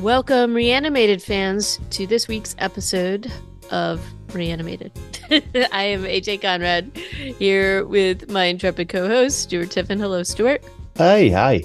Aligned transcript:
Welcome, 0.00 0.54
reanimated 0.54 1.22
fans, 1.22 1.78
to 1.90 2.06
this 2.06 2.26
week's 2.26 2.56
episode 2.56 3.30
of 3.70 4.02
Reanimated. 4.32 4.92
I 5.30 5.82
am 5.82 6.04
AJ 6.04 6.40
Conrad 6.40 6.96
here 6.96 7.84
with 7.84 8.30
my 8.30 8.44
intrepid 8.44 8.88
co 8.88 9.08
host, 9.08 9.40
Stuart 9.40 9.70
Tiffin. 9.70 9.98
Hello, 9.98 10.22
Stuart. 10.22 10.64
Hi, 10.96 11.28
hi. 11.28 11.64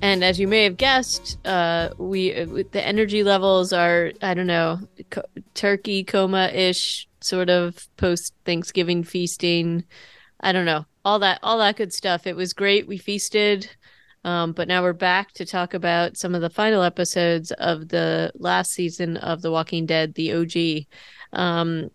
And 0.00 0.24
as 0.24 0.40
you 0.40 0.48
may 0.48 0.64
have 0.64 0.78
guessed, 0.78 1.36
uh, 1.46 1.90
we 1.98 2.32
the 2.32 2.82
energy 2.82 3.22
levels 3.22 3.74
are 3.74 4.12
I 4.22 4.32
don't 4.32 4.46
know 4.46 4.80
co- 5.10 5.26
turkey 5.52 6.04
coma 6.04 6.46
ish 6.54 7.06
sort 7.20 7.50
of 7.50 7.86
post 7.98 8.32
Thanksgiving 8.46 9.04
feasting. 9.04 9.84
I 10.40 10.52
don't 10.52 10.64
know 10.64 10.86
all 11.04 11.18
that 11.18 11.38
all 11.42 11.58
that 11.58 11.76
good 11.76 11.92
stuff. 11.92 12.26
It 12.26 12.34
was 12.34 12.54
great. 12.54 12.88
We 12.88 12.96
feasted. 12.96 13.68
Um, 14.24 14.52
but 14.52 14.68
now 14.68 14.82
we're 14.82 14.94
back 14.94 15.32
to 15.32 15.44
talk 15.44 15.74
about 15.74 16.16
some 16.16 16.34
of 16.34 16.40
the 16.40 16.50
final 16.50 16.82
episodes 16.82 17.52
of 17.52 17.88
the 17.88 18.32
last 18.34 18.72
season 18.72 19.18
of 19.18 19.42
The 19.42 19.50
Walking 19.50 19.84
Dead, 19.84 20.14
the 20.14 20.32
OG. 20.32 20.86
Um, 21.38 21.90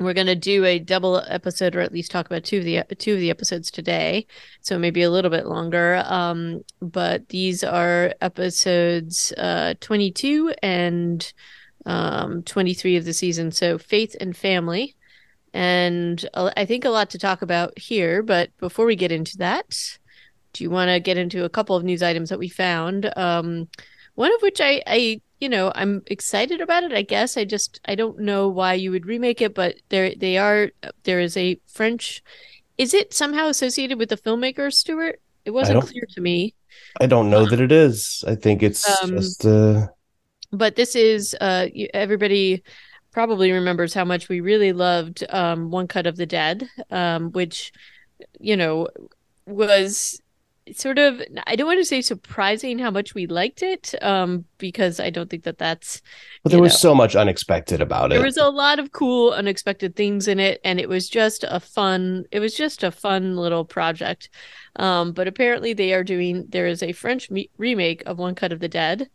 we're 0.00 0.14
going 0.14 0.26
to 0.26 0.34
do 0.34 0.64
a 0.64 0.78
double 0.78 1.22
episode, 1.28 1.76
or 1.76 1.80
at 1.80 1.92
least 1.92 2.10
talk 2.10 2.26
about 2.26 2.44
two 2.44 2.58
of 2.58 2.64
the 2.64 2.82
two 2.96 3.14
of 3.14 3.20
the 3.20 3.30
episodes 3.30 3.70
today, 3.70 4.26
so 4.60 4.78
maybe 4.78 5.02
a 5.02 5.10
little 5.10 5.30
bit 5.30 5.46
longer. 5.46 6.02
Um, 6.06 6.62
but 6.80 7.28
these 7.28 7.62
are 7.62 8.14
episodes 8.20 9.32
uh, 9.36 9.74
22 9.80 10.54
and 10.62 11.32
um, 11.86 12.42
23 12.42 12.96
of 12.96 13.04
the 13.04 13.12
season. 13.12 13.52
So 13.52 13.78
faith 13.78 14.16
and 14.20 14.36
family, 14.36 14.96
and 15.52 16.24
I 16.34 16.64
think 16.64 16.84
a 16.84 16.90
lot 16.90 17.10
to 17.10 17.18
talk 17.18 17.42
about 17.42 17.78
here. 17.78 18.22
But 18.22 18.50
before 18.58 18.86
we 18.86 18.96
get 18.96 19.12
into 19.12 19.36
that, 19.38 19.98
do 20.52 20.64
you 20.64 20.70
want 20.70 20.90
to 20.90 21.00
get 21.00 21.16
into 21.16 21.44
a 21.44 21.48
couple 21.48 21.76
of 21.76 21.84
news 21.84 22.02
items 22.02 22.30
that 22.30 22.38
we 22.38 22.48
found? 22.48 23.10
Um, 23.16 23.68
one 24.14 24.34
of 24.34 24.42
which 24.42 24.60
I, 24.60 24.82
I, 24.86 25.20
you 25.40 25.48
know, 25.48 25.72
I'm 25.74 26.02
excited 26.06 26.60
about 26.60 26.82
it. 26.82 26.92
I 26.92 27.02
guess 27.02 27.36
I 27.36 27.44
just 27.44 27.80
I 27.86 27.94
don't 27.94 28.20
know 28.20 28.48
why 28.48 28.74
you 28.74 28.90
would 28.90 29.06
remake 29.06 29.40
it, 29.40 29.54
but 29.54 29.76
there 29.88 30.14
they 30.14 30.36
are. 30.36 30.70
There 31.04 31.20
is 31.20 31.36
a 31.36 31.58
French. 31.66 32.22
Is 32.78 32.94
it 32.94 33.14
somehow 33.14 33.48
associated 33.48 33.98
with 33.98 34.08
the 34.08 34.16
filmmaker 34.16 34.72
Stuart? 34.72 35.20
It 35.44 35.50
wasn't 35.50 35.82
clear 35.82 36.04
to 36.10 36.20
me. 36.20 36.54
I 37.00 37.06
don't 37.06 37.30
know 37.30 37.42
um, 37.42 37.48
that 37.48 37.60
it 37.60 37.72
is. 37.72 38.24
I 38.26 38.34
think 38.34 38.62
it's 38.62 39.02
um, 39.02 39.10
just. 39.10 39.44
Uh... 39.44 39.88
But 40.52 40.76
this 40.76 40.94
is 40.94 41.34
uh 41.40 41.68
everybody 41.94 42.62
probably 43.10 43.52
remembers 43.52 43.94
how 43.94 44.04
much 44.04 44.28
we 44.28 44.40
really 44.40 44.72
loved 44.72 45.24
um 45.30 45.70
one 45.70 45.86
cut 45.86 46.06
of 46.06 46.16
the 46.16 46.24
dead 46.24 46.66
um 46.90 47.30
which 47.32 47.70
you 48.40 48.56
know 48.56 48.88
was 49.46 50.21
sort 50.72 50.98
of 50.98 51.20
i 51.46 51.56
don't 51.56 51.66
want 51.66 51.80
to 51.80 51.84
say 51.84 52.00
surprising 52.00 52.78
how 52.78 52.90
much 52.90 53.14
we 53.14 53.26
liked 53.26 53.62
it 53.62 53.94
um 54.00 54.44
because 54.58 55.00
i 55.00 55.10
don't 55.10 55.28
think 55.28 55.42
that 55.42 55.58
that's 55.58 56.00
but 56.44 56.52
there 56.52 56.60
was 56.62 56.72
know, 56.74 56.76
so 56.90 56.94
much 56.94 57.16
unexpected 57.16 57.80
about 57.80 58.10
there 58.10 58.18
it. 58.18 58.20
there 58.20 58.26
was 58.26 58.36
a 58.36 58.48
lot 58.48 58.78
of 58.78 58.92
cool 58.92 59.32
unexpected 59.32 59.96
things 59.96 60.28
in 60.28 60.38
it 60.38 60.60
and 60.64 60.78
it 60.78 60.88
was 60.88 61.08
just 61.08 61.44
a 61.48 61.58
fun 61.58 62.24
it 62.30 62.38
was 62.38 62.54
just 62.54 62.82
a 62.84 62.90
fun 62.90 63.36
little 63.36 63.64
project. 63.64 64.30
Um 64.76 65.12
but 65.12 65.28
apparently 65.28 65.72
they 65.72 65.92
are 65.92 66.04
doing 66.04 66.46
there 66.48 66.66
is 66.66 66.82
a 66.82 66.92
french 66.92 67.30
me- 67.30 67.50
remake 67.58 68.02
of 68.06 68.18
one 68.18 68.34
cut 68.34 68.52
of 68.52 68.60
the 68.60 68.68
dead 68.68 69.08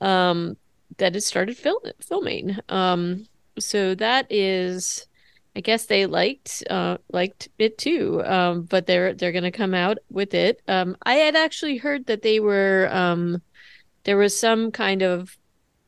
um 0.00 0.56
that 0.98 1.14
has 1.14 1.26
started 1.26 1.56
fil- 1.56 1.82
filming. 2.00 2.56
Um 2.68 3.26
so 3.58 3.94
that 3.96 4.26
is 4.30 5.06
I 5.54 5.60
guess 5.60 5.86
they 5.86 6.06
liked 6.06 6.64
uh, 6.70 6.98
liked 7.12 7.48
it 7.58 7.76
too. 7.76 8.22
Um, 8.24 8.62
but 8.62 8.86
they're 8.86 9.14
they're 9.14 9.32
gonna 9.32 9.52
come 9.52 9.74
out 9.74 9.98
with 10.10 10.34
it. 10.34 10.62
Um, 10.66 10.96
I 11.02 11.14
had 11.14 11.36
actually 11.36 11.76
heard 11.76 12.06
that 12.06 12.22
they 12.22 12.40
were 12.40 12.88
um, 12.90 13.42
there 14.04 14.16
was 14.16 14.38
some 14.38 14.70
kind 14.70 15.02
of 15.02 15.36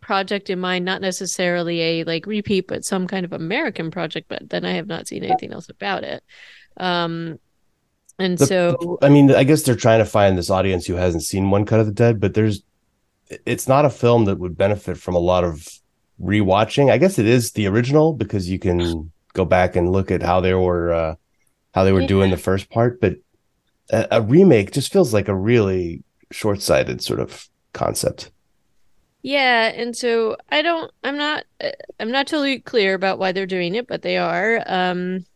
project 0.01 0.51
in 0.51 0.61
mind, 0.61 0.85
not 0.85 1.01
necessarily 1.01 1.81
a 1.81 2.05
like 2.05 2.27
repeat, 2.27 2.69
but 2.69 2.85
some 2.85 3.07
kind 3.07 3.25
of 3.25 3.33
American 3.33 3.91
project. 3.91 4.29
But 4.29 4.51
then 4.51 4.67
I 4.67 4.73
have 4.73 4.87
not 4.87 5.09
seen 5.09 5.25
anything 5.25 5.53
else 5.53 5.71
about 5.71 6.05
it. 6.05 6.23
Um, 6.77 7.39
and 8.19 8.37
the, 8.37 8.47
so 8.47 8.99
I 9.01 9.09
mean, 9.09 9.35
I 9.35 9.45
guess 9.45 9.63
they're 9.63 9.75
trying 9.75 10.01
to 10.01 10.05
find 10.05 10.37
this 10.37 10.51
audience 10.51 10.87
who 10.87 10.95
hasn't 10.95 11.25
seen 11.25 11.51
One 11.51 11.65
Cut 11.65 11.81
of 11.81 11.87
the 11.87 11.93
Dead, 11.93 12.21
but 12.21 12.35
there's 12.35 12.63
it's 13.47 13.67
not 13.67 13.87
a 13.87 13.91
film 13.91 14.27
that 14.27 14.39
would 14.39 14.59
benefit 14.59 14.99
from 14.99 15.15
a 15.15 15.21
lot 15.21 15.43
of 15.43 15.67
rewatching. 16.21 16.91
I 16.91 16.99
guess 16.99 17.19
it 17.19 17.27
is 17.27 17.53
the 17.53 17.67
original 17.67 18.13
because 18.13 18.49
you 18.49 18.59
can 18.59 19.11
go 19.35 19.45
back 19.45 19.77
and 19.77 19.93
look 19.93 20.11
at 20.11 20.23
how 20.23 20.41
they 20.41 20.55
were 20.55 20.93
uh, 20.93 21.15
how 21.75 21.85
they 21.85 21.93
were 21.93 22.01
yeah. 22.01 22.07
doing 22.07 22.31
the 22.31 22.37
first 22.37 22.71
part, 22.71 23.01
but 23.01 23.17
a, 23.91 24.07
a 24.13 24.23
remake 24.23 24.73
just 24.73 24.93
feels 24.93 25.13
like 25.13 25.29
a 25.29 25.35
really 25.35 26.03
short-sighted 26.31 27.03
sort 27.03 27.21
of 27.21 27.49
concept. 27.73 28.31
Yeah, 29.23 29.73
and 29.75 29.95
so 29.97 30.37
I 30.51 30.63
don't 30.63 30.91
I'm 31.03 31.19
not 31.19 31.45
uh, 31.63 31.71
I'm 32.01 32.11
not 32.11 32.27
totally 32.27 32.61
clear 32.61 32.95
about 32.95 33.19
why 33.19 33.33
they're 33.33 33.47
doing 33.47 33.75
it, 33.75 33.87
but 33.87 34.03
they 34.03 34.17
are 34.17 34.63
um 34.67 35.27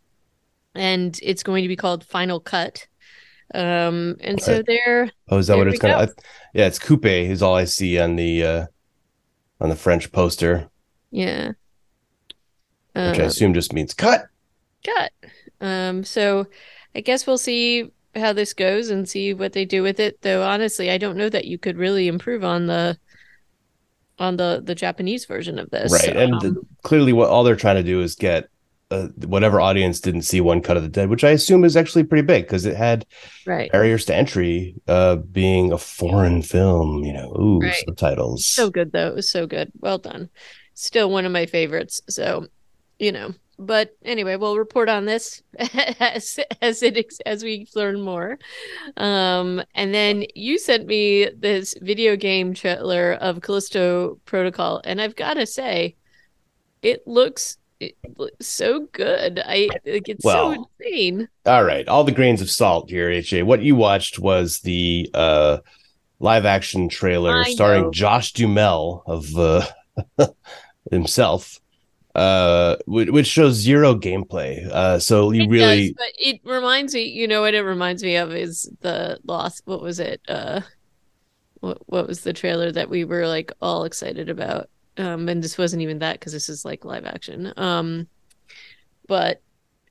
and 0.75 1.19
it's 1.23 1.43
going 1.43 1.63
to 1.63 1.69
be 1.69 1.77
called 1.77 2.05
Final 2.05 2.41
Cut. 2.41 2.87
Um 3.55 4.17
and 4.21 4.41
so 4.41 4.63
they're 4.63 5.11
Oh, 5.31 5.39
is 5.39 5.47
that 5.49 5.57
what 5.57 5.69
it's 5.69 5.79
going 5.79 6.07
to 6.07 6.15
Yeah, 6.55 6.67
it's 6.67 6.79
Coupe 6.79 7.07
is 7.07 7.43
all 7.43 7.55
I 7.55 7.65
see 7.65 7.99
on 7.99 8.17
the 8.17 8.45
uh 8.45 8.67
on 9.61 9.71
the 9.71 9.77
French 9.77 10.13
poster. 10.13 10.69
Yeah 11.11 11.53
which 12.99 13.21
I 13.21 13.23
um, 13.23 13.29
assume 13.29 13.55
just 13.55 13.73
means 13.73 13.95
cut. 13.95 14.29
Cut. 14.85 15.13
Um, 15.61 16.05
so 16.05 16.47
I 16.95 17.01
guess 17.01 17.27
we'll 17.27 17.39
see 17.39 17.91
how 18.15 18.33
this 18.33 18.53
goes 18.55 18.91
and 18.91 19.09
see 19.09 19.35
what 19.35 19.53
they 19.53 19.65
do 19.65 19.83
with 19.83 20.01
it. 20.01 20.23
Though 20.23 20.43
honestly, 20.43 20.91
I 20.91 20.99
don't 20.99 21.17
know 21.17 21.29
that 21.29 21.45
you 21.45 21.59
could 21.59 21.77
really 21.77 22.09
improve 22.09 22.45
on 22.45 22.67
the 22.67 22.99
on 24.19 24.37
the 24.37 24.61
the 24.65 24.75
Japanese 24.75 25.25
version 25.27 25.59
of 25.59 25.71
this. 25.71 25.93
Right, 25.93 26.17
and 26.17 26.35
um, 26.35 26.67
clearly, 26.83 27.13
what 27.13 27.31
all 27.31 27.45
they're 27.45 27.57
trying 27.57 27.77
to 27.77 27.83
do 27.83 28.01
is 28.01 28.15
get 28.15 28.49
uh, 28.91 29.09
whatever 29.27 29.61
audience 29.61 30.01
didn't 30.01 30.23
see 30.23 30.41
one 30.41 30.63
cut 30.63 30.77
of 30.77 30.83
the 30.83 30.89
dead, 30.89 31.11
which 31.11 31.25
I 31.25 31.31
assume 31.31 31.65
is 31.65 31.77
actually 31.77 32.05
pretty 32.05 32.27
big 32.27 32.45
because 32.45 32.65
it 32.65 32.77
had 32.77 33.07
right. 33.47 33.71
barriers 33.71 34.05
to 34.07 34.15
entry, 34.15 34.75
uh, 34.89 35.17
being 35.17 35.73
a 35.73 35.79
foreign 35.79 36.43
film. 36.43 37.05
You 37.05 37.13
know, 37.13 37.37
ooh, 37.39 37.61
right. 37.61 37.75
subtitles. 37.87 38.45
So 38.45 38.71
good 38.71 38.93
though. 38.93 39.09
It 39.09 39.15
was 39.15 39.31
so 39.31 39.47
good. 39.47 39.73
Well 39.79 39.99
done. 39.99 40.31
Still 40.75 41.11
one 41.11 41.27
of 41.27 41.33
my 41.33 41.47
favorites. 41.47 42.01
So 42.09 42.47
you 42.99 43.13
know. 43.13 43.35
But 43.61 43.97
anyway 44.05 44.37
we'll 44.37 44.57
report 44.57 44.89
on 44.89 45.05
this 45.05 45.43
as 46.01 46.39
as 46.63 46.83
it 46.83 47.13
as 47.27 47.43
we 47.43 47.67
learn 47.75 48.01
more. 48.01 48.39
Um 48.97 49.63
and 49.75 49.93
then 49.93 50.25
you 50.35 50.59
sent 50.59 50.87
me 50.87 51.29
this 51.37 51.75
video 51.83 52.15
game 52.15 52.55
trailer 52.55 53.15
of 53.15 53.41
callisto 53.41 54.21
protocol 54.27 54.81
and 54.85 55.01
i've 55.01 55.17
got 55.17 55.35
to 55.35 55.45
say 55.47 55.97
it 56.83 57.07
looks 57.07 57.59
it 57.81 57.97
looks 58.17 58.47
so 58.47 58.89
good. 58.93 59.41
I 59.45 59.69
like 59.87 60.09
it's 60.09 60.25
well, 60.25 60.53
so 60.55 60.67
insane. 60.81 61.29
all 61.47 61.65
right 61.65 61.87
all 61.89 62.05
the 62.05 62.13
grains 62.13 62.41
of 62.41 62.51
salt 62.51 62.91
here 62.91 63.11
ha 63.23 63.43
what 63.43 63.63
you 63.63 63.75
watched 63.77 64.19
was 64.19 64.61
the 64.61 65.09
uh 65.15 65.59
live 66.21 66.45
action 66.45 66.89
trailer 66.89 67.37
I 67.39 67.51
starring 67.53 67.83
know. 67.85 67.91
josh 67.91 68.33
duhamel 68.33 69.03
of 69.07 69.37
uh 69.37 69.67
himself 70.91 71.61
uh, 72.19 72.77
which 72.87 73.29
shows 73.29 73.55
zero 73.55 73.95
gameplay. 73.95 74.67
Uh, 74.67 74.99
so 74.99 75.31
you 75.31 75.43
it 75.43 75.51
really, 75.51 75.89
does, 75.89 75.95
but 75.97 76.13
it 76.19 76.41
reminds 76.45 76.93
me. 76.95 77.03
You 77.05 77.29
know 77.29 77.43
what 77.43 77.55
it 77.55 77.63
reminds 77.63 78.03
me 78.03 78.17
of 78.17 78.33
is 78.33 78.69
the 78.81 79.21
lost. 79.25 79.63
What 79.67 79.81
was 79.81 80.01
it? 80.01 80.21
Uh, 80.29 80.63
what 81.61 81.79
what 81.87 82.09
was 82.09 82.23
the 82.23 82.33
trailer 82.33 82.73
that 82.73 82.91
we 82.91 83.05
were 83.05 83.29
like 83.29 83.53
all 83.63 83.85
excited 83.85 84.29
about? 84.29 84.69
Um, 84.97 85.29
and 85.29 85.43
this 85.43 85.57
wasn't 85.57 85.83
even 85.83 86.01
that 86.01 86.19
because 86.19 86.33
this 86.33 86.49
is 86.49 86.65
like 86.65 86.85
live 86.85 87.05
action. 87.05 87.53
Um, 87.57 88.09
but 89.07 89.41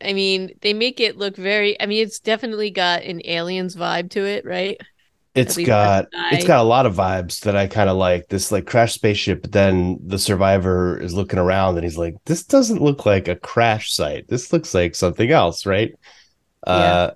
I 0.03 0.11
mean, 0.11 0.51
they 0.61 0.73
make 0.73 0.99
it 0.99 1.17
look 1.17 1.37
very. 1.37 1.79
I 1.81 1.85
mean, 1.85 2.03
it's 2.03 2.19
definitely 2.19 2.71
got 2.71 3.03
an 3.03 3.21
aliens 3.23 3.73
vibe 3.73 4.09
to 4.11 4.25
it, 4.25 4.43
right? 4.43 4.79
It's 5.37 5.57
got 5.57 6.07
it's 6.31 6.45
got 6.45 6.59
a 6.59 6.63
lot 6.63 6.85
of 6.85 6.95
vibes 6.95 7.41
that 7.41 7.55
I 7.55 7.67
kind 7.67 7.89
of 7.89 7.97
like. 7.97 8.27
This 8.27 8.51
like 8.51 8.65
crash 8.65 8.93
spaceship, 8.93 9.41
but 9.41 9.51
then 9.51 9.99
the 10.05 10.19
survivor 10.19 10.99
is 10.99 11.13
looking 11.13 11.39
around 11.39 11.75
and 11.75 11.83
he's 11.83 11.97
like, 11.97 12.15
"This 12.25 12.43
doesn't 12.43 12.81
look 12.81 13.05
like 13.05 13.27
a 13.27 13.35
crash 13.35 13.93
site. 13.93 14.27
This 14.27 14.51
looks 14.51 14.73
like 14.73 14.95
something 14.95 15.31
else, 15.31 15.65
right?" 15.65 15.93
Yeah. 16.65 16.73
Uh, 16.73 17.11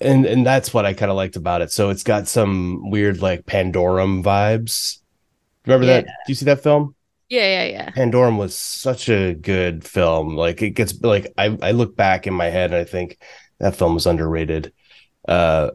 and 0.00 0.26
and 0.26 0.44
that's 0.44 0.72
what 0.72 0.86
I 0.86 0.94
kind 0.94 1.10
of 1.10 1.16
liked 1.16 1.36
about 1.36 1.62
it. 1.62 1.70
So 1.70 1.90
it's 1.90 2.02
got 2.02 2.28
some 2.28 2.90
weird 2.90 3.20
like 3.20 3.46
Pandorum 3.46 4.22
vibes. 4.22 4.98
Remember 5.66 5.86
yeah. 5.86 6.00
that? 6.00 6.06
Do 6.06 6.30
you 6.32 6.34
see 6.34 6.46
that 6.46 6.62
film? 6.62 6.94
Yeah, 7.28 7.62
yeah, 7.62 7.64
yeah. 7.64 7.90
Pandorum 7.90 8.38
was 8.38 8.56
such 8.56 9.08
a 9.08 9.34
good 9.34 9.84
film. 9.84 10.36
Like 10.36 10.62
it 10.62 10.70
gets 10.70 11.00
like 11.00 11.32
I 11.38 11.56
I 11.62 11.70
look 11.72 11.96
back 11.96 12.26
in 12.26 12.34
my 12.34 12.46
head 12.46 12.72
and 12.72 12.80
I 12.80 12.84
think 12.84 13.18
that 13.58 13.76
film 13.76 13.94
was 13.94 14.06
underrated. 14.06 14.72
Uh 15.28 15.70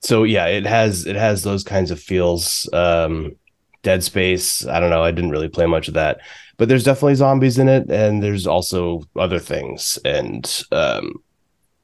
so 0.00 0.24
yeah, 0.24 0.46
it 0.46 0.66
has 0.66 1.06
it 1.06 1.16
has 1.16 1.42
those 1.42 1.64
kinds 1.64 1.90
of 1.90 2.00
feels. 2.00 2.68
Um, 2.72 3.36
Dead 3.82 4.02
Space. 4.02 4.66
I 4.66 4.80
don't 4.80 4.90
know. 4.90 5.04
I 5.04 5.12
didn't 5.12 5.30
really 5.30 5.48
play 5.48 5.66
much 5.66 5.88
of 5.88 5.94
that, 5.94 6.18
but 6.56 6.68
there's 6.68 6.84
definitely 6.84 7.14
zombies 7.14 7.58
in 7.58 7.68
it, 7.68 7.90
and 7.90 8.22
there's 8.22 8.46
also 8.46 9.02
other 9.16 9.38
things. 9.38 9.98
And 10.04 10.64
um, 10.72 11.22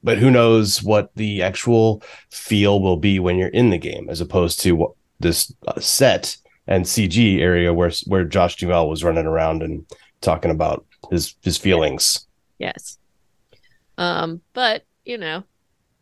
but 0.02 0.18
who 0.18 0.30
knows 0.30 0.82
what 0.82 1.10
the 1.14 1.42
actual 1.42 2.02
feel 2.30 2.80
will 2.82 2.96
be 2.96 3.18
when 3.18 3.36
you're 3.36 3.48
in 3.48 3.70
the 3.70 3.78
game, 3.78 4.10
as 4.10 4.20
opposed 4.20 4.60
to 4.60 4.72
what 4.72 4.92
this 5.20 5.52
uh, 5.68 5.80
set 5.80 6.36
and 6.66 6.84
CG 6.84 7.40
area 7.40 7.72
where 7.72 7.92
where 8.06 8.24
Josh 8.24 8.56
Duhamel 8.56 8.88
was 8.88 9.04
running 9.04 9.26
around 9.26 9.62
and 9.62 9.86
talking 10.20 10.50
about 10.50 10.84
his 11.10 11.34
his 11.42 11.56
feelings. 11.56 12.26
Yes. 12.58 12.98
Um, 13.96 14.40
but 14.52 14.84
you 15.04 15.18
know, 15.18 15.44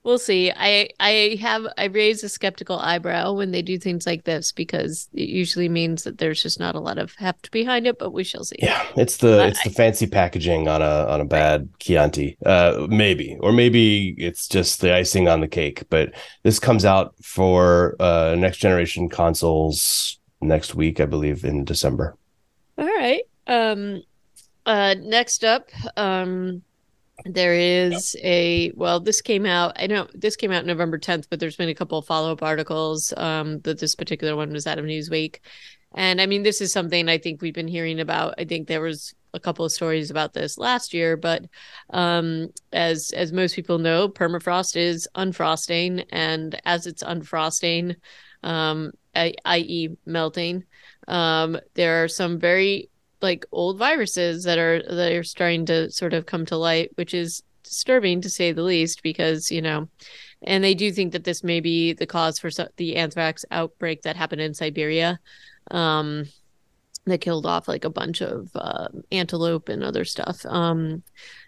we'll 0.05 0.19
see. 0.19 0.53
I 0.55 0.89
I 1.01 1.39
have 1.41 1.67
I 1.79 1.85
raise 1.85 2.23
a 2.25 2.29
skeptical 2.29 2.79
eyebrow 2.79 3.33
when 3.33 3.51
they 3.51 3.63
do 3.63 3.79
things 3.79 4.07
like 4.07 4.25
this 4.25 4.53
because 4.53 5.09
it 5.13 5.29
usually 5.29 5.69
means 5.69 6.05
that 6.05 6.19
there's 6.19 6.43
just 6.43 6.59
not 6.59 6.75
a 6.75 6.81
lot 6.81 6.99
of 6.99 7.15
heft 7.15 7.51
behind 7.51 7.87
it. 7.87 7.99
But 7.99 8.13
we 8.13 8.25
shall 8.25 8.45
see. 8.45 8.57
Yeah, 8.61 8.85
it's 8.97 9.19
the 9.19 9.47
it's 9.47 9.63
the 9.63 9.71
fancy 9.71 10.07
packaging 10.07 10.69
on 10.69 10.83
a 10.83 11.07
on 11.09 11.21
a 11.21 11.25
bad 11.25 11.69
Chianti, 11.79 12.37
uh, 12.45 12.87
maybe, 12.89 13.37
or 13.41 13.53
maybe 13.53 14.15
it's 14.19 14.49
just 14.49 14.81
the 14.81 14.95
icing 14.95 15.29
on 15.29 15.41
the 15.41 15.49
cake. 15.49 15.85
But 15.91 16.13
this 16.43 16.59
comes 16.59 16.85
out 16.85 17.15
for 17.23 17.97
uh, 18.01 18.35
next 18.39 18.59
generation 18.59 19.09
consoles 19.09 20.19
next 20.41 20.75
week, 20.75 21.01
I 21.01 21.07
believe, 21.07 21.45
in 21.45 21.65
December. 21.65 22.17
All 22.79 22.87
right. 22.87 23.23
Um. 23.47 24.03
Uh. 24.67 24.95
Next 24.99 25.45
up. 25.45 25.69
Um 25.97 26.63
there 27.25 27.55
is 27.55 28.17
a 28.23 28.73
well 28.75 28.99
this 28.99 29.21
came 29.21 29.47
out 29.47 29.73
i 29.77 29.87
know 29.87 30.07
this 30.15 30.35
came 30.35 30.51
out 30.51 30.67
november 30.67 30.99
10th 30.99 31.29
but 31.31 31.39
there's 31.39 31.57
been 31.57 31.69
a 31.69 31.75
couple 31.75 31.99
of 31.99 32.07
follow-up 32.07 32.43
articles 32.43 33.13
um 33.17 33.61
that 33.61 33.79
this 33.79 33.95
particular 33.95 34.35
one 34.35 34.53
was 34.53 34.67
out 34.67 34.79
of 34.79 34.85
newsweek. 34.85 35.39
And 35.95 36.21
i 36.21 36.27
mean 36.27 36.43
this 36.43 36.61
is 36.61 36.73
something 36.73 37.09
i 37.09 37.19
think 37.19 37.43
we've 37.43 37.55
been 37.55 37.69
hearing 37.69 38.01
about. 38.01 38.35
I 38.39 38.45
think 38.45 38.67
there 38.67 38.81
was 38.81 39.15
a 39.35 39.41
couple 39.41 39.65
of 39.65 39.73
stories 39.73 40.11
about 40.11 40.33
this 40.33 40.59
last 40.59 40.93
year 40.93 41.17
but 41.17 41.45
um 41.91 42.49
as 42.73 43.13
as 43.17 43.33
most 43.33 43.55
people 43.55 43.79
know 43.79 44.09
permafrost 44.09 44.77
is 44.77 45.09
unfrosting 45.15 46.01
and 46.11 46.61
as 46.65 46.87
it's 46.87 47.03
unfrosting 47.03 47.97
um 48.43 48.93
i.e 49.15 49.89
melting 50.07 50.65
um 51.09 51.59
there 51.75 52.05
are 52.05 52.09
some 52.09 52.39
very 52.39 52.91
like 53.23 53.47
old 53.53 53.79
viruses 53.79 54.45
that 54.45 54.59
are 54.59 54.83
that 54.83 55.13
are 55.13 55.25
starting 55.25 55.67
to 55.67 55.91
sort 55.91 56.13
of 56.13 56.27
come 56.27 56.47
to 56.47 56.57
light, 56.57 56.91
which 56.97 57.15
is 57.15 57.43
disturbing 57.65 58.21
to 58.21 58.31
say 58.31 58.53
the 58.53 58.63
least, 58.63 59.03
because 59.03 59.51
you 59.51 59.63
know, 59.63 59.89
and 60.43 60.63
they 60.63 60.75
do 60.75 60.93
think 60.93 61.13
that 61.13 61.25
this 61.25 61.43
may 61.45 61.61
be 61.61 61.93
the 61.93 62.07
cause 62.07 62.39
for 62.39 62.51
the 62.77 62.97
anthrax 62.97 63.45
outbreak 63.51 64.03
that 64.03 64.17
happened 64.17 64.41
in 64.41 64.55
Siberia. 64.55 65.19
Um, 65.71 66.27
that 67.07 67.21
killed 67.21 67.47
off 67.47 67.67
like 67.67 67.85
a 67.85 67.91
bunch 67.91 68.21
of 68.21 68.51
uh, 68.55 68.89
antelope 69.11 69.69
and 69.69 69.83
other 69.83 70.05
stuff. 70.05 70.45
Um, 70.47 71.03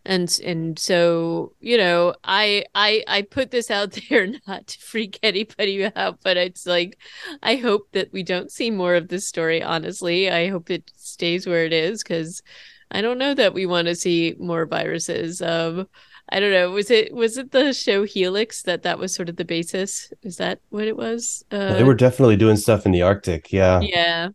and 0.04 0.38
and 0.44 0.78
so 0.78 1.52
you 1.60 1.76
know, 1.76 2.14
I 2.24 2.64
I 2.74 3.04
I 3.06 3.22
put 3.22 3.50
this 3.50 3.70
out 3.70 3.96
there 4.08 4.28
not 4.46 4.66
to 4.66 4.78
freak 4.78 5.18
anybody 5.22 5.84
out, 5.96 6.18
but 6.22 6.36
it's 6.36 6.66
like 6.66 6.98
I 7.42 7.56
hope 7.56 7.88
that 7.92 8.12
we 8.12 8.22
don't 8.22 8.50
see 8.50 8.70
more 8.70 8.94
of 8.94 9.08
this 9.08 9.28
story. 9.28 9.62
Honestly, 9.62 10.30
I 10.30 10.48
hope 10.48 10.70
it 10.70 10.90
stays 10.96 11.46
where 11.46 11.64
it 11.64 11.72
is 11.72 12.02
because 12.02 12.42
I 12.90 13.00
don't 13.00 13.18
know 13.18 13.34
that 13.34 13.54
we 13.54 13.66
want 13.66 13.88
to 13.88 13.94
see 13.94 14.34
more 14.38 14.66
viruses. 14.66 15.40
Um, 15.40 15.88
I 16.30 16.40
don't 16.40 16.52
know. 16.52 16.70
Was 16.70 16.90
it 16.90 17.14
was 17.14 17.36
it 17.36 17.52
the 17.52 17.72
show 17.72 18.02
Helix 18.04 18.62
that 18.62 18.82
that 18.82 18.98
was 18.98 19.14
sort 19.14 19.28
of 19.28 19.36
the 19.36 19.44
basis? 19.44 20.12
Is 20.22 20.38
that 20.38 20.58
what 20.70 20.88
it 20.88 20.96
was? 20.96 21.44
Uh, 21.52 21.74
they 21.74 21.84
were 21.84 21.94
definitely 21.94 22.36
doing 22.36 22.56
stuff 22.56 22.86
in 22.86 22.92
the 22.92 23.02
Arctic. 23.02 23.52
Yeah. 23.52 23.80
Yeah 23.80 24.30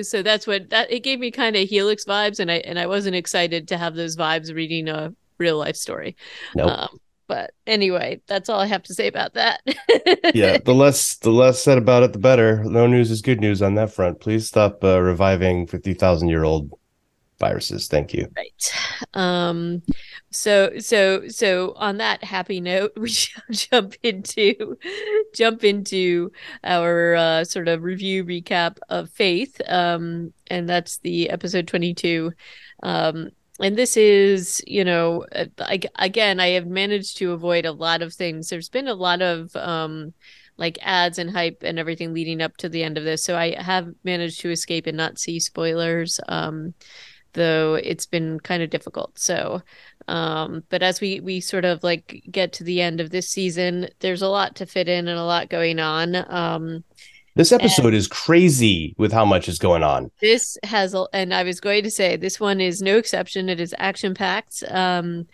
so 0.00 0.22
that's 0.22 0.46
what 0.46 0.70
that 0.70 0.90
it 0.90 1.00
gave 1.00 1.20
me 1.20 1.30
kind 1.30 1.56
of 1.56 1.68
helix 1.68 2.04
vibes 2.04 2.40
and 2.40 2.50
i 2.50 2.56
and 2.58 2.78
i 2.78 2.86
wasn't 2.86 3.14
excited 3.14 3.68
to 3.68 3.76
have 3.76 3.94
those 3.94 4.16
vibes 4.16 4.54
reading 4.54 4.88
a 4.88 5.12
real 5.38 5.58
life 5.58 5.76
story. 5.76 6.16
Nope. 6.54 6.70
Um, 6.70 6.98
but 7.28 7.52
anyway 7.66 8.20
that's 8.26 8.48
all 8.48 8.60
i 8.60 8.66
have 8.66 8.82
to 8.84 8.94
say 8.94 9.06
about 9.06 9.34
that. 9.34 9.60
Yeah 10.34 10.58
the 10.58 10.74
less 10.74 11.16
the 11.16 11.30
less 11.30 11.62
said 11.62 11.78
about 11.78 12.02
it 12.02 12.12
the 12.12 12.18
better. 12.18 12.62
No 12.64 12.86
news 12.86 13.10
is 13.10 13.22
good 13.22 13.40
news 13.40 13.60
on 13.60 13.74
that 13.74 13.92
front. 13.92 14.20
Please 14.20 14.46
stop 14.46 14.82
uh, 14.84 15.00
reviving 15.00 15.66
50000 15.66 16.28
year 16.28 16.44
old 16.44 16.70
viruses. 17.38 17.88
Thank 17.88 18.14
you. 18.14 18.28
Right. 18.36 18.72
Um 19.14 19.82
so 20.32 20.78
so 20.78 21.28
so 21.28 21.74
on 21.76 21.98
that 21.98 22.24
happy 22.24 22.60
note 22.60 22.92
we 22.96 23.08
shall 23.08 23.42
jump 23.50 23.94
into 24.02 24.76
jump 25.34 25.62
into 25.62 26.32
our 26.64 27.14
uh, 27.14 27.44
sort 27.44 27.68
of 27.68 27.82
review 27.82 28.24
recap 28.24 28.78
of 28.88 29.10
faith. 29.10 29.60
Um 29.68 30.32
and 30.48 30.68
that's 30.68 30.98
the 30.98 31.30
episode 31.30 31.68
22 31.68 32.32
um 32.82 33.30
and 33.60 33.76
this 33.76 33.96
is 33.96 34.62
you 34.66 34.84
know 34.84 35.24
I, 35.58 35.80
again 35.96 36.40
i 36.40 36.48
have 36.48 36.66
managed 36.66 37.18
to 37.18 37.32
avoid 37.32 37.64
a 37.66 37.72
lot 37.72 38.02
of 38.02 38.14
things. 38.14 38.48
There's 38.48 38.68
been 38.68 38.88
a 38.88 38.94
lot 38.94 39.22
of 39.22 39.54
um 39.54 40.14
like 40.56 40.78
ads 40.82 41.18
and 41.18 41.30
hype 41.30 41.62
and 41.62 41.78
everything 41.78 42.12
leading 42.12 42.42
up 42.42 42.56
to 42.58 42.68
the 42.68 42.82
end 42.82 42.98
of 42.98 43.04
this. 43.04 43.22
So 43.22 43.36
i 43.36 43.60
have 43.60 43.88
managed 44.02 44.40
to 44.40 44.50
escape 44.50 44.86
and 44.86 44.96
not 44.96 45.18
see 45.18 45.38
spoilers 45.40 46.20
um 46.28 46.74
though 47.34 47.74
it's 47.74 48.06
been 48.06 48.40
kind 48.40 48.62
of 48.62 48.70
difficult. 48.70 49.18
So, 49.18 49.62
um, 50.08 50.64
but 50.68 50.82
as 50.82 51.00
we 51.00 51.20
we 51.20 51.40
sort 51.40 51.64
of 51.64 51.82
like 51.82 52.22
get 52.30 52.52
to 52.54 52.64
the 52.64 52.80
end 52.80 53.00
of 53.00 53.10
this 53.10 53.28
season, 53.28 53.88
there's 54.00 54.22
a 54.22 54.28
lot 54.28 54.56
to 54.56 54.66
fit 54.66 54.88
in 54.88 55.08
and 55.08 55.18
a 55.18 55.24
lot 55.24 55.48
going 55.48 55.78
on. 55.78 56.16
Um, 56.32 56.84
this 57.34 57.52
episode 57.52 57.94
is 57.94 58.08
crazy 58.08 58.94
with 58.98 59.10
how 59.10 59.24
much 59.24 59.48
is 59.48 59.58
going 59.58 59.82
on. 59.82 60.10
This 60.20 60.58
has, 60.64 60.94
and 61.14 61.32
I 61.32 61.42
was 61.44 61.60
going 61.60 61.82
to 61.84 61.90
say, 61.90 62.16
this 62.16 62.38
one 62.38 62.60
is 62.60 62.82
no 62.82 62.98
exception. 62.98 63.48
It 63.48 63.58
is 63.58 63.74
action 63.78 64.12
packed. 64.12 64.62
Um, 64.68 65.26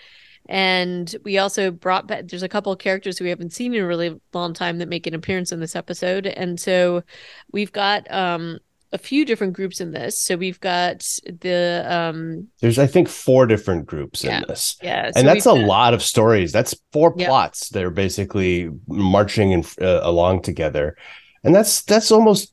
and 0.48 1.14
we 1.24 1.38
also 1.38 1.72
brought 1.72 2.06
back, 2.06 2.28
there's 2.28 2.44
a 2.44 2.48
couple 2.48 2.72
of 2.72 2.78
characters 2.78 3.20
we 3.20 3.28
haven't 3.28 3.52
seen 3.52 3.74
in 3.74 3.82
a 3.82 3.86
really 3.86 4.18
long 4.32 4.54
time 4.54 4.78
that 4.78 4.88
make 4.88 5.08
an 5.08 5.14
appearance 5.14 5.50
in 5.50 5.58
this 5.58 5.74
episode. 5.74 6.26
And 6.26 6.60
so 6.60 7.02
we've 7.50 7.72
got 7.72 8.10
um, 8.12 8.58
a 8.92 8.98
few 8.98 9.24
different 9.24 9.52
groups 9.52 9.80
in 9.80 9.92
this. 9.92 10.18
So 10.18 10.36
we've 10.36 10.60
got 10.60 11.00
the 11.26 11.84
um 11.88 12.48
there's 12.60 12.78
I 12.78 12.86
think 12.86 13.08
four 13.08 13.46
different 13.46 13.86
groups 13.86 14.24
yeah, 14.24 14.38
in 14.38 14.44
this. 14.48 14.76
Yeah. 14.82 15.10
So 15.10 15.18
and 15.18 15.28
that's 15.28 15.46
a 15.46 15.50
got, 15.50 15.66
lot 15.66 15.94
of 15.94 16.02
stories. 16.02 16.52
That's 16.52 16.74
four 16.92 17.14
yep. 17.16 17.28
plots 17.28 17.68
that 17.70 17.82
are 17.82 17.90
basically 17.90 18.70
marching 18.86 19.52
in, 19.52 19.64
uh, 19.80 20.00
along 20.02 20.42
together. 20.42 20.96
And 21.44 21.54
that's 21.54 21.82
that's 21.82 22.10
almost 22.10 22.52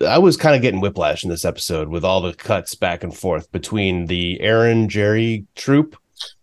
I 0.00 0.18
was 0.18 0.36
kind 0.36 0.56
of 0.56 0.62
getting 0.62 0.80
whiplash 0.80 1.24
in 1.24 1.30
this 1.30 1.44
episode 1.44 1.88
with 1.88 2.04
all 2.04 2.20
the 2.20 2.34
cuts 2.34 2.74
back 2.74 3.02
and 3.02 3.16
forth 3.16 3.50
between 3.52 4.06
the 4.06 4.40
Aaron 4.40 4.88
Jerry 4.88 5.46
troop. 5.54 5.96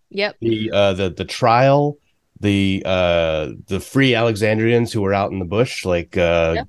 Yep. 0.10 0.38
The 0.42 0.72
uh 0.74 0.94
the 0.94 1.10
the 1.10 1.26
trial, 1.26 1.98
the 2.42 2.84
uh 2.86 3.52
the 3.68 3.80
free 3.80 4.14
Alexandrians 4.14 4.92
who 4.92 5.02
were 5.02 5.14
out 5.14 5.32
in 5.32 5.40
the 5.40 5.46
bush 5.46 5.86
like 5.86 6.18
uh 6.18 6.54
yep. 6.58 6.68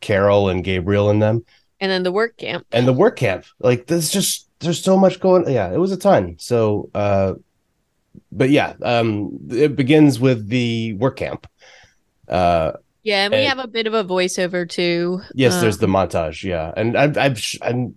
Carol 0.00 0.48
and 0.48 0.64
Gabriel 0.64 1.10
and 1.10 1.20
them 1.20 1.44
and 1.80 1.90
then 1.90 2.02
the 2.02 2.12
work 2.12 2.36
camp. 2.36 2.66
And 2.72 2.86
the 2.86 2.92
work 2.92 3.16
camp. 3.16 3.46
Like 3.58 3.86
there's 3.86 4.10
just 4.10 4.48
there's 4.60 4.82
so 4.82 4.96
much 4.96 5.20
going 5.20 5.50
yeah 5.50 5.72
it 5.72 5.78
was 5.78 5.92
a 5.92 5.96
ton. 5.96 6.36
So 6.38 6.90
uh 6.94 7.34
but 8.30 8.50
yeah 8.50 8.74
um 8.82 9.38
it 9.50 9.76
begins 9.76 10.20
with 10.20 10.48
the 10.48 10.92
work 10.94 11.16
camp. 11.16 11.46
Uh 12.28 12.72
yeah 13.02 13.24
and 13.24 13.32
we 13.32 13.40
and, 13.40 13.48
have 13.48 13.58
a 13.58 13.68
bit 13.68 13.86
of 13.86 13.94
a 13.94 14.04
voiceover 14.04 14.68
too. 14.68 15.20
Yes 15.34 15.54
um, 15.54 15.60
there's 15.62 15.78
the 15.78 15.86
montage 15.86 16.44
yeah. 16.44 16.72
And 16.76 16.96
i 16.96 17.26
i 17.26 17.34
i'm 17.62 17.94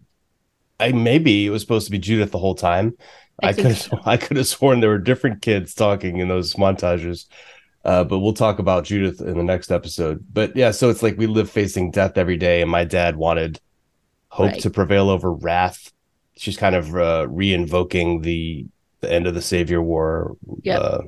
i 0.79 0.91
maybe 0.91 1.45
it 1.45 1.49
was 1.49 1.61
supposed 1.61 1.85
to 1.85 1.91
be 1.91 1.99
judith 1.99 2.31
the 2.31 2.39
whole 2.39 2.55
time. 2.55 2.95
I, 3.41 3.49
I 3.49 3.53
could 3.53 3.75
so. 3.75 3.99
i 4.05 4.17
could 4.17 4.37
have 4.37 4.47
sworn 4.47 4.79
there 4.79 4.89
were 4.89 4.97
different 4.97 5.41
kids 5.41 5.73
talking 5.73 6.17
in 6.17 6.29
those 6.29 6.53
montages. 6.53 7.25
Uh, 7.85 8.01
but 8.01 8.19
we'll 8.19 8.33
talk 8.33 8.59
about 8.59 8.85
Judith 8.85 9.19
in 9.19 9.37
the 9.37 9.43
next 9.43 9.69
episode. 9.69 10.25
But 10.31 10.55
yeah, 10.55 10.71
so 10.71 10.89
it's 10.89 11.03
like 11.03 11.17
we 11.17 11.27
live 11.27 11.49
facing 11.49 11.91
death 11.91 12.17
every 12.17 12.37
day, 12.37 12.61
and 12.61 12.71
my 12.71 12.85
dad 12.85 13.17
wanted 13.17 13.59
hope 14.33 14.53
right. 14.53 14.61
to 14.61 14.69
prevail 14.71 15.11
over 15.11 15.31
wrath. 15.31 15.91
She's 16.35 16.57
kind 16.57 16.73
of 16.75 16.95
uh, 16.95 17.27
re-invoking 17.29 18.21
the 18.21 18.65
the 19.01 19.11
end 19.11 19.27
of 19.27 19.35
the 19.35 19.41
Savior 19.43 19.79
War. 19.79 20.35
Yeah. 20.63 20.79
Uh, 20.79 21.01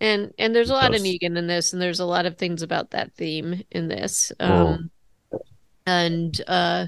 and 0.00 0.32
and 0.38 0.56
there's 0.56 0.70
a 0.70 0.74
lot 0.74 0.94
of 0.94 1.02
Negan 1.02 1.36
in 1.36 1.46
this, 1.46 1.74
and 1.74 1.82
there's 1.82 2.00
a 2.00 2.06
lot 2.06 2.24
of 2.24 2.38
things 2.38 2.62
about 2.62 2.92
that 2.92 3.12
theme 3.14 3.62
in 3.70 3.88
this. 3.88 4.32
Oh. 4.40 4.66
Um. 4.66 4.90
And 5.84 6.40
uh, 6.46 6.86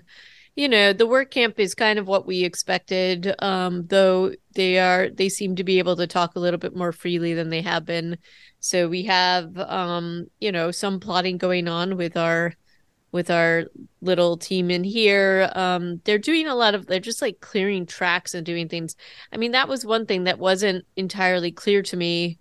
you 0.56 0.68
know, 0.68 0.94
the 0.94 1.06
work 1.06 1.30
camp 1.30 1.60
is 1.60 1.74
kind 1.74 1.98
of 1.98 2.06
what 2.06 2.26
we 2.26 2.44
expected. 2.44 3.34
Um, 3.40 3.86
though 3.88 4.32
they 4.54 4.78
are 4.78 5.10
they 5.10 5.28
seem 5.28 5.56
to 5.56 5.64
be 5.64 5.78
able 5.78 5.96
to 5.96 6.06
talk 6.06 6.34
a 6.34 6.40
little 6.40 6.58
bit 6.58 6.74
more 6.74 6.92
freely 6.92 7.34
than 7.34 7.50
they 7.50 7.60
have 7.60 7.84
been. 7.84 8.16
So 8.60 8.88
we 8.88 9.02
have 9.02 9.58
um, 9.58 10.28
you 10.40 10.50
know, 10.50 10.70
some 10.70 10.98
plotting 10.98 11.36
going 11.36 11.68
on 11.68 11.98
with 11.98 12.16
our 12.16 12.54
with 13.12 13.30
our 13.30 13.66
little 14.00 14.36
team 14.38 14.70
in 14.70 14.82
here. 14.82 15.50
Um, 15.54 16.00
they're 16.04 16.18
doing 16.18 16.48
a 16.48 16.54
lot 16.54 16.74
of 16.74 16.86
they're 16.86 16.98
just 16.98 17.22
like 17.22 17.40
clearing 17.40 17.86
tracks 17.86 18.34
and 18.34 18.44
doing 18.44 18.68
things. 18.68 18.96
I 19.32 19.36
mean, 19.36 19.52
that 19.52 19.68
was 19.68 19.84
one 19.84 20.06
thing 20.06 20.24
that 20.24 20.38
wasn't 20.38 20.86
entirely 20.96 21.52
clear 21.52 21.82
to 21.82 21.96
me 21.96 22.38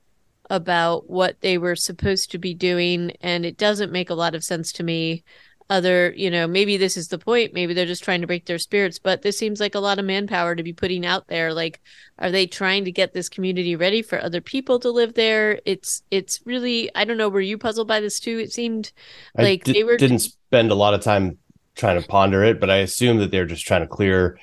about 0.50 1.10
what 1.10 1.40
they 1.42 1.58
were 1.58 1.76
supposed 1.76 2.32
to 2.32 2.38
be 2.38 2.54
doing, 2.54 3.12
and 3.22 3.46
it 3.46 3.58
doesn't 3.58 3.92
make 3.92 4.10
a 4.10 4.16
lot 4.16 4.36
of 4.36 4.44
sense 4.44 4.72
to 4.74 4.84
me 4.84 5.24
other 5.72 6.14
you 6.16 6.30
know 6.30 6.46
maybe 6.46 6.78
this 6.78 6.98
is 6.98 7.08
the 7.08 7.18
point 7.18 7.54
maybe 7.54 7.74
they're 7.74 7.86
just 7.86 8.04
trying 8.04 8.22
to 8.22 8.28
break 8.28 8.46
their 8.46 8.60
spirits 8.60 9.00
but 9.00 9.22
this 9.22 9.38
seems 9.38 9.60
like 9.60 9.74
a 9.74 9.80
lot 9.80 9.98
of 9.98 10.06
manpower 10.06 10.56
to 10.56 10.64
be 10.64 10.74
putting 10.74 11.06
out 11.06 11.28
there 11.28 11.54
like 11.54 11.82
are 12.20 12.30
they 12.30 12.46
trying 12.46 12.86
to 12.86 12.92
get 12.92 13.14
this 13.14 13.30
community 13.30 13.76
ready 13.76 14.02
for 14.02 14.22
other 14.22 14.42
people 14.42 14.80
to 14.80 14.92
live 14.92 15.14
there 15.16 15.60
it's 15.66 16.04
it's 16.12 16.40
really 16.46 16.94
i 16.96 17.04
don't 17.04 17.18
know 17.18 17.30
were 17.30 17.42
you 17.42 17.58
puzzled 17.58 17.88
by 17.88 18.00
this 18.00 18.20
too 18.20 18.38
it 18.38 18.52
seemed 18.52 18.92
like 19.38 19.64
did, 19.64 19.76
they 19.76 19.84
were 19.84 19.98
didn't 19.98 20.20
spend 20.20 20.70
a 20.70 20.76
lot 20.76 20.94
of 20.94 21.02
time 21.02 21.38
trying 21.76 22.02
to 22.02 22.08
ponder 22.08 22.44
it, 22.44 22.60
but 22.60 22.70
I 22.70 22.78
assume 22.78 23.18
that 23.18 23.32
they're 23.32 23.46
just 23.46 23.66
trying 23.66 23.82
to 23.82 23.88
clear 23.88 24.40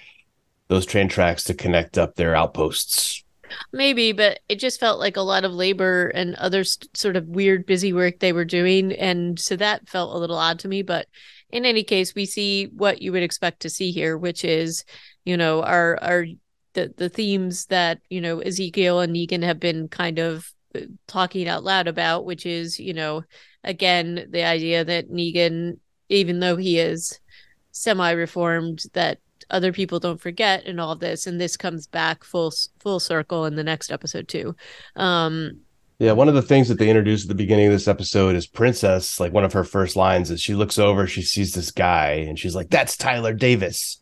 those 0.68 0.86
train 0.86 1.08
tracks 1.08 1.44
to 1.44 1.54
connect 1.54 1.98
up 1.98 2.14
their 2.14 2.34
outposts. 2.34 3.24
Maybe, 3.72 4.12
but 4.12 4.40
it 4.48 4.58
just 4.58 4.80
felt 4.80 4.98
like 4.98 5.16
a 5.16 5.22
lot 5.22 5.44
of 5.44 5.52
labor 5.52 6.08
and 6.08 6.34
other 6.36 6.64
st- 6.64 6.96
sort 6.96 7.16
of 7.16 7.26
weird 7.26 7.66
busy 7.66 7.92
work 7.92 8.18
they 8.18 8.32
were 8.32 8.44
doing. 8.44 8.92
And 8.92 9.38
so 9.38 9.56
that 9.56 9.88
felt 9.88 10.14
a 10.14 10.18
little 10.18 10.36
odd 10.36 10.58
to 10.60 10.68
me. 10.68 10.82
But 10.82 11.06
in 11.50 11.64
any 11.64 11.82
case, 11.82 12.14
we 12.14 12.26
see 12.26 12.66
what 12.66 13.00
you 13.00 13.12
would 13.12 13.22
expect 13.22 13.60
to 13.60 13.70
see 13.70 13.90
here, 13.90 14.18
which 14.18 14.44
is, 14.44 14.84
you 15.24 15.36
know, 15.36 15.62
our, 15.62 15.98
our, 16.02 16.26
the, 16.74 16.92
the 16.96 17.08
themes 17.08 17.66
that, 17.66 18.00
you 18.08 18.20
know, 18.20 18.40
Ezekiel 18.40 19.00
and 19.00 19.14
Negan 19.14 19.42
have 19.42 19.58
been 19.58 19.88
kind 19.88 20.18
of 20.18 20.50
uh, 20.74 20.80
talking 21.06 21.48
out 21.48 21.64
loud 21.64 21.88
about, 21.88 22.24
which 22.24 22.44
is, 22.44 22.78
you 22.78 22.92
know, 22.92 23.24
again, 23.64 24.26
the 24.30 24.44
idea 24.44 24.84
that 24.84 25.10
Negan, 25.10 25.78
even 26.08 26.40
though 26.40 26.56
he 26.56 26.78
is 26.78 27.18
semi 27.72 28.10
reformed, 28.10 28.82
that 28.92 29.18
other 29.50 29.72
people 29.72 29.98
don't 29.98 30.20
forget 30.20 30.64
in 30.64 30.78
all 30.78 30.92
of 30.92 31.00
this 31.00 31.26
and 31.26 31.40
this 31.40 31.56
comes 31.56 31.86
back 31.86 32.24
full 32.24 32.52
full 32.80 33.00
circle 33.00 33.44
in 33.44 33.56
the 33.56 33.64
next 33.64 33.90
episode 33.90 34.28
too. 34.28 34.54
Um 34.96 35.60
yeah 35.98 36.12
one 36.12 36.28
of 36.28 36.34
the 36.34 36.42
things 36.42 36.68
that 36.68 36.78
they 36.78 36.88
introduced 36.88 37.24
at 37.24 37.28
the 37.28 37.34
beginning 37.34 37.66
of 37.66 37.72
this 37.72 37.88
episode 37.88 38.36
is 38.36 38.46
princess 38.46 39.18
like 39.18 39.32
one 39.32 39.44
of 39.44 39.52
her 39.52 39.64
first 39.64 39.96
lines 39.96 40.30
is 40.30 40.40
she 40.40 40.54
looks 40.54 40.78
over 40.78 41.08
she 41.08 41.22
sees 41.22 41.52
this 41.54 41.72
guy 41.72 42.10
and 42.12 42.38
she's 42.38 42.54
like 42.54 42.70
that's 42.70 42.96
tyler 42.96 43.32
davis. 43.32 44.00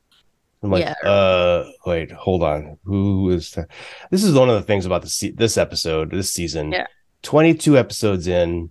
I'm 0.62 0.70
like 0.70 0.84
yeah. 0.84 1.08
uh 1.08 1.68
wait 1.84 2.10
hold 2.12 2.42
on. 2.42 2.78
Who 2.84 3.30
is 3.30 3.52
that? 3.52 3.68
this 4.10 4.24
is 4.24 4.34
one 4.34 4.48
of 4.48 4.56
the 4.56 4.62
things 4.62 4.86
about 4.86 5.02
the 5.02 5.32
this 5.36 5.56
episode 5.56 6.10
this 6.10 6.32
season. 6.32 6.72
Yeah. 6.72 6.86
22 7.22 7.76
episodes 7.76 8.28
in 8.28 8.70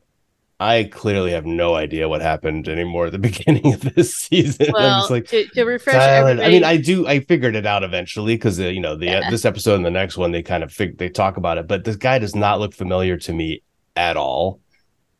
I 0.59 0.85
clearly 0.85 1.31
have 1.31 1.45
no 1.45 1.75
idea 1.75 2.07
what 2.07 2.21
happened 2.21 2.69
anymore 2.69 3.07
at 3.07 3.11
the 3.11 3.19
beginning 3.29 3.73
of 3.73 3.81
this 3.81 4.15
season. 4.15 4.67
Well, 4.71 4.83
I'm 4.83 5.01
just 5.01 5.11
like, 5.11 5.27
to, 5.27 5.47
to 5.49 5.63
refresh. 5.63 5.95
I 5.95 6.49
mean, 6.49 6.63
I 6.63 6.77
do. 6.77 7.05
I 7.07 7.19
figured 7.19 7.55
it 7.55 7.65
out 7.65 7.83
eventually 7.83 8.35
because 8.35 8.59
uh, 8.59 8.67
you 8.67 8.79
know 8.79 8.95
the 8.95 9.09
uh, 9.09 9.21
yeah. 9.21 9.29
this 9.29 9.45
episode 9.45 9.75
and 9.75 9.85
the 9.85 9.91
next 9.91 10.17
one 10.17 10.31
they 10.31 10.41
kind 10.41 10.63
of 10.63 10.71
fig- 10.71 10.97
they 10.97 11.09
talk 11.09 11.37
about 11.37 11.57
it, 11.57 11.67
but 11.67 11.83
this 11.83 11.97
guy 11.97 12.19
does 12.19 12.35
not 12.35 12.59
look 12.59 12.73
familiar 12.73 13.17
to 13.17 13.33
me 13.33 13.63
at 13.95 14.15
all. 14.15 14.59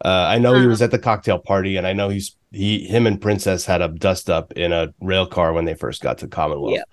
Uh, 0.04 0.10
I 0.10 0.38
know 0.38 0.52
uh-huh. 0.52 0.62
he 0.62 0.68
was 0.68 0.82
at 0.82 0.92
the 0.92 1.00
cocktail 1.00 1.40
party, 1.40 1.78
and 1.78 1.86
I 1.86 1.94
know 1.94 2.10
he's 2.10 2.36
he 2.52 2.86
him 2.88 3.06
and 3.06 3.20
Princess 3.20 3.66
had 3.66 3.82
a 3.82 3.90
dust 3.90 4.30
up 4.30 4.54
in 4.54 4.72
a 4.72 4.94
rail 5.02 5.26
car 5.26 5.52
when 5.52 5.66
they 5.66 5.74
first 5.74 6.02
got 6.02 6.20
to 6.20 6.28
Commonwealth. 6.28 6.76
Yeah. 6.76 6.84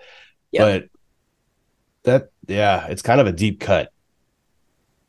Yep. 0.53 0.83
But 0.83 0.91
that 2.05 2.31
yeah, 2.49 2.87
it's 2.89 3.03
kind 3.03 3.21
of 3.21 3.27
a 3.29 3.33
deep 3.33 3.61
cut. 3.61 3.93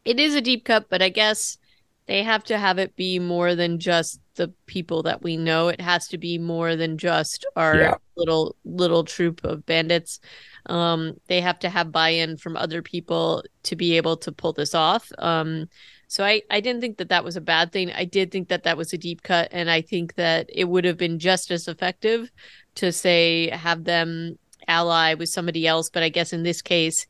It 0.06 0.20
is 0.20 0.36
a 0.36 0.42
deep 0.42 0.66
cut, 0.66 0.88
but 0.90 1.02
I 1.02 1.10
guess 1.10 1.58
they 2.06 2.24
have 2.24 2.44
to 2.46 2.58
have 2.58 2.80
it 2.80 2.96
be 2.96 3.20
more 3.20 3.56
than 3.56 3.80
just 3.80 4.20
the 4.36 4.50
people 4.66 5.04
that 5.04 5.22
we 5.22 5.38
know. 5.38 5.70
It 5.70 5.82
has 5.82 6.08
to 6.10 6.18
be 6.18 6.38
more 6.38 6.76
than 6.76 6.98
just 6.98 7.46
our 7.56 7.76
yeah. 7.78 7.96
little 8.18 8.56
little 8.66 9.04
troop 9.04 9.44
of 9.44 9.66
bandits. 9.66 10.20
Um, 10.66 11.16
they 11.28 11.42
have 11.42 11.60
to 11.60 11.70
have 11.70 11.92
buy-in 11.92 12.38
from 12.38 12.56
other 12.56 12.82
people 12.82 13.44
to 13.64 13.76
be 13.76 13.98
able 13.98 14.18
to 14.18 14.32
pull 14.32 14.54
this 14.54 14.74
off. 14.74 15.12
Um, 15.18 15.68
so 16.08 16.24
I, 16.24 16.42
I 16.50 16.60
didn't 16.60 16.82
think 16.82 16.98
that 16.98 17.10
that 17.10 17.24
was 17.24 17.36
a 17.36 17.42
bad 17.42 17.72
thing. 17.72 17.92
I 17.92 18.06
did 18.06 18.32
think 18.32 18.50
that 18.50 18.64
that 18.64 18.78
was 18.78 18.94
a 18.94 18.98
deep 18.98 19.24
cut, 19.24 19.50
and 19.52 19.70
I 19.70 19.82
think 19.82 20.16
that 20.16 20.50
it 20.54 20.66
would 20.66 20.86
have 20.86 20.98
been 20.98 21.20
just 21.20 21.52
as 21.52 21.68
effective 21.68 22.32
to 22.76 22.92
say 22.92 23.50
have 23.50 23.84
them 23.84 24.38
ally 24.68 25.16
with 25.16 25.30
somebody 25.30 25.68
else. 25.68 25.90
But 25.90 26.04
I 26.04 26.10
guess 26.10 26.32
in 26.34 26.44
this 26.44 26.62
case, 26.62 27.08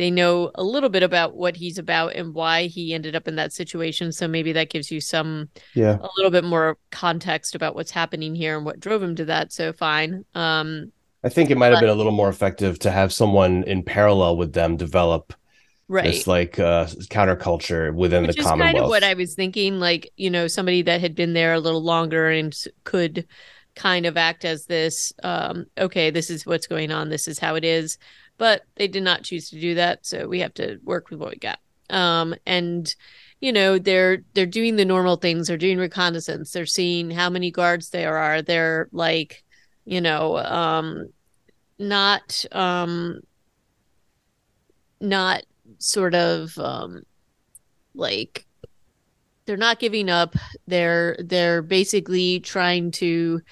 they 0.00 0.10
know 0.10 0.50
a 0.54 0.64
little 0.64 0.88
bit 0.88 1.02
about 1.02 1.36
what 1.36 1.54
he's 1.54 1.76
about 1.76 2.14
and 2.16 2.32
why 2.32 2.68
he 2.68 2.94
ended 2.94 3.14
up 3.14 3.28
in 3.28 3.36
that 3.36 3.52
situation. 3.52 4.12
So 4.12 4.26
maybe 4.26 4.50
that 4.52 4.70
gives 4.70 4.90
you 4.90 4.98
some 4.98 5.50
yeah. 5.74 5.98
a 6.00 6.08
little 6.16 6.30
bit 6.30 6.42
more 6.42 6.78
context 6.90 7.54
about 7.54 7.74
what's 7.74 7.90
happening 7.90 8.34
here 8.34 8.56
and 8.56 8.64
what 8.64 8.80
drove 8.80 9.02
him 9.02 9.14
to 9.16 9.26
that. 9.26 9.52
So 9.52 9.74
fine. 9.74 10.24
Um 10.34 10.90
i 11.22 11.28
think 11.28 11.50
it 11.50 11.58
might 11.58 11.70
have 11.70 11.80
been 11.80 11.90
a 11.90 11.94
little 11.94 12.12
more 12.12 12.30
effective 12.30 12.78
to 12.78 12.90
have 12.90 13.12
someone 13.12 13.62
in 13.64 13.82
parallel 13.82 14.38
with 14.38 14.54
them 14.54 14.78
develop 14.78 15.34
right. 15.86 16.04
this 16.04 16.26
like 16.26 16.58
uh 16.58 16.86
counterculture 17.10 17.94
within 17.94 18.26
Which 18.26 18.36
the 18.36 18.40
is 18.40 18.46
commonwealth 18.46 18.74
kind 18.74 18.84
of 18.84 18.88
what 18.88 19.04
i 19.04 19.12
was 19.12 19.34
thinking 19.34 19.78
like 19.78 20.10
you 20.16 20.30
know 20.30 20.46
somebody 20.46 20.80
that 20.80 21.02
had 21.02 21.14
been 21.14 21.34
there 21.34 21.52
a 21.52 21.60
little 21.60 21.82
longer 21.82 22.30
and 22.30 22.56
could 22.84 23.26
kind 23.74 24.06
of 24.06 24.16
act 24.16 24.46
as 24.46 24.64
this 24.64 25.12
um 25.22 25.66
okay 25.76 26.08
this 26.08 26.30
is 26.30 26.46
what's 26.46 26.66
going 26.66 26.90
on 26.90 27.10
this 27.10 27.28
is 27.28 27.38
how 27.38 27.54
it 27.54 27.66
is 27.66 27.98
but 28.40 28.62
they 28.76 28.88
did 28.88 29.02
not 29.02 29.22
choose 29.22 29.50
to 29.50 29.60
do 29.60 29.74
that 29.74 30.06
so 30.06 30.26
we 30.26 30.40
have 30.40 30.54
to 30.54 30.80
work 30.82 31.10
with 31.10 31.20
what 31.20 31.28
we 31.28 31.36
got. 31.36 31.58
Um, 31.90 32.34
and 32.46 32.92
you 33.38 33.52
know 33.52 33.78
they're 33.78 34.22
they're 34.32 34.46
doing 34.46 34.76
the 34.76 34.84
normal 34.86 35.16
things. 35.16 35.46
They're 35.46 35.58
doing 35.58 35.76
reconnaissance. 35.76 36.50
They're 36.50 36.64
seeing 36.64 37.10
how 37.10 37.28
many 37.28 37.50
guards 37.50 37.90
there 37.90 38.16
are. 38.16 38.40
They're 38.40 38.88
like 38.92 39.44
you 39.84 40.00
know 40.00 40.38
um 40.38 41.10
not 41.78 42.42
um 42.52 43.20
not 45.02 45.42
sort 45.78 46.14
of 46.14 46.56
um 46.58 47.02
like 47.94 48.46
they're 49.44 49.58
not 49.58 49.80
giving 49.80 50.08
up. 50.08 50.34
They're 50.66 51.18
they're 51.22 51.60
basically 51.60 52.40
trying 52.40 52.92
to 52.92 53.42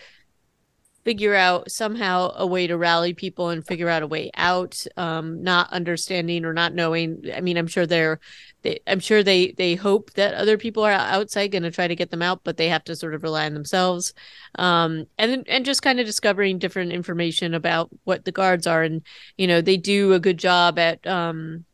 figure 1.08 1.34
out 1.34 1.70
somehow 1.70 2.30
a 2.36 2.46
way 2.46 2.66
to 2.66 2.76
rally 2.76 3.14
people 3.14 3.48
and 3.48 3.66
figure 3.66 3.88
out 3.88 4.02
a 4.02 4.06
way 4.06 4.30
out 4.34 4.76
um, 4.98 5.42
not 5.42 5.72
understanding 5.72 6.44
or 6.44 6.52
not 6.52 6.74
knowing. 6.74 7.22
I 7.34 7.40
mean 7.40 7.56
i'm 7.56 7.66
sure 7.66 7.86
they're 7.86 8.20
they, 8.60 8.80
i'm 8.86 9.00
sure 9.00 9.22
they 9.22 9.52
they 9.52 9.74
hope 9.74 10.12
that 10.12 10.34
other 10.34 10.58
people 10.58 10.84
are 10.84 10.92
outside 10.92 11.46
going 11.46 11.62
to 11.62 11.70
try 11.70 11.88
to 11.88 11.96
get 11.96 12.10
them 12.10 12.20
out 12.20 12.44
but 12.44 12.58
they 12.58 12.68
have 12.68 12.84
to 12.84 12.94
sort 12.94 13.14
of 13.14 13.22
rely 13.22 13.46
on 13.46 13.54
themselves. 13.54 14.12
Um, 14.58 15.06
and 15.16 15.48
and 15.48 15.64
just 15.64 15.80
kind 15.80 15.98
of 15.98 16.04
discovering 16.04 16.58
different 16.58 16.92
information 16.92 17.54
about 17.54 17.88
what 18.04 18.26
the 18.26 18.32
guards 18.32 18.66
are. 18.66 18.82
And 18.82 19.00
you 19.38 19.46
know 19.46 19.62
they 19.62 19.78
do 19.78 20.12
a 20.12 20.20
good 20.20 20.38
job 20.38 20.78
at 20.78 21.06
um, 21.06 21.64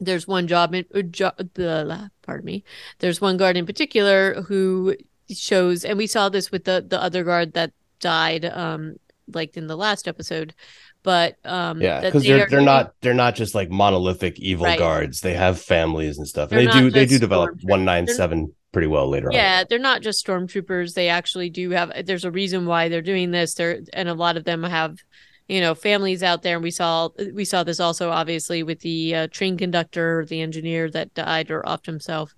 there's 0.00 0.26
one 0.26 0.46
job 0.46 0.74
in 0.74 0.86
uh, 0.94 1.02
jo- 1.02 1.32
the 1.52 2.10
pardon 2.22 2.46
me. 2.46 2.64
There's 3.00 3.20
one 3.20 3.36
guard 3.36 3.58
in 3.58 3.66
particular 3.66 4.40
who 4.40 4.96
shows 5.28 5.84
and 5.84 5.98
we 5.98 6.06
saw 6.06 6.30
this 6.30 6.50
with 6.50 6.64
the 6.64 6.82
the 6.88 7.00
other 7.02 7.24
guard 7.24 7.52
that 7.52 7.72
died 8.00 8.44
um 8.44 8.96
like 9.34 9.56
in 9.56 9.66
the 9.66 9.76
last 9.76 10.08
episode 10.08 10.54
but 11.02 11.36
um 11.44 11.80
yeah 11.80 12.00
because 12.00 12.24
they 12.24 12.40
are 12.40 12.48
they're 12.48 12.60
not 12.60 12.92
they're 13.00 13.14
not 13.14 13.34
just 13.34 13.54
like 13.54 13.70
monolithic 13.70 14.38
evil 14.38 14.66
right. 14.66 14.78
guards. 14.78 15.20
They 15.20 15.34
have 15.34 15.60
families 15.60 16.18
and 16.18 16.26
stuff 16.26 16.52
and 16.52 16.60
they 16.60 16.70
do 16.70 16.90
they 16.90 17.06
do 17.06 17.18
develop 17.18 17.50
197 17.62 18.54
pretty 18.72 18.86
well 18.86 19.08
later 19.08 19.28
yeah, 19.32 19.38
on. 19.38 19.44
Yeah 19.44 19.64
they're 19.68 19.78
not 19.78 20.02
just 20.02 20.24
stormtroopers. 20.24 20.94
They 20.94 21.08
actually 21.08 21.50
do 21.50 21.70
have 21.70 21.92
there's 22.04 22.24
a 22.24 22.30
reason 22.30 22.66
why 22.66 22.88
they're 22.88 23.02
doing 23.02 23.30
this. 23.30 23.54
They're 23.54 23.80
and 23.92 24.08
a 24.08 24.14
lot 24.14 24.36
of 24.36 24.44
them 24.44 24.62
have 24.62 24.96
you 25.48 25.60
know 25.60 25.74
families 25.74 26.22
out 26.22 26.42
there 26.42 26.56
and 26.56 26.62
we 26.62 26.70
saw 26.70 27.08
we 27.34 27.44
saw 27.44 27.64
this 27.64 27.80
also 27.80 28.10
obviously 28.10 28.62
with 28.62 28.80
the 28.80 29.14
uh, 29.14 29.26
train 29.32 29.58
conductor 29.58 30.24
the 30.26 30.40
engineer 30.40 30.88
that 30.90 31.12
died 31.14 31.50
or 31.50 31.62
offed 31.62 31.86
himself 31.86 32.32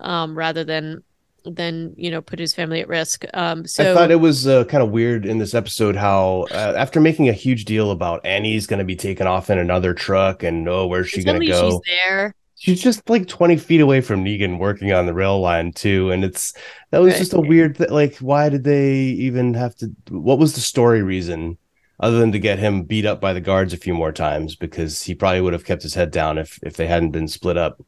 um 0.00 0.36
rather 0.36 0.64
than 0.64 1.02
then 1.44 1.94
you 1.96 2.10
know 2.10 2.20
put 2.20 2.38
his 2.38 2.54
family 2.54 2.80
at 2.80 2.88
risk. 2.88 3.24
Um, 3.34 3.66
so 3.66 3.90
I 3.90 3.94
thought 3.94 4.10
it 4.10 4.20
was 4.20 4.46
uh, 4.46 4.64
kind 4.64 4.82
of 4.82 4.90
weird 4.90 5.26
in 5.26 5.38
this 5.38 5.54
episode 5.54 5.96
how 5.96 6.46
uh, 6.50 6.74
after 6.76 7.00
making 7.00 7.28
a 7.28 7.32
huge 7.32 7.64
deal 7.64 7.90
about 7.90 8.24
Annie's 8.24 8.66
going 8.66 8.78
to 8.78 8.84
be 8.84 8.96
taken 8.96 9.26
off 9.26 9.50
in 9.50 9.58
another 9.58 9.94
truck 9.94 10.42
and 10.42 10.68
oh 10.68 10.86
where's 10.86 11.08
she 11.08 11.22
going 11.22 11.40
to 11.40 11.46
go? 11.46 11.70
She's 11.70 11.80
there. 11.86 12.34
She's 12.56 12.82
just 12.82 13.08
like 13.10 13.28
20 13.28 13.56
feet 13.58 13.80
away 13.80 14.00
from 14.00 14.24
Negan 14.24 14.58
working 14.58 14.92
on 14.92 15.06
the 15.06 15.12
rail 15.12 15.40
line 15.40 15.72
too. 15.72 16.10
And 16.10 16.24
it's 16.24 16.54
that 16.90 17.00
was 17.00 17.12
right. 17.12 17.18
just 17.18 17.34
a 17.34 17.40
weird 17.40 17.76
th- 17.76 17.90
like 17.90 18.16
why 18.18 18.48
did 18.48 18.64
they 18.64 18.94
even 19.00 19.54
have 19.54 19.74
to 19.76 19.92
what 20.08 20.38
was 20.38 20.54
the 20.54 20.60
story 20.60 21.02
reason 21.02 21.58
other 22.00 22.18
than 22.18 22.32
to 22.32 22.38
get 22.38 22.58
him 22.58 22.82
beat 22.82 23.06
up 23.06 23.20
by 23.20 23.32
the 23.32 23.40
guards 23.40 23.72
a 23.72 23.78
few 23.78 23.94
more 23.94 24.12
times 24.12 24.56
because 24.56 25.02
he 25.02 25.14
probably 25.14 25.40
would 25.40 25.52
have 25.52 25.64
kept 25.64 25.82
his 25.82 25.94
head 25.94 26.10
down 26.10 26.38
if 26.38 26.58
if 26.62 26.76
they 26.76 26.86
hadn't 26.86 27.10
been 27.10 27.28
split 27.28 27.56
up. 27.56 27.80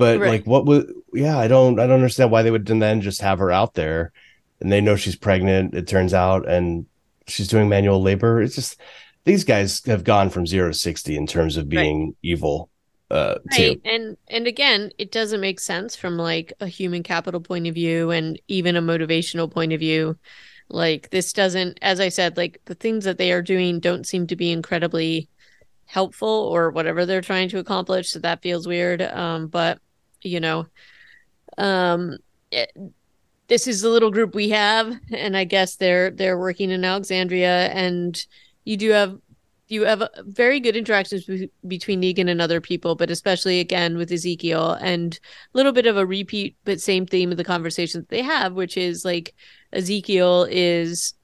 But 0.00 0.18
right. 0.18 0.30
like, 0.30 0.46
what 0.46 0.64
was? 0.64 0.86
Yeah, 1.12 1.38
I 1.38 1.46
don't. 1.46 1.78
I 1.78 1.86
don't 1.86 1.96
understand 1.96 2.30
why 2.30 2.40
they 2.40 2.50
would 2.50 2.64
then 2.64 3.02
just 3.02 3.20
have 3.20 3.38
her 3.38 3.50
out 3.50 3.74
there, 3.74 4.12
and 4.58 4.72
they 4.72 4.80
know 4.80 4.96
she's 4.96 5.14
pregnant. 5.14 5.74
It 5.74 5.86
turns 5.86 6.14
out, 6.14 6.48
and 6.48 6.86
she's 7.26 7.48
doing 7.48 7.68
manual 7.68 8.00
labor. 8.00 8.40
It's 8.40 8.54
just 8.54 8.80
these 9.24 9.44
guys 9.44 9.84
have 9.84 10.02
gone 10.02 10.30
from 10.30 10.46
zero 10.46 10.68
to 10.68 10.74
sixty 10.74 11.18
in 11.18 11.26
terms 11.26 11.58
of 11.58 11.68
being 11.68 12.06
right. 12.06 12.16
evil. 12.22 12.70
Uh, 13.10 13.34
right, 13.50 13.74
too. 13.74 13.80
and 13.84 14.16
and 14.28 14.46
again, 14.46 14.90
it 14.96 15.12
doesn't 15.12 15.42
make 15.42 15.60
sense 15.60 15.96
from 15.96 16.16
like 16.16 16.54
a 16.60 16.66
human 16.66 17.02
capital 17.02 17.42
point 17.42 17.66
of 17.66 17.74
view, 17.74 18.10
and 18.10 18.40
even 18.48 18.76
a 18.76 18.82
motivational 18.82 19.52
point 19.52 19.74
of 19.74 19.80
view. 19.80 20.16
Like 20.70 21.10
this 21.10 21.34
doesn't, 21.34 21.78
as 21.82 22.00
I 22.00 22.08
said, 22.08 22.38
like 22.38 22.62
the 22.64 22.74
things 22.74 23.04
that 23.04 23.18
they 23.18 23.32
are 23.32 23.42
doing 23.42 23.80
don't 23.80 24.06
seem 24.06 24.26
to 24.28 24.36
be 24.36 24.50
incredibly 24.50 25.28
helpful 25.84 26.28
or 26.28 26.70
whatever 26.70 27.04
they're 27.04 27.20
trying 27.20 27.50
to 27.50 27.58
accomplish. 27.58 28.08
So 28.08 28.20
that 28.20 28.40
feels 28.40 28.66
weird. 28.66 29.02
Um, 29.02 29.48
but 29.48 29.78
you 30.22 30.40
know? 30.40 30.66
Um 31.58 32.18
it, 32.50 32.72
this 33.50 33.66
is 33.66 33.82
the 33.82 33.88
little 33.88 34.12
group 34.12 34.34
we 34.34 34.48
have 34.48 34.92
and 35.12 35.36
i 35.36 35.44
guess 35.44 35.76
they're 35.76 36.10
they're 36.10 36.38
working 36.38 36.70
in 36.70 36.84
alexandria 36.84 37.66
and 37.68 38.24
you 38.64 38.76
do 38.76 38.90
have 38.90 39.18
you 39.70 39.84
have 39.84 40.02
very 40.26 40.58
good 40.58 40.76
interactions 40.76 41.24
be- 41.24 41.50
between 41.66 42.02
Negan 42.02 42.28
and 42.28 42.42
other 42.42 42.60
people, 42.60 42.96
but 42.96 43.08
especially 43.08 43.60
again 43.60 43.96
with 43.96 44.10
Ezekiel, 44.10 44.72
and 44.72 45.18
a 45.54 45.56
little 45.56 45.70
bit 45.70 45.86
of 45.86 45.96
a 45.96 46.04
repeat, 46.04 46.56
but 46.64 46.80
same 46.80 47.06
theme 47.06 47.30
of 47.30 47.36
the 47.36 47.44
conversation 47.44 48.00
that 48.00 48.08
they 48.08 48.20
have, 48.20 48.54
which 48.54 48.76
is 48.76 49.04
like 49.04 49.32
Ezekiel 49.72 50.48
is 50.50 51.14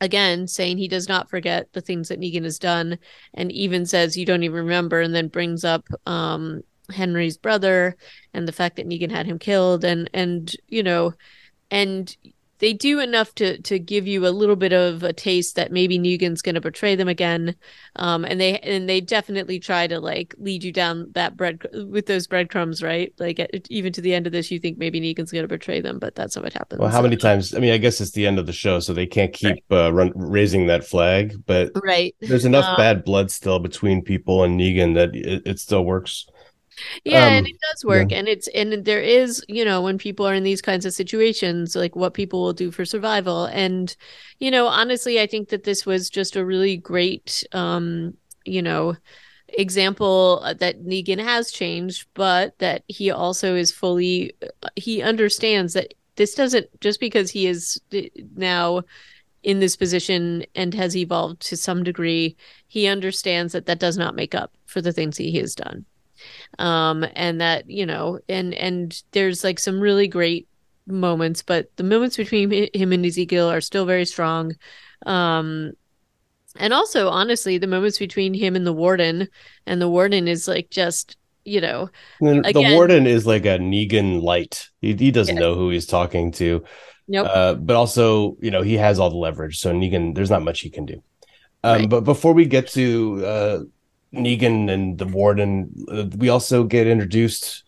again 0.00 0.46
saying 0.46 0.78
he 0.78 0.86
does 0.86 1.08
not 1.08 1.28
forget 1.30 1.72
the 1.72 1.80
things 1.80 2.08
that 2.08 2.20
Negan 2.20 2.44
has 2.44 2.60
done 2.60 2.98
and 3.34 3.50
even 3.50 3.86
says 3.86 4.16
you 4.16 4.24
don't 4.24 4.44
even 4.44 4.58
remember 4.58 5.00
and 5.00 5.14
then 5.14 5.28
brings 5.28 5.64
up 5.64 5.86
um 6.06 6.62
Henry's 6.90 7.36
brother 7.36 7.96
and 8.34 8.46
the 8.46 8.52
fact 8.52 8.76
that 8.76 8.88
Negan 8.88 9.10
had 9.10 9.26
him 9.26 9.38
killed 9.38 9.84
and 9.84 10.10
and 10.12 10.54
you 10.68 10.82
know 10.82 11.14
and 11.70 12.16
they 12.62 12.72
do 12.72 13.00
enough 13.00 13.34
to 13.34 13.60
to 13.62 13.76
give 13.80 14.06
you 14.06 14.24
a 14.24 14.30
little 14.30 14.54
bit 14.54 14.72
of 14.72 15.02
a 15.02 15.12
taste 15.12 15.56
that 15.56 15.72
maybe 15.72 15.98
Negan's 15.98 16.42
going 16.42 16.54
to 16.54 16.60
betray 16.60 16.94
them 16.94 17.08
again, 17.08 17.56
um, 17.96 18.24
and 18.24 18.40
they 18.40 18.60
and 18.60 18.88
they 18.88 19.00
definitely 19.00 19.58
try 19.58 19.88
to 19.88 19.98
like 19.98 20.32
lead 20.38 20.62
you 20.62 20.70
down 20.70 21.10
that 21.14 21.36
bread 21.36 21.58
with 21.90 22.06
those 22.06 22.28
breadcrumbs, 22.28 22.80
right? 22.80 23.12
Like 23.18 23.44
even 23.68 23.92
to 23.94 24.00
the 24.00 24.14
end 24.14 24.28
of 24.28 24.32
this, 24.32 24.52
you 24.52 24.60
think 24.60 24.78
maybe 24.78 25.00
Negan's 25.00 25.32
going 25.32 25.42
to 25.42 25.48
betray 25.48 25.80
them, 25.80 25.98
but 25.98 26.14
that's 26.14 26.36
not 26.36 26.44
what 26.44 26.52
happens. 26.52 26.78
Well, 26.78 26.88
how 26.88 26.98
so. 26.98 27.02
many 27.02 27.16
times? 27.16 27.52
I 27.52 27.58
mean, 27.58 27.72
I 27.72 27.78
guess 27.78 28.00
it's 28.00 28.12
the 28.12 28.28
end 28.28 28.38
of 28.38 28.46
the 28.46 28.52
show, 28.52 28.78
so 28.78 28.94
they 28.94 29.06
can't 29.06 29.32
keep 29.32 29.64
right. 29.68 29.86
uh, 29.86 29.92
run, 29.92 30.12
raising 30.14 30.68
that 30.68 30.84
flag. 30.84 31.42
But 31.44 31.72
right, 31.82 32.14
there's 32.20 32.44
enough 32.44 32.64
uh, 32.64 32.76
bad 32.76 33.02
blood 33.02 33.32
still 33.32 33.58
between 33.58 34.02
people 34.02 34.44
and 34.44 34.60
Negan 34.60 34.94
that 34.94 35.16
it, 35.16 35.42
it 35.44 35.58
still 35.58 35.84
works. 35.84 36.28
Yeah, 37.04 37.26
um, 37.26 37.32
and 37.32 37.46
it 37.46 37.56
does 37.70 37.84
work. 37.84 38.10
Yeah. 38.10 38.18
And 38.18 38.28
it's 38.28 38.48
and 38.48 38.84
there 38.84 39.00
is, 39.00 39.44
you 39.48 39.64
know, 39.64 39.82
when 39.82 39.98
people 39.98 40.26
are 40.26 40.34
in 40.34 40.42
these 40.42 40.62
kinds 40.62 40.86
of 40.86 40.92
situations, 40.92 41.76
like 41.76 41.96
what 41.96 42.14
people 42.14 42.42
will 42.42 42.52
do 42.52 42.70
for 42.70 42.84
survival. 42.84 43.46
And, 43.46 43.94
you 44.38 44.50
know, 44.50 44.66
honestly, 44.66 45.20
I 45.20 45.26
think 45.26 45.48
that 45.50 45.64
this 45.64 45.86
was 45.86 46.10
just 46.10 46.36
a 46.36 46.44
really 46.44 46.76
great 46.76 47.44
um, 47.52 48.14
you 48.44 48.62
know, 48.62 48.96
example 49.48 50.40
uh, 50.42 50.54
that 50.54 50.84
Negan 50.84 51.22
has 51.22 51.50
changed, 51.50 52.06
but 52.14 52.58
that 52.58 52.84
he 52.88 53.10
also 53.10 53.54
is 53.54 53.70
fully 53.70 54.32
uh, 54.62 54.68
he 54.76 55.02
understands 55.02 55.74
that 55.74 55.94
this 56.16 56.34
doesn't 56.34 56.68
just 56.80 57.00
because 57.00 57.30
he 57.30 57.46
is 57.46 57.80
now 58.36 58.82
in 59.42 59.58
this 59.60 59.76
position 59.76 60.44
and 60.54 60.72
has 60.74 60.96
evolved 60.96 61.40
to 61.40 61.56
some 61.56 61.82
degree, 61.82 62.36
he 62.68 62.86
understands 62.86 63.52
that 63.52 63.66
that 63.66 63.80
does 63.80 63.98
not 63.98 64.14
make 64.14 64.34
up 64.34 64.54
for 64.66 64.80
the 64.80 64.92
things 64.92 65.16
he 65.16 65.36
has 65.38 65.54
done 65.54 65.84
um 66.58 67.04
and 67.14 67.40
that 67.40 67.68
you 67.68 67.86
know 67.86 68.18
and 68.28 68.54
and 68.54 69.02
there's 69.12 69.44
like 69.44 69.58
some 69.58 69.80
really 69.80 70.08
great 70.08 70.48
moments 70.86 71.42
but 71.42 71.74
the 71.76 71.84
moments 71.84 72.16
between 72.16 72.50
him 72.74 72.92
and 72.92 73.06
ezekiel 73.06 73.48
are 73.50 73.60
still 73.60 73.86
very 73.86 74.04
strong 74.04 74.52
um 75.06 75.72
and 76.58 76.72
also 76.72 77.08
honestly 77.08 77.58
the 77.58 77.66
moments 77.66 77.98
between 77.98 78.34
him 78.34 78.56
and 78.56 78.66
the 78.66 78.72
warden 78.72 79.28
and 79.66 79.80
the 79.80 79.88
warden 79.88 80.28
is 80.28 80.48
like 80.48 80.70
just 80.70 81.16
you 81.44 81.60
know 81.60 81.88
again, 82.20 82.42
the 82.42 82.74
warden 82.74 83.06
is 83.06 83.26
like 83.26 83.44
a 83.44 83.58
negan 83.58 84.22
light 84.22 84.68
he, 84.80 84.94
he 84.94 85.10
doesn't 85.10 85.36
yeah. 85.36 85.40
know 85.40 85.54
who 85.54 85.70
he's 85.70 85.86
talking 85.86 86.30
to 86.30 86.64
nope. 87.08 87.26
Uh, 87.30 87.54
but 87.54 87.76
also 87.76 88.36
you 88.40 88.50
know 88.50 88.62
he 88.62 88.74
has 88.74 88.98
all 88.98 89.10
the 89.10 89.16
leverage 89.16 89.58
so 89.58 89.72
negan 89.72 90.14
there's 90.14 90.30
not 90.30 90.42
much 90.42 90.60
he 90.60 90.70
can 90.70 90.84
do 90.84 91.02
um, 91.64 91.80
right. 91.80 91.88
but 91.88 92.00
before 92.02 92.32
we 92.32 92.44
get 92.44 92.68
to 92.68 93.24
uh, 93.24 93.60
Negan 94.14 94.70
and 94.70 94.98
the 94.98 95.06
warden. 95.06 95.86
Uh, 95.88 96.04
we 96.16 96.28
also 96.28 96.64
get 96.64 96.86
introduced. 96.86 97.64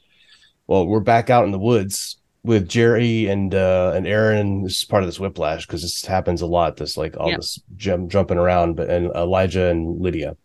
Well, 0.66 0.86
we're 0.86 1.00
back 1.00 1.30
out 1.30 1.44
in 1.44 1.50
the 1.50 1.58
woods 1.58 2.18
with 2.42 2.68
Jerry 2.68 3.26
and 3.26 3.54
uh 3.54 3.92
and 3.94 4.06
Aaron. 4.06 4.62
This 4.62 4.78
is 4.78 4.84
part 4.84 5.02
of 5.02 5.08
this 5.08 5.18
whiplash 5.18 5.66
because 5.66 5.82
this 5.82 6.04
happens 6.04 6.42
a 6.42 6.46
lot. 6.46 6.76
This 6.76 6.96
like 6.96 7.16
all 7.16 7.30
this 7.30 7.60
jump, 7.76 8.10
jumping 8.10 8.38
around, 8.38 8.76
but 8.76 8.90
and 8.90 9.10
Elijah 9.14 9.68
and 9.68 10.00
Lydia. 10.00 10.36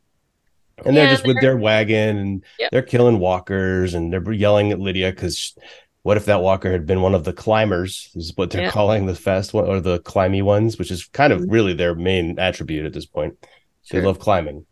And 0.86 0.96
yeah, 0.96 1.04
they're 1.04 1.12
just 1.12 1.24
they're, 1.24 1.34
with 1.34 1.42
their 1.42 1.58
wagon 1.58 2.18
and 2.18 2.44
yep. 2.58 2.72
they're 2.72 2.82
killing 2.82 3.20
walkers 3.20 3.94
and 3.94 4.12
they're 4.14 4.32
yelling 4.32 4.72
at 4.72 4.80
Lydia 4.80 5.12
because 5.12 5.58
what 6.04 6.16
if 6.16 6.26
that 6.26 6.42
walker 6.42 6.72
had 6.72 6.86
been 6.86 7.02
one 7.02 7.14
of 7.14 7.26
the 7.26 7.34
climbers? 7.34 8.10
Is 8.16 8.32
what 8.36 8.50
they're 8.50 8.72
calling 8.72 9.06
the 9.06 9.16
fast 9.16 9.54
one 9.54 9.68
or 9.68 9.82
the 9.82 10.00
climby 10.00 10.42
ones, 10.42 10.80
which 10.80 10.92
is 10.92 11.06
kind 11.08 11.34
of 11.34 11.42
mm-hmm. 11.42 11.52
really 11.52 11.74
their 11.74 11.96
main 11.96 12.40
attribute 12.40 12.86
at 12.86 12.94
this 12.94 13.06
point. 13.06 13.38
Sure. 13.84 14.00
They 14.00 14.08
love 14.08 14.20
climbing 14.20 14.66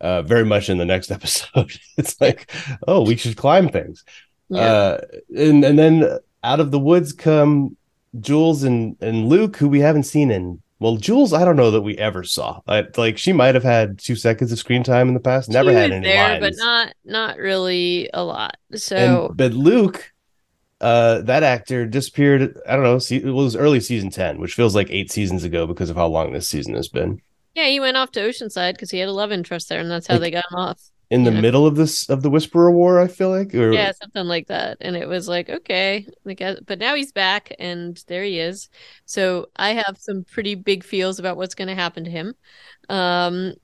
uh, 0.00 0.22
very 0.22 0.44
much 0.44 0.68
in 0.68 0.78
the 0.78 0.84
next 0.84 1.10
episode. 1.10 1.72
it's 1.96 2.20
like, 2.20 2.50
oh, 2.86 3.04
we 3.04 3.16
should 3.16 3.36
climb 3.36 3.68
things. 3.68 4.04
Yeah. 4.48 4.60
Uh, 4.60 5.00
and 5.36 5.64
and 5.64 5.78
then 5.78 6.18
out 6.42 6.60
of 6.60 6.70
the 6.70 6.78
woods 6.78 7.12
come 7.12 7.76
Jules 8.20 8.62
and 8.62 8.96
and 9.00 9.28
Luke, 9.28 9.56
who 9.56 9.68
we 9.68 9.80
haven't 9.80 10.04
seen 10.04 10.30
in. 10.30 10.60
Well, 10.80 10.96
Jules, 10.96 11.32
I 11.32 11.44
don't 11.44 11.56
know 11.56 11.70
that 11.70 11.80
we 11.82 11.96
ever 11.96 12.24
saw. 12.24 12.60
I, 12.66 12.84
like 12.96 13.16
she 13.16 13.32
might 13.32 13.54
have 13.54 13.64
had 13.64 13.98
two 13.98 14.16
seconds 14.16 14.52
of 14.52 14.58
screen 14.58 14.82
time 14.82 15.08
in 15.08 15.14
the 15.14 15.20
past. 15.20 15.48
Never 15.48 15.72
had 15.72 15.92
any 15.92 16.06
there, 16.06 16.40
lines. 16.40 16.40
but 16.40 16.54
not 16.56 16.94
not 17.04 17.38
really 17.38 18.10
a 18.12 18.22
lot. 18.22 18.56
So, 18.74 19.28
and, 19.28 19.36
but 19.36 19.54
Luke, 19.54 20.12
uh, 20.80 21.22
that 21.22 21.42
actor 21.42 21.86
disappeared. 21.86 22.58
I 22.68 22.74
don't 22.74 22.84
know. 22.84 22.98
See, 22.98 23.16
it 23.16 23.24
was 23.30 23.56
early 23.56 23.80
season 23.80 24.10
ten, 24.10 24.38
which 24.38 24.54
feels 24.54 24.74
like 24.74 24.90
eight 24.90 25.10
seasons 25.10 25.44
ago 25.44 25.66
because 25.66 25.90
of 25.90 25.96
how 25.96 26.08
long 26.08 26.32
this 26.32 26.48
season 26.48 26.74
has 26.74 26.88
been. 26.88 27.22
Yeah, 27.54 27.66
he 27.66 27.80
went 27.80 27.96
off 27.96 28.10
to 28.12 28.20
Oceanside 28.20 28.72
because 28.72 28.90
he 28.90 28.98
had 28.98 29.08
a 29.08 29.12
love 29.12 29.32
interest 29.32 29.68
there, 29.68 29.80
and 29.80 29.90
that's 29.90 30.06
how 30.06 30.14
like, 30.14 30.22
they 30.22 30.30
got 30.32 30.44
him 30.50 30.58
off. 30.58 30.80
In 31.10 31.22
the 31.22 31.30
know? 31.30 31.40
middle 31.40 31.66
of 31.66 31.76
this 31.76 32.08
of 32.08 32.22
the 32.22 32.30
Whisperer 32.30 32.72
War, 32.72 33.00
I 33.00 33.06
feel 33.06 33.30
like, 33.30 33.54
or... 33.54 33.72
yeah, 33.72 33.92
something 33.92 34.26
like 34.26 34.48
that. 34.48 34.78
And 34.80 34.96
it 34.96 35.06
was 35.06 35.28
like, 35.28 35.48
okay, 35.48 36.06
like, 36.24 36.42
but 36.66 36.78
now 36.78 36.94
he's 36.94 37.12
back, 37.12 37.54
and 37.58 38.02
there 38.08 38.24
he 38.24 38.40
is. 38.40 38.68
So 39.04 39.46
I 39.54 39.74
have 39.74 39.96
some 39.98 40.24
pretty 40.24 40.56
big 40.56 40.82
feels 40.82 41.18
about 41.18 41.36
what's 41.36 41.54
going 41.54 41.68
to 41.68 41.74
happen 41.74 42.04
to 42.04 42.10
him. 42.10 42.34
Um, 42.88 43.54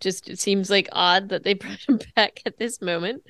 just 0.00 0.28
it 0.28 0.38
seems 0.38 0.70
like 0.70 0.88
odd 0.92 1.28
that 1.28 1.42
they 1.42 1.54
brought 1.54 1.80
him 1.88 2.00
back 2.16 2.40
at 2.46 2.58
this 2.58 2.80
moment. 2.80 3.22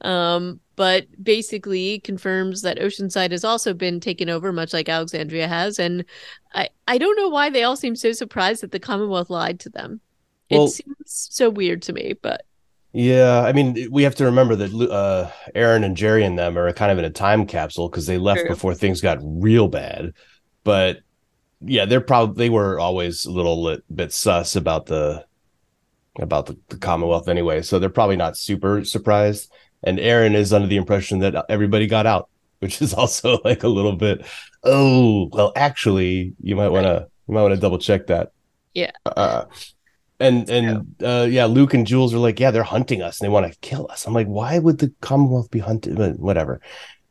Um, 0.00 0.60
but 0.76 1.06
basically 1.22 2.00
confirms 2.00 2.62
that 2.62 2.78
Oceanside 2.78 3.30
has 3.30 3.44
also 3.44 3.72
been 3.72 4.00
taken 4.00 4.28
over, 4.28 4.52
much 4.52 4.72
like 4.72 4.88
Alexandria 4.88 5.48
has. 5.48 5.78
And 5.78 6.04
I, 6.54 6.68
I 6.86 6.98
don't 6.98 7.16
know 7.16 7.28
why 7.28 7.50
they 7.50 7.62
all 7.62 7.76
seem 7.76 7.96
so 7.96 8.12
surprised 8.12 8.62
that 8.62 8.72
the 8.72 8.78
Commonwealth 8.78 9.30
lied 9.30 9.60
to 9.60 9.70
them. 9.70 10.00
Well, 10.50 10.66
it 10.66 10.70
seems 10.70 10.96
so 11.06 11.50
weird 11.50 11.82
to 11.82 11.92
me, 11.92 12.14
but 12.20 12.42
yeah, 12.92 13.42
I 13.42 13.52
mean, 13.52 13.88
we 13.90 14.04
have 14.04 14.14
to 14.14 14.24
remember 14.24 14.56
that 14.56 14.90
uh, 14.90 15.30
Aaron 15.54 15.84
and 15.84 15.96
Jerry 15.96 16.24
and 16.24 16.38
them 16.38 16.56
are 16.56 16.72
kind 16.72 16.90
of 16.90 16.98
in 16.98 17.04
a 17.04 17.10
time 17.10 17.46
capsule 17.46 17.90
because 17.90 18.06
they 18.06 18.16
left 18.16 18.40
True. 18.40 18.48
before 18.48 18.74
things 18.74 19.02
got 19.02 19.18
real 19.20 19.68
bad. 19.68 20.14
But 20.64 21.00
yeah, 21.60 21.84
they're 21.84 22.00
probably 22.00 22.44
they 22.44 22.48
were 22.48 22.80
always 22.80 23.26
a 23.26 23.30
little 23.30 23.76
bit 23.94 24.14
sus 24.14 24.56
about 24.56 24.86
the 24.86 25.26
about 26.20 26.46
the, 26.46 26.58
the 26.68 26.78
Commonwealth 26.78 27.28
anyway, 27.28 27.62
so 27.62 27.78
they're 27.78 27.88
probably 27.88 28.16
not 28.16 28.36
super 28.36 28.84
surprised. 28.84 29.52
And 29.82 30.00
Aaron 30.00 30.34
is 30.34 30.52
under 30.52 30.66
the 30.66 30.76
impression 30.76 31.20
that 31.20 31.44
everybody 31.48 31.86
got 31.86 32.06
out, 32.06 32.28
which 32.60 32.80
is 32.82 32.94
also 32.94 33.40
like 33.44 33.62
a 33.62 33.68
little 33.68 33.96
bit. 33.96 34.24
Oh 34.62 35.28
well, 35.32 35.52
actually, 35.56 36.34
you 36.42 36.56
might 36.56 36.68
want 36.68 36.84
to 36.84 37.08
you 37.28 37.34
might 37.34 37.42
want 37.42 37.54
to 37.54 37.60
double 37.60 37.78
check 37.78 38.06
that. 38.08 38.32
Yeah. 38.74 38.92
Uh, 39.04 39.44
and 40.18 40.48
and 40.48 40.94
yeah. 40.98 41.20
Uh, 41.20 41.24
yeah, 41.24 41.44
Luke 41.46 41.74
and 41.74 41.86
Jules 41.86 42.14
are 42.14 42.18
like, 42.18 42.40
yeah, 42.40 42.50
they're 42.50 42.62
hunting 42.62 43.02
us 43.02 43.20
and 43.20 43.26
they 43.26 43.32
want 43.32 43.50
to 43.50 43.58
kill 43.60 43.86
us. 43.90 44.06
I'm 44.06 44.14
like, 44.14 44.26
why 44.26 44.58
would 44.58 44.78
the 44.78 44.92
Commonwealth 45.00 45.50
be 45.50 45.58
hunting? 45.58 45.96
Whatever. 46.16 46.60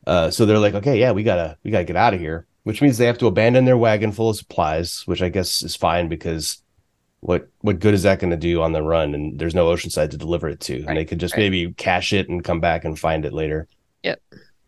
Uh, 0.06 0.30
so 0.30 0.46
they're 0.46 0.58
like, 0.58 0.74
okay, 0.74 0.98
yeah, 0.98 1.12
we 1.12 1.22
gotta 1.22 1.56
we 1.64 1.70
gotta 1.70 1.84
get 1.84 1.96
out 1.96 2.14
of 2.14 2.20
here, 2.20 2.46
which 2.62 2.80
means 2.80 2.98
they 2.98 3.06
have 3.06 3.18
to 3.18 3.26
abandon 3.26 3.64
their 3.64 3.76
wagon 3.76 4.12
full 4.12 4.30
of 4.30 4.36
supplies, 4.36 5.02
which 5.06 5.22
I 5.22 5.28
guess 5.28 5.62
is 5.62 5.76
fine 5.76 6.08
because 6.08 6.62
what 7.26 7.48
what 7.62 7.80
good 7.80 7.92
is 7.92 8.04
that 8.04 8.20
going 8.20 8.30
to 8.30 8.36
do 8.36 8.62
on 8.62 8.72
the 8.72 8.82
run? 8.82 9.12
And 9.12 9.36
there's 9.36 9.54
no 9.54 9.66
Oceanside 9.66 10.10
to 10.10 10.16
deliver 10.16 10.48
it 10.48 10.60
to, 10.60 10.74
right, 10.74 10.88
and 10.88 10.96
they 10.96 11.04
could 11.04 11.18
just 11.18 11.34
right. 11.34 11.40
maybe 11.40 11.72
cache 11.72 12.12
it 12.12 12.28
and 12.28 12.44
come 12.44 12.60
back 12.60 12.84
and 12.84 12.96
find 12.96 13.24
it 13.24 13.32
later. 13.32 13.66
Yep. 14.04 14.22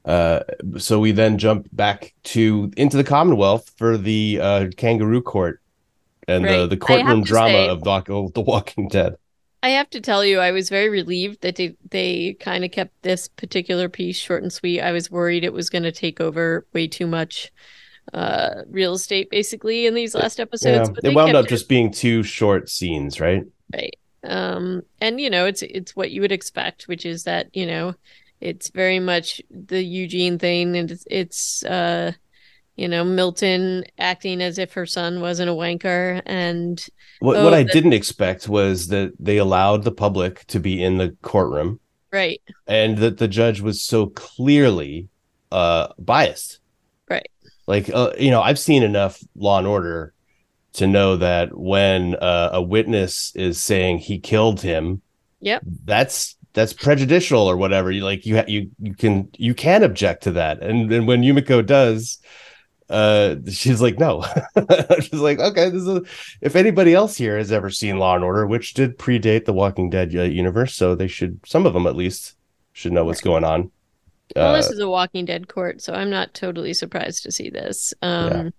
Uh, 0.05 0.41
so 0.77 0.99
we 0.99 1.13
then 1.13 1.39
jump 1.39 1.69
back 1.73 2.15
to 2.25 2.73
into 2.77 2.97
the 2.97 3.05
Commonwealth 3.05 3.71
for 3.77 3.97
the 3.97 4.41
uh, 4.43 4.67
kangaroo 4.77 5.23
court 5.23 5.61
and 6.27 6.45
right. 6.45 6.57
the 6.57 6.67
the 6.67 6.77
courtroom 6.77 7.23
drama 7.23 7.53
say, 7.53 7.69
of 7.69 7.85
the, 7.85 8.31
the 8.35 8.41
Walking 8.41 8.89
Dead. 8.89 9.15
I 9.63 9.71
have 9.71 9.91
to 9.91 10.01
tell 10.01 10.25
you, 10.25 10.41
I 10.41 10.51
was 10.51 10.69
very 10.69 10.89
relieved 10.89 11.43
that 11.43 11.57
they, 11.57 11.77
they 11.91 12.35
kind 12.41 12.65
of 12.65 12.71
kept 12.73 13.03
this 13.03 13.29
particular 13.29 13.89
piece 13.89 14.17
short 14.17 14.43
and 14.43 14.53
sweet. 14.53 14.81
I 14.81 14.93
was 14.93 15.11
worried 15.11 15.45
it 15.45 15.53
was 15.53 15.71
going 15.71 15.83
to 15.83 15.93
take 15.93 16.21
over 16.21 16.67
way 16.73 16.89
too 16.89 17.07
much 17.07 17.53
uh 18.15 18.63
real 18.69 18.95
estate 18.95 19.31
basically 19.31 19.87
in 19.87 19.95
these 19.95 20.15
last 20.15 20.41
episodes. 20.41 20.89
Yeah, 20.89 20.95
but 20.95 21.05
it 21.05 21.15
wound 21.15 21.37
up 21.37 21.47
it. 21.47 21.49
just 21.49 21.69
being 21.69 21.91
two 21.91 22.23
short 22.23 22.69
scenes, 22.69 23.21
right? 23.21 23.45
Right. 23.73 23.97
Um 24.25 24.83
and 25.01 25.21
you 25.21 25.31
know 25.31 25.47
it's 25.47 25.63
it's 25.63 25.95
what 25.95 26.11
you 26.11 26.21
would 26.23 26.33
expect, 26.33 26.89
which 26.89 27.05
is 27.05 27.25
that, 27.25 27.55
you 27.55 27.67
know, 27.67 27.95
it's 28.41 28.71
very 28.71 29.01
much 29.01 29.43
the 29.51 29.83
Eugene 29.83 30.39
thing 30.39 30.77
and 30.77 30.91
it's, 30.91 31.05
it's 31.11 31.65
uh 31.65 32.13
you 32.77 32.87
know, 32.87 33.03
Milton 33.03 33.85
acting 33.99 34.41
as 34.41 34.57
if 34.57 34.73
her 34.75 34.87
son 34.87 35.21
wasn't 35.21 35.51
a 35.51 35.53
wanker 35.53 36.23
and 36.25 36.87
what, 37.19 37.37
oh, 37.37 37.45
what 37.45 37.53
I 37.53 37.65
the... 37.65 37.73
didn't 37.73 37.93
expect 37.93 38.49
was 38.49 38.87
that 38.89 39.13
they 39.19 39.37
allowed 39.37 39.83
the 39.83 39.91
public 39.91 40.47
to 40.47 40.61
be 40.61 40.83
in 40.83 40.97
the 40.97 41.17
courtroom. 41.21 41.81
Right. 42.13 42.41
And 42.69 42.99
that 42.99 43.19
the 43.19 43.29
judge 43.29 43.61
was 43.61 43.83
so 43.83 44.07
clearly 44.07 45.09
uh 45.51 45.89
biased 45.99 46.61
like 47.69 47.89
uh, 47.95 48.11
you 48.19 48.31
know 48.31 48.43
i've 48.43 48.59
seen 48.59 48.83
enough 48.83 49.23
law 49.37 49.59
and 49.59 49.67
order 49.67 50.13
to 50.73 50.87
know 50.87 51.17
that 51.17 51.57
when 51.57 52.15
uh, 52.17 52.51
a 52.53 52.63
witness 52.63 53.33
is 53.37 53.61
saying 53.61 53.99
he 53.99 54.19
killed 54.19 54.61
him 54.61 55.01
yep. 55.41 55.63
that's 55.85 56.37
that's 56.59 56.73
prejudicial 56.73 57.43
or 57.43 57.57
whatever. 57.57 57.91
You 57.91 58.05
like 58.05 58.27
you 58.27 58.37
ha- 58.39 58.45
you 58.49 58.71
you 58.81 58.95
can 58.95 59.31
you 59.37 59.55
can 59.55 59.85
object 59.85 60.25
to 60.25 60.33
that. 60.33 60.61
And 60.61 60.93
and 60.93 61.07
when 61.07 61.23
yumiko 61.23 61.65
does 61.65 62.19
uh 62.91 63.37
she's 63.49 63.81
like 63.81 63.99
no. 63.99 64.25
She's 65.01 65.21
like 65.21 65.39
okay 65.39 65.71
this 65.71 65.87
is 65.87 66.01
if 66.41 66.57
anybody 66.57 66.95
else 66.95 67.17
here 67.17 67.37
has 67.37 67.53
ever 67.53 67.71
seen 67.71 67.99
law 67.99 68.15
and 68.15 68.25
order 68.25 68.47
which 68.47 68.75
did 68.75 68.99
predate 68.99 69.45
the 69.45 69.53
walking 69.53 69.91
dead 69.91 70.15
uh, 70.17 70.23
universe 70.23 70.75
so 70.75 70.95
they 70.95 71.07
should 71.07 71.39
some 71.47 71.67
of 71.67 71.75
them 71.75 71.87
at 71.87 71.97
least 71.97 72.35
should 72.73 72.93
know 72.93 73.05
what's 73.05 73.21
going 73.21 73.45
on 73.45 73.71
well, 74.37 74.55
this 74.55 74.69
uh, 74.69 74.75
is 74.75 74.79
a 74.79 74.89
Walking 74.89 75.25
Dead 75.25 75.49
court, 75.49 75.81
so 75.81 75.95
I'm 75.95 76.11
not 76.11 76.35
totally 76.35 76.75
surprised 76.75 77.23
to 77.25 77.33
see 77.33 77.51
this. 77.51 77.95
Um, 78.03 78.31
yeah. 78.31 78.51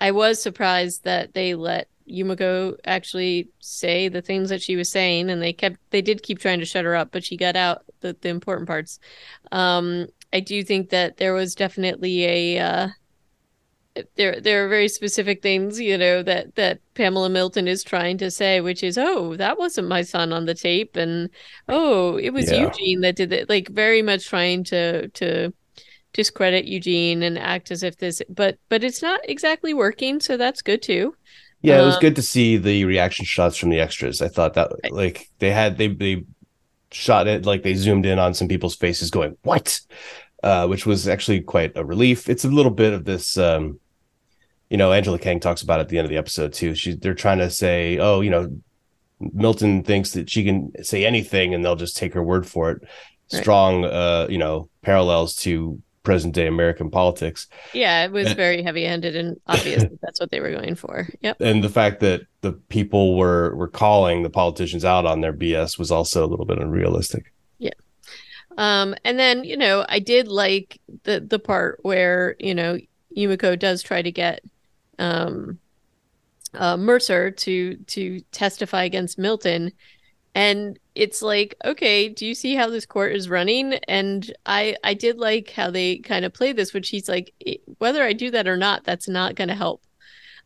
I 0.00 0.10
was 0.10 0.42
surprised 0.42 1.04
that 1.04 1.34
they 1.34 1.54
let 1.54 1.88
Yumiko 2.08 2.76
actually 2.84 3.48
say 3.60 4.08
the 4.08 4.22
things 4.22 4.50
that 4.50 4.62
she 4.62 4.76
was 4.76 4.90
saying, 4.90 5.30
and 5.30 5.40
they 5.40 5.52
kept 5.52 5.78
they 5.90 6.02
did 6.02 6.22
keep 6.22 6.38
trying 6.38 6.58
to 6.60 6.66
shut 6.66 6.84
her 6.84 6.94
up, 6.94 7.10
but 7.12 7.24
she 7.24 7.36
got 7.36 7.56
out 7.56 7.84
the, 8.00 8.16
the 8.20 8.28
important 8.28 8.66
parts. 8.66 8.98
Um, 9.52 10.08
I 10.32 10.40
do 10.40 10.62
think 10.64 10.90
that 10.90 11.16
there 11.16 11.32
was 11.32 11.54
definitely 11.54 12.24
a 12.24 12.58
uh, 12.58 12.88
there 14.16 14.40
there 14.40 14.64
are 14.64 14.68
very 14.68 14.88
specific 14.88 15.40
things 15.40 15.78
you 15.80 15.96
know 15.96 16.22
that 16.22 16.54
that 16.56 16.80
Pamela 16.94 17.28
Milton 17.28 17.68
is 17.68 17.84
trying 17.84 18.18
to 18.18 18.30
say, 18.30 18.60
which 18.60 18.82
is, 18.82 18.98
oh, 18.98 19.36
that 19.36 19.58
wasn't 19.58 19.88
my 19.88 20.02
son 20.02 20.32
on 20.32 20.46
the 20.46 20.54
tape, 20.54 20.96
and 20.96 21.30
oh, 21.68 22.16
it 22.16 22.30
was 22.30 22.50
yeah. 22.50 22.66
Eugene 22.66 23.00
that 23.02 23.16
did 23.16 23.32
it. 23.32 23.48
Like 23.48 23.68
very 23.68 24.02
much 24.02 24.26
trying 24.26 24.64
to 24.64 25.08
to 25.08 25.52
discredit 26.12 26.64
Eugene 26.64 27.22
and 27.22 27.38
act 27.38 27.70
as 27.70 27.82
if 27.82 27.98
this, 27.98 28.20
but 28.28 28.58
but 28.68 28.82
it's 28.82 29.02
not 29.02 29.20
exactly 29.28 29.74
working, 29.74 30.20
so 30.20 30.36
that's 30.36 30.62
good 30.62 30.82
too. 30.82 31.14
Yeah, 31.62 31.80
it 31.80 31.86
was 31.86 31.94
um, 31.94 32.00
good 32.00 32.16
to 32.16 32.22
see 32.22 32.56
the 32.56 32.84
reaction 32.84 33.24
shots 33.24 33.56
from 33.56 33.70
the 33.70 33.80
extras. 33.80 34.20
I 34.20 34.28
thought 34.28 34.54
that 34.54 34.70
right. 34.82 34.92
like 34.92 35.28
they 35.38 35.50
had 35.50 35.78
they 35.78 35.88
they 35.88 36.24
shot 36.90 37.26
it 37.26 37.44
like 37.44 37.62
they 37.62 37.74
zoomed 37.74 38.06
in 38.06 38.18
on 38.18 38.34
some 38.34 38.46
people's 38.46 38.76
faces 38.76 39.10
going 39.10 39.36
what 39.42 39.80
uh, 40.44 40.66
which 40.66 40.86
was 40.86 41.08
actually 41.08 41.40
quite 41.40 41.76
a 41.76 41.84
relief 41.84 42.28
it's 42.28 42.44
a 42.44 42.48
little 42.48 42.70
bit 42.70 42.92
of 42.92 43.04
this 43.04 43.36
um, 43.36 43.80
you 44.74 44.78
know, 44.78 44.90
Angela 44.90 45.20
Kang 45.20 45.38
talks 45.38 45.62
about 45.62 45.78
at 45.78 45.88
the 45.88 45.98
end 45.98 46.04
of 46.04 46.10
the 46.10 46.16
episode 46.16 46.52
too. 46.52 46.74
She 46.74 46.96
they're 46.96 47.14
trying 47.14 47.38
to 47.38 47.48
say, 47.48 47.96
oh, 47.98 48.20
you 48.22 48.28
know, 48.28 48.58
Milton 49.20 49.84
thinks 49.84 50.10
that 50.14 50.28
she 50.28 50.42
can 50.42 50.72
say 50.82 51.06
anything 51.06 51.54
and 51.54 51.64
they'll 51.64 51.76
just 51.76 51.96
take 51.96 52.12
her 52.14 52.24
word 52.24 52.44
for 52.44 52.72
it. 52.72 52.82
Right. 52.82 53.40
Strong, 53.40 53.84
uh, 53.84 54.26
you 54.28 54.36
know, 54.36 54.68
parallels 54.82 55.36
to 55.36 55.80
present 56.02 56.34
day 56.34 56.48
American 56.48 56.90
politics. 56.90 57.46
Yeah, 57.72 58.04
it 58.04 58.10
was 58.10 58.26
and, 58.26 58.36
very 58.36 58.64
heavy 58.64 58.82
handed 58.82 59.14
and 59.14 59.40
obvious 59.46 59.84
that 59.84 60.00
that's 60.02 60.18
what 60.18 60.32
they 60.32 60.40
were 60.40 60.50
going 60.50 60.74
for. 60.74 61.08
Yep. 61.20 61.40
And 61.40 61.62
the 61.62 61.68
fact 61.68 62.00
that 62.00 62.22
the 62.40 62.54
people 62.54 63.16
were 63.16 63.54
were 63.54 63.68
calling 63.68 64.24
the 64.24 64.28
politicians 64.28 64.84
out 64.84 65.06
on 65.06 65.20
their 65.20 65.32
BS 65.32 65.78
was 65.78 65.92
also 65.92 66.24
a 66.24 66.26
little 66.26 66.46
bit 66.46 66.58
unrealistic. 66.58 67.32
Yeah. 67.58 67.70
Um, 68.58 68.96
and 69.04 69.20
then, 69.20 69.44
you 69.44 69.56
know, 69.56 69.86
I 69.88 70.00
did 70.00 70.26
like 70.26 70.80
the 71.04 71.20
the 71.20 71.38
part 71.38 71.78
where, 71.82 72.34
you 72.40 72.56
know, 72.56 72.76
Yumiko 73.16 73.56
does 73.56 73.80
try 73.80 74.02
to 74.02 74.10
get 74.10 74.40
um, 74.98 75.58
uh, 76.54 76.76
Mercer 76.76 77.30
to 77.30 77.76
to 77.76 78.20
testify 78.32 78.84
against 78.84 79.18
Milton, 79.18 79.72
and 80.34 80.78
it's 80.94 81.22
like, 81.22 81.54
okay, 81.64 82.08
do 82.08 82.26
you 82.26 82.34
see 82.34 82.54
how 82.54 82.68
this 82.68 82.86
court 82.86 83.12
is 83.12 83.28
running? 83.28 83.74
And 83.88 84.32
I 84.46 84.76
I 84.84 84.94
did 84.94 85.18
like 85.18 85.50
how 85.50 85.70
they 85.70 85.98
kind 85.98 86.24
of 86.24 86.32
play 86.32 86.52
this, 86.52 86.72
which 86.72 86.88
he's 86.88 87.08
like, 87.08 87.32
whether 87.78 88.02
I 88.02 88.12
do 88.12 88.30
that 88.30 88.48
or 88.48 88.56
not, 88.56 88.84
that's 88.84 89.08
not 89.08 89.34
going 89.34 89.48
to 89.48 89.54
help. 89.54 89.82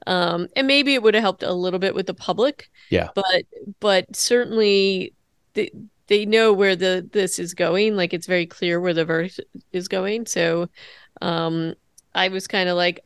Um, 0.07 0.49
and 0.57 0.67
maybe 0.67 0.95
it 0.95 1.03
would 1.03 1.15
have 1.15 1.23
helped 1.23 1.43
a 1.43 1.53
little 1.53 1.79
bit 1.79 1.95
with 1.95 2.07
the 2.07 2.15
public. 2.15 2.71
Yeah. 2.91 3.09
But 3.15 3.45
but 3.81 4.15
certainly 4.15 5.15
they 5.55 5.71
they 6.07 6.25
know 6.25 6.53
where 6.53 6.77
the 6.77 7.09
this 7.13 7.39
is 7.39 7.55
going. 7.55 7.97
Like 7.97 8.15
it's 8.15 8.27
very 8.27 8.47
clear 8.47 8.81
where 8.81 8.95
the 8.95 9.05
verdict 9.05 9.41
is 9.73 9.89
going. 9.89 10.27
So 10.27 10.69
um 11.21 11.75
I 12.15 12.29
was 12.29 12.47
kind 12.47 12.69
of 12.69 12.77
like 12.77 13.01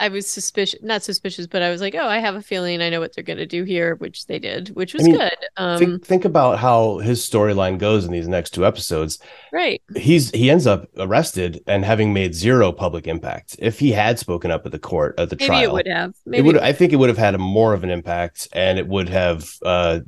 I 0.00 0.08
was 0.08 0.28
suspicious, 0.28 0.80
not 0.82 1.02
suspicious, 1.02 1.46
but 1.46 1.60
I 1.62 1.70
was 1.70 1.82
like, 1.82 1.94
oh, 1.94 2.08
I 2.08 2.18
have 2.18 2.34
a 2.34 2.42
feeling 2.42 2.80
I 2.80 2.88
know 2.88 3.00
what 3.00 3.14
they're 3.14 3.22
going 3.22 3.38
to 3.38 3.46
do 3.46 3.64
here, 3.64 3.96
which 3.96 4.26
they 4.26 4.38
did, 4.38 4.70
which 4.70 4.94
was 4.94 5.04
I 5.04 5.06
mean, 5.06 5.16
good. 5.16 5.36
Um, 5.58 5.78
think, 5.78 6.06
think 6.06 6.24
about 6.24 6.58
how 6.58 6.98
his 6.98 7.20
storyline 7.20 7.78
goes 7.78 8.06
in 8.06 8.10
these 8.10 8.26
next 8.26 8.50
two 8.50 8.64
episodes. 8.64 9.18
Right. 9.52 9.82
He's 9.94 10.30
he 10.30 10.50
ends 10.50 10.66
up 10.66 10.88
arrested 10.96 11.62
and 11.66 11.84
having 11.84 12.14
made 12.14 12.34
zero 12.34 12.72
public 12.72 13.06
impact. 13.06 13.56
If 13.58 13.78
he 13.78 13.92
had 13.92 14.18
spoken 14.18 14.50
up 14.50 14.64
at 14.64 14.72
the 14.72 14.78
court 14.78 15.20
at 15.20 15.28
the 15.28 15.36
maybe 15.36 15.46
trial, 15.46 15.70
it 15.70 15.72
would 15.74 15.88
have. 15.88 16.14
Maybe 16.24 16.38
it 16.40 16.46
would. 16.46 16.58
I 16.58 16.72
think 16.72 16.94
it 16.94 16.96
would 16.96 17.10
have 17.10 17.18
had 17.18 17.34
a 17.34 17.38
more 17.38 17.74
of 17.74 17.84
an 17.84 17.90
impact, 17.90 18.48
and 18.54 18.78
it 18.78 18.88
would 18.88 19.10
have 19.10 19.50
uh, 19.62 20.00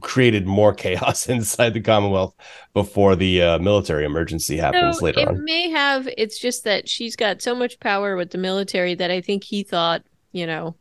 created 0.00 0.46
more 0.46 0.72
chaos 0.72 1.28
inside 1.28 1.74
the 1.74 1.80
Commonwealth 1.80 2.34
before 2.72 3.16
the 3.16 3.42
uh, 3.42 3.58
military 3.58 4.04
emergency 4.04 4.56
happens 4.56 4.98
so 4.98 5.04
later 5.04 5.20
it 5.20 5.28
on. 5.28 5.36
It 5.36 5.42
may 5.42 5.70
have. 5.70 6.08
It's 6.16 6.38
just 6.38 6.64
that 6.64 6.88
she's 6.88 7.16
got 7.16 7.42
so 7.42 7.54
much 7.54 7.80
power 7.80 8.16
with 8.16 8.30
the 8.30 8.38
military 8.38 8.94
that 8.94 9.10
I 9.10 9.20
think 9.20 9.44
he 9.44 9.62
thought, 9.62 10.02
you 10.32 10.46
know, 10.46 10.76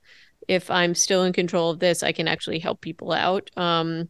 if 0.47 0.69
I'm 0.69 0.95
still 0.95 1.23
in 1.23 1.34
control 1.34 1.69
of 1.69 1.79
this, 1.79 2.03
I 2.03 2.12
can 2.12 2.27
actually 2.27 2.60
help 2.60 2.82
people 2.82 3.12
out. 3.12 3.49
Um, 3.56 4.10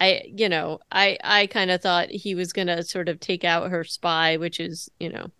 I, 0.00 0.22
you 0.26 0.48
know, 0.48 0.80
I 0.90 1.18
I 1.22 1.46
kind 1.46 1.70
of 1.70 1.82
thought 1.82 2.10
he 2.10 2.34
was 2.34 2.52
gonna 2.52 2.82
sort 2.82 3.08
of 3.08 3.20
take 3.20 3.44
out 3.44 3.70
her 3.70 3.84
spy, 3.84 4.36
which 4.36 4.58
is, 4.58 4.88
you 4.98 5.10
know, 5.10 5.30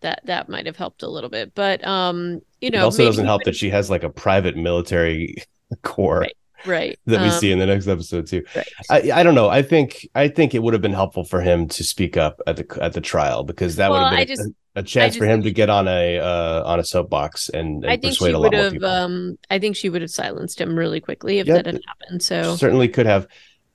that 0.00 0.20
that 0.24 0.48
might 0.48 0.66
have 0.66 0.76
helped 0.76 1.02
a 1.02 1.08
little 1.08 1.30
bit. 1.30 1.54
But 1.54 1.86
um, 1.86 2.40
you 2.60 2.70
know, 2.70 2.80
it 2.80 2.84
also 2.84 3.04
doesn't 3.04 3.26
help 3.26 3.44
that 3.44 3.56
she 3.56 3.70
has 3.70 3.90
like 3.90 4.04
a 4.04 4.10
private 4.10 4.56
military 4.56 5.36
corps. 5.82 6.20
Right 6.20 6.36
right 6.66 6.98
that 7.06 7.20
we 7.20 7.28
um, 7.28 7.40
see 7.40 7.52
in 7.52 7.58
the 7.58 7.66
next 7.66 7.86
episode 7.86 8.26
too 8.26 8.44
right. 8.54 8.68
I, 8.90 9.10
I 9.12 9.22
don't 9.22 9.34
know 9.34 9.48
i 9.48 9.62
think 9.62 10.08
i 10.14 10.28
think 10.28 10.54
it 10.54 10.62
would 10.62 10.74
have 10.74 10.82
been 10.82 10.92
helpful 10.92 11.24
for 11.24 11.40
him 11.40 11.68
to 11.68 11.84
speak 11.84 12.16
up 12.16 12.40
at 12.46 12.56
the 12.56 12.78
at 12.82 12.92
the 12.92 13.00
trial 13.00 13.44
because 13.44 13.76
that 13.76 13.90
well, 13.90 14.02
would 14.02 14.18
have 14.18 14.26
been 14.26 14.36
just, 14.36 14.48
a, 14.48 14.80
a, 14.80 14.82
chance 14.82 15.16
for 15.16 15.26
him 15.26 15.42
to 15.42 15.50
get 15.50 15.70
on 15.70 15.88
a 15.88 16.18
uh, 16.18 16.62
on 16.64 16.80
a 16.80 16.84
soapbox 16.84 17.48
and, 17.48 17.84
and 17.84 17.86
I 17.86 17.96
think 17.96 18.14
persuade 18.14 18.30
she 18.30 18.34
a 18.34 18.38
lot 18.38 18.52
would 18.52 18.58
have, 18.58 18.72
people. 18.72 18.88
Um, 18.88 19.38
I 19.50 19.58
think 19.58 19.76
she 19.76 19.88
would 19.88 20.02
have 20.02 20.10
silenced 20.10 20.60
him 20.60 20.76
really 20.76 21.00
quickly 21.00 21.38
if 21.38 21.46
yep, 21.46 21.64
that 21.64 21.66
had 21.66 21.82
happened. 21.86 22.22
So 22.22 22.56
certainly 22.56 22.88
could 22.88 23.06
have. 23.06 23.26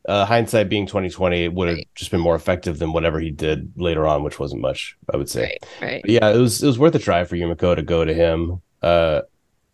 Uh, 0.08 0.24
hindsight 0.24 0.69
being 0.69 0.86
2020, 0.86 1.45
it 1.45 1.52
would 1.52 1.67
have 1.67 1.78
right. 1.78 1.89
just 1.95 2.12
been 2.12 2.19
more 2.19 2.36
effective 2.36 2.78
than 2.78 2.93
whatever 2.93 3.19
he 3.19 3.32
did 3.32 3.74
later 3.76 4.06
on, 4.06 4.21
which 4.21 4.39
wasn't 4.39 4.62
much, 4.62 4.95
I 5.12 5.17
would 5.17 5.28
say. 5.28 5.58
Right. 5.82 5.82
right. 5.82 6.02
But 6.04 6.12
yeah, 6.12 6.30
it 6.30 6.38
was 6.38 6.62
it 6.62 6.67
was 6.67 6.78
worth 6.78 6.93
a 6.93 7.00
try 7.00 7.24
for 7.24 7.36
Yumiko 7.36 7.76
to 7.76 7.82
go 7.82 8.06
to 8.06 8.13
him, 8.13 8.62
uh, 8.84 9.21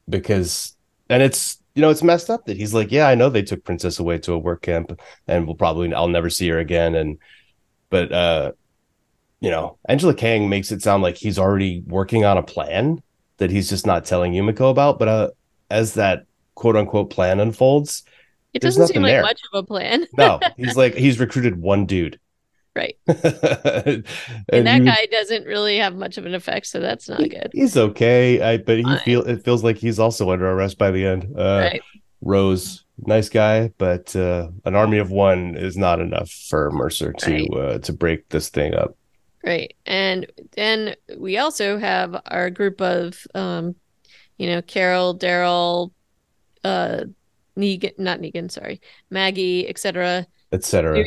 because 0.08 0.78
and 1.10 1.21
it's 1.21 1.61
you 1.75 1.81
know, 1.81 1.89
it's 1.89 2.03
messed 2.03 2.29
up 2.29 2.45
that 2.45 2.57
he's 2.57 2.73
like, 2.73 2.91
yeah, 2.91 3.07
I 3.07 3.15
know 3.15 3.29
they 3.29 3.43
took 3.43 3.63
Princess 3.63 3.99
away 3.99 4.17
to 4.19 4.34
a 4.34 4.38
work 4.38 4.62
camp 4.62 4.99
and 5.27 5.45
we'll 5.45 5.55
probably, 5.55 5.93
I'll 5.93 6.07
never 6.07 6.29
see 6.29 6.49
her 6.49 6.60
again. 6.60 6.95
And, 6.95 7.17
but, 7.89 8.12
uh, 8.12 8.51
you 9.39 9.49
know, 9.49 9.77
Angela 9.88 10.13
Kang 10.13 10.49
makes 10.49 10.71
it 10.71 10.81
sound 10.81 11.01
like 11.01 11.15
he's 11.15 11.39
already 11.39 11.81
working 11.88 12.25
on 12.25 12.38
a 12.38 12.43
plan 12.43 13.01
that 13.38 13.49
he's 13.49 13.69
just 13.69 13.88
not 13.88 14.05
telling 14.05 14.34
Yumiko 14.34 14.69
about. 14.69 14.99
But, 14.99 15.07
uh, 15.07 15.29
as 15.69 15.93
that 15.93 16.25
quote 16.55 16.75
unquote 16.75 17.10
plan 17.10 17.39
unfolds, 17.39 18.03
it 18.53 18.62
doesn't 18.62 18.88
seem 18.88 19.01
like 19.01 19.12
there. 19.12 19.21
much 19.21 19.41
of 19.51 19.63
a 19.63 19.65
plan. 19.65 20.05
no, 20.17 20.39
he's 20.57 20.75
like, 20.75 20.93
he's 20.93 21.19
recruited 21.19 21.60
one 21.60 21.86
dude. 21.86 22.19
Right. 22.73 22.95
and, 23.07 24.05
and, 24.47 24.67
that 24.67 24.86
guy 24.86 25.05
doesn't 25.12 25.45
really 25.45 25.77
have 25.77 25.95
much 25.95 26.17
of 26.17 26.25
an 26.25 26.34
effect, 26.34 26.67
so 26.67 26.79
that's 26.79 27.10
not 27.10 27.19
good. 27.19 27.49
He's 27.53 27.75
okay, 27.75 28.41
I, 28.41 28.57
but 28.57 28.77
he 28.77 28.84
Fine. 28.84 28.99
feel 28.99 29.21
it 29.23 29.43
feels 29.43 29.62
like 29.62 29.77
he's 29.77 29.99
also 29.99 30.31
under 30.31 30.49
arrest 30.49 30.77
by 30.77 30.91
the 30.91 31.05
end. 31.05 31.34
Uh, 31.38 31.69
right. 31.71 31.81
Rose, 32.21 32.86
nice 32.97 33.27
guy, 33.27 33.73
but 33.77 34.15
uh, 34.15 34.49
an 34.63 34.75
army 34.75 34.99
of 34.99 35.12
one 35.12 35.55
is 35.57 35.75
not 35.75 35.99
enough 35.99 36.29
for 36.29 36.71
Mercer 36.71 37.12
to 37.12 37.31
right. 37.31 37.49
uh, 37.53 37.79
to 37.79 37.91
break 37.91 38.29
this 38.29 38.47
thing 38.49 38.73
up. 38.73 38.95
Right, 39.43 39.75
and 39.86 40.27
then 40.51 40.95
we 41.17 41.39
also 41.39 41.77
have 41.77 42.21
our 42.27 42.49
group 42.49 42.79
of, 42.79 43.27
um, 43.36 43.75
you 44.38 44.47
know, 44.47 44.62
Carol, 44.62 45.17
Daryl, 45.17 45.91
uh, 46.63 47.05
Negan, 47.57 47.99
not 47.99 48.19
Negan, 48.21 48.49
sorry, 48.49 48.79
Maggie, 49.10 49.67
etc., 49.67 50.25
etc 50.53 51.03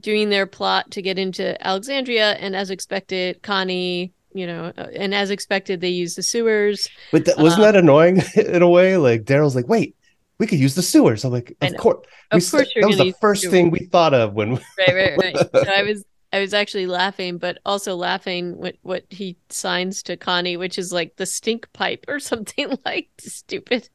doing 0.00 0.30
their 0.30 0.46
plot 0.46 0.90
to 0.92 1.02
get 1.02 1.18
into 1.18 1.62
Alexandria, 1.66 2.32
and 2.34 2.54
as 2.56 2.70
expected, 2.70 3.42
Connie, 3.42 4.12
you 4.32 4.46
know, 4.46 4.72
uh, 4.76 4.88
and 4.94 5.14
as 5.14 5.30
expected, 5.30 5.80
they 5.80 5.88
use 5.88 6.14
the 6.14 6.22
sewers. 6.22 6.88
But 7.12 7.24
that, 7.26 7.38
wasn't 7.38 7.64
um, 7.64 7.72
that 7.72 7.76
annoying 7.76 8.22
in 8.36 8.62
a 8.62 8.68
way? 8.68 8.96
Like 8.96 9.24
Daryl's 9.24 9.54
like, 9.54 9.68
wait, 9.68 9.96
we 10.38 10.46
could 10.46 10.58
use 10.58 10.74
the 10.74 10.82
sewers. 10.82 11.24
I'm 11.24 11.32
like, 11.32 11.56
of 11.60 11.76
course, 11.76 12.06
of 12.30 12.42
we, 12.42 12.50
course, 12.50 12.68
that 12.74 12.86
was 12.86 12.98
the 12.98 13.14
first 13.20 13.48
thing 13.48 13.70
we 13.70 13.86
thought 13.86 14.14
of 14.14 14.34
when. 14.34 14.60
Right, 14.78 14.94
right, 14.94 15.18
right. 15.18 15.36
so 15.54 15.72
I 15.72 15.82
was, 15.82 16.04
I 16.32 16.40
was 16.40 16.52
actually 16.52 16.88
laughing, 16.88 17.38
but 17.38 17.58
also 17.64 17.94
laughing 17.94 18.56
what 18.58 18.74
what 18.82 19.04
he 19.08 19.36
signs 19.50 20.02
to 20.04 20.16
Connie, 20.16 20.56
which 20.56 20.78
is 20.78 20.92
like 20.92 21.14
the 21.16 21.26
stink 21.26 21.72
pipe 21.72 22.06
or 22.08 22.18
something 22.18 22.76
like 22.84 23.08
stupid, 23.18 23.88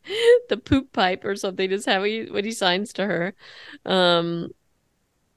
the 0.47 0.55
poop 0.55 0.93
pipe 0.93 1.25
or 1.25 1.35
something 1.35 1.69
is 1.69 1.85
how 1.85 2.03
he 2.03 2.27
what 2.31 2.45
he 2.45 2.53
signs 2.53 2.93
to 2.93 3.05
her. 3.05 3.35
Um, 3.85 4.51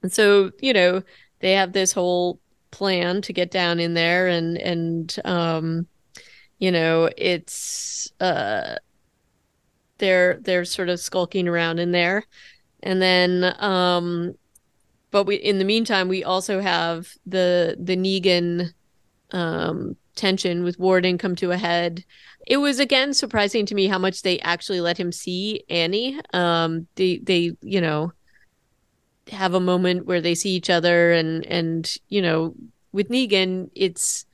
and 0.03 0.13
so, 0.13 0.51
you 0.61 0.73
know, 0.73 1.03
they 1.41 1.53
have 1.53 1.73
this 1.73 1.93
whole 1.93 2.41
plan 2.71 3.21
to 3.23 3.33
get 3.33 3.51
down 3.51 3.79
in 3.79 3.95
there 3.95 4.27
and 4.29 4.57
and 4.59 5.17
um 5.25 5.87
you 6.59 6.71
know, 6.71 7.11
it's 7.17 8.13
uh 8.21 8.77
they're 9.99 10.39
they're 10.43 10.65
sort 10.65 10.89
of 10.89 11.01
skulking 11.01 11.49
around 11.49 11.79
in 11.79 11.93
there. 11.93 12.25
And 12.83 13.01
then 13.01 13.55
um 13.59 14.35
but 15.11 15.25
we 15.25 15.37
in 15.37 15.59
the 15.59 15.65
meantime 15.65 16.09
we 16.09 16.25
also 16.25 16.61
have 16.61 17.09
the 17.27 17.77
the 17.79 17.97
Negan 17.97 18.73
um 19.33 19.97
tension 20.15 20.63
with 20.63 20.79
Warden 20.79 21.19
come 21.19 21.37
to 21.37 21.51
a 21.51 21.57
head. 21.57 22.05
It 22.47 22.57
was 22.57 22.81
again 22.81 23.15
surprising 23.15 23.67
to 23.67 23.75
me 23.75 23.87
how 23.87 23.99
much 23.99 24.23
they 24.23 24.41
actually 24.41 24.81
let 24.81 24.99
him 24.99 25.13
see 25.13 25.65
Annie. 25.69 26.21
Um, 26.33 26.87
they 26.97 27.19
they 27.19 27.53
you 27.61 27.81
know 27.81 28.13
have 29.31 29.55
a 29.55 29.61
moment 29.61 30.07
where 30.07 30.21
they 30.21 30.35
see 30.35 30.51
each 30.51 30.71
other 30.71 31.13
and 31.13 31.47
and 31.47 31.97
you 32.09 32.21
know 32.21 32.55
with 32.93 33.09
Negan 33.09 33.71
it's 33.75 34.27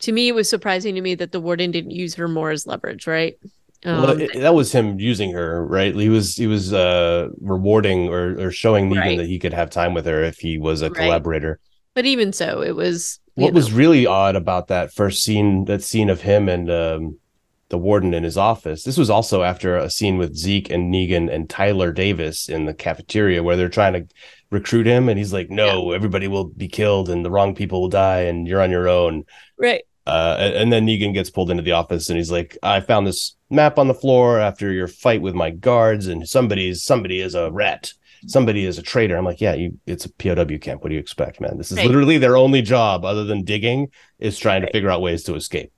to 0.00 0.12
me 0.12 0.28
it 0.28 0.34
was 0.34 0.48
surprising 0.48 0.94
to 0.94 1.00
me 1.00 1.14
that 1.14 1.32
the 1.32 1.40
warden 1.40 1.70
didn't 1.70 1.90
use 1.90 2.14
her 2.14 2.28
more 2.28 2.50
as 2.50 2.66
leverage 2.66 3.06
right 3.06 3.38
um, 3.84 4.02
well, 4.02 4.20
it, 4.20 4.32
that 4.34 4.54
was 4.54 4.72
him 4.72 4.98
using 4.98 5.32
her 5.32 5.64
right 5.66 5.94
he 5.94 6.08
was 6.08 6.36
he 6.36 6.46
was 6.46 6.72
uh 6.72 7.28
rewarding 7.40 8.08
or, 8.08 8.40
or 8.40 8.50
showing 8.50 8.88
Negan 8.88 9.00
right. 9.00 9.18
that 9.18 9.26
he 9.26 9.38
could 9.38 9.52
have 9.52 9.70
time 9.70 9.92
with 9.92 10.06
her 10.06 10.22
if 10.22 10.38
he 10.38 10.56
was 10.58 10.82
a 10.82 10.90
right. 10.90 10.96
collaborator 10.96 11.58
but 11.94 12.06
even 12.06 12.32
so 12.32 12.62
it 12.62 12.76
was 12.76 13.18
what 13.34 13.52
know. 13.52 13.56
was 13.56 13.72
really 13.72 14.06
odd 14.06 14.36
about 14.36 14.68
that 14.68 14.92
first 14.92 15.22
scene 15.24 15.64
that 15.66 15.82
scene 15.82 16.10
of 16.10 16.20
him 16.20 16.48
and 16.48 16.70
um 16.70 17.18
the 17.68 17.78
warden 17.78 18.14
in 18.14 18.22
his 18.22 18.36
office. 18.36 18.84
This 18.84 18.96
was 18.96 19.10
also 19.10 19.42
after 19.42 19.76
a 19.76 19.90
scene 19.90 20.18
with 20.18 20.36
Zeke 20.36 20.70
and 20.70 20.92
Negan 20.92 21.32
and 21.32 21.50
Tyler 21.50 21.92
Davis 21.92 22.48
in 22.48 22.64
the 22.66 22.74
cafeteria 22.74 23.42
where 23.42 23.56
they're 23.56 23.68
trying 23.68 23.94
to 23.94 24.06
recruit 24.50 24.86
him 24.86 25.08
and 25.08 25.18
he's 25.18 25.32
like, 25.32 25.50
No, 25.50 25.90
yeah. 25.90 25.96
everybody 25.96 26.28
will 26.28 26.44
be 26.44 26.68
killed 26.68 27.08
and 27.08 27.24
the 27.24 27.30
wrong 27.30 27.54
people 27.54 27.80
will 27.80 27.88
die 27.88 28.20
and 28.20 28.46
you're 28.46 28.62
on 28.62 28.70
your 28.70 28.88
own. 28.88 29.24
Right. 29.58 29.82
Uh, 30.06 30.36
and 30.38 30.72
then 30.72 30.86
Negan 30.86 31.12
gets 31.12 31.30
pulled 31.30 31.50
into 31.50 31.64
the 31.64 31.72
office 31.72 32.08
and 32.08 32.16
he's 32.16 32.30
like, 32.30 32.56
I 32.62 32.80
found 32.80 33.06
this 33.06 33.36
map 33.50 33.78
on 33.78 33.88
the 33.88 33.94
floor 33.94 34.38
after 34.38 34.72
your 34.72 34.88
fight 34.88 35.22
with 35.22 35.34
my 35.34 35.50
guards, 35.50 36.06
and 36.06 36.28
somebody's 36.28 36.82
somebody 36.82 37.20
is 37.20 37.34
a 37.34 37.50
rat. 37.50 37.92
Somebody 38.26 38.64
is 38.64 38.78
a 38.78 38.82
traitor. 38.82 39.16
I'm 39.16 39.24
like, 39.24 39.40
yeah, 39.40 39.54
you 39.54 39.78
it's 39.86 40.04
a 40.04 40.12
POW 40.12 40.58
camp. 40.58 40.82
What 40.82 40.88
do 40.88 40.94
you 40.94 41.00
expect, 41.00 41.40
man? 41.40 41.58
This 41.58 41.70
is 41.70 41.78
right. 41.78 41.86
literally 41.86 42.18
their 42.18 42.36
only 42.36 42.62
job 42.62 43.04
other 43.04 43.24
than 43.24 43.44
digging 43.44 43.88
is 44.18 44.38
trying 44.38 44.62
right. 44.62 44.68
to 44.68 44.72
figure 44.72 44.90
out 44.90 45.02
ways 45.02 45.22
to 45.24 45.34
escape. 45.34 45.72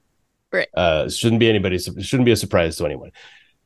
Right. 0.53 0.69
Uh, 0.75 1.09
shouldn't 1.09 1.41
be 1.41 1.49
anybody. 1.49 1.79
Shouldn't 1.79 2.25
be 2.25 2.33
a 2.33 2.37
surprise 2.37 2.77
to 2.77 2.87
anyone. 2.87 3.13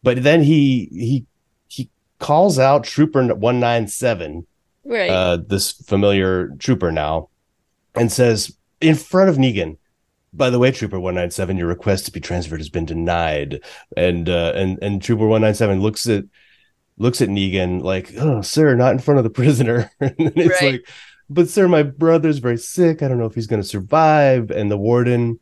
But 0.03 0.23
then 0.23 0.42
he 0.42 0.88
he 0.92 1.27
he 1.68 1.90
calls 2.18 2.59
out 2.59 2.85
Trooper 2.85 3.35
One 3.35 3.61
Nine 3.61 3.87
Seven, 3.87 4.47
right? 4.85 5.11
Uh, 5.11 5.37
this 5.37 5.73
familiar 5.73 6.49
trooper 6.59 6.90
now, 6.90 7.29
and 7.95 8.11
says 8.11 8.57
in 8.81 8.97
front 8.97 9.31
of 9.31 9.37
Negan, 9.37 9.79
by 10.33 10.51
the 10.51 10.59
way, 10.59 10.73
Trooper 10.73 10.99
One 10.99 11.14
Nine 11.14 11.31
Seven, 11.31 11.57
your 11.57 11.68
request 11.68 12.07
to 12.07 12.12
be 12.12 12.21
transferred 12.21 12.61
has 12.61 12.68
been 12.68 12.87
denied. 12.87 13.61
And 13.97 14.29
uh, 14.29 14.53
and 14.55 14.79
and 14.83 15.01
Trooper 15.01 15.27
One 15.27 15.42
Nine 15.42 15.55
Seven 15.55 15.81
looks 15.81 16.09
at 16.09 16.25
looks 16.99 17.21
at 17.21 17.29
Negan 17.29 17.83
like, 17.83 18.12
oh, 18.18 18.42
sir, 18.42 18.75
not 18.75 18.92
in 18.92 18.99
front 18.99 19.18
of 19.18 19.25
the 19.25 19.31
prisoner. 19.42 19.90
and 20.01 20.14
it's 20.18 20.62
right. 20.62 20.73
like, 20.73 20.88
but 21.29 21.49
sir, 21.49 21.68
my 21.68 21.83
brother's 21.83 22.38
very 22.38 22.59
sick. 22.59 23.03
I 23.03 23.09
don't 23.09 23.18
know 23.18 23.27
if 23.27 23.35
he's 23.35 23.47
going 23.47 23.62
to 23.62 23.68
survive. 23.68 24.51
And 24.51 24.71
the 24.71 24.77
warden 24.77 25.38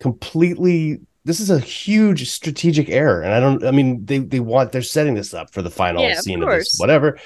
completely 0.00 1.00
this 1.24 1.40
is 1.40 1.50
a 1.50 1.58
huge 1.58 2.30
strategic 2.30 2.88
error. 2.88 3.22
And 3.22 3.32
i 3.32 3.40
don't 3.40 3.64
i 3.64 3.70
mean 3.70 4.04
they 4.04 4.18
they 4.18 4.40
want 4.40 4.72
they're 4.72 4.82
setting 4.82 5.14
this 5.14 5.34
up 5.34 5.52
for 5.52 5.62
the 5.62 5.70
final 5.70 6.02
yeah, 6.02 6.20
scene 6.20 6.42
of, 6.42 6.48
of 6.48 6.54
this 6.56 6.76
whatever 6.78 7.18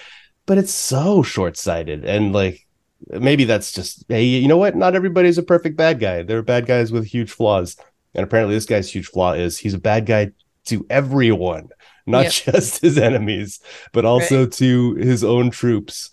but 0.47 0.59
it's 0.59 0.73
so 0.73 1.23
short-sighted. 1.23 2.05
And 2.05 2.33
like 2.33 2.67
maybe 3.09 3.45
that's 3.45 3.73
just 3.73 4.05
hey 4.09 4.25
you 4.25 4.49
know 4.49 4.57
what? 4.57 4.77
Not 4.77 4.95
everybody's 4.95 5.39
a 5.39 5.43
perfect 5.43 5.77
bad 5.77 6.01
guy. 6.01 6.23
There 6.23 6.39
are 6.39 6.43
bad 6.43 6.67
guys 6.67 6.93
with 6.93 7.07
huge 7.07 7.31
flaws. 7.31 7.77
And 8.15 8.25
apparently 8.25 8.55
this 8.55 8.67
guy's 8.67 8.91
huge 8.91 9.09
flaw 9.09 9.33
is 9.33 9.57
he's 9.57 9.75
a 9.75 9.79
bad 9.79 10.07
guy 10.07 10.33
to 10.67 10.87
everyone 10.91 11.69
not 12.07 12.31
just 12.31 12.81
his 12.81 12.99
enemies 12.99 13.61
but 13.93 14.05
also 14.05 14.41
right. 14.41 14.53
to 14.53 14.95
his 14.95 15.25
own 15.25 15.51
troops 15.51 16.11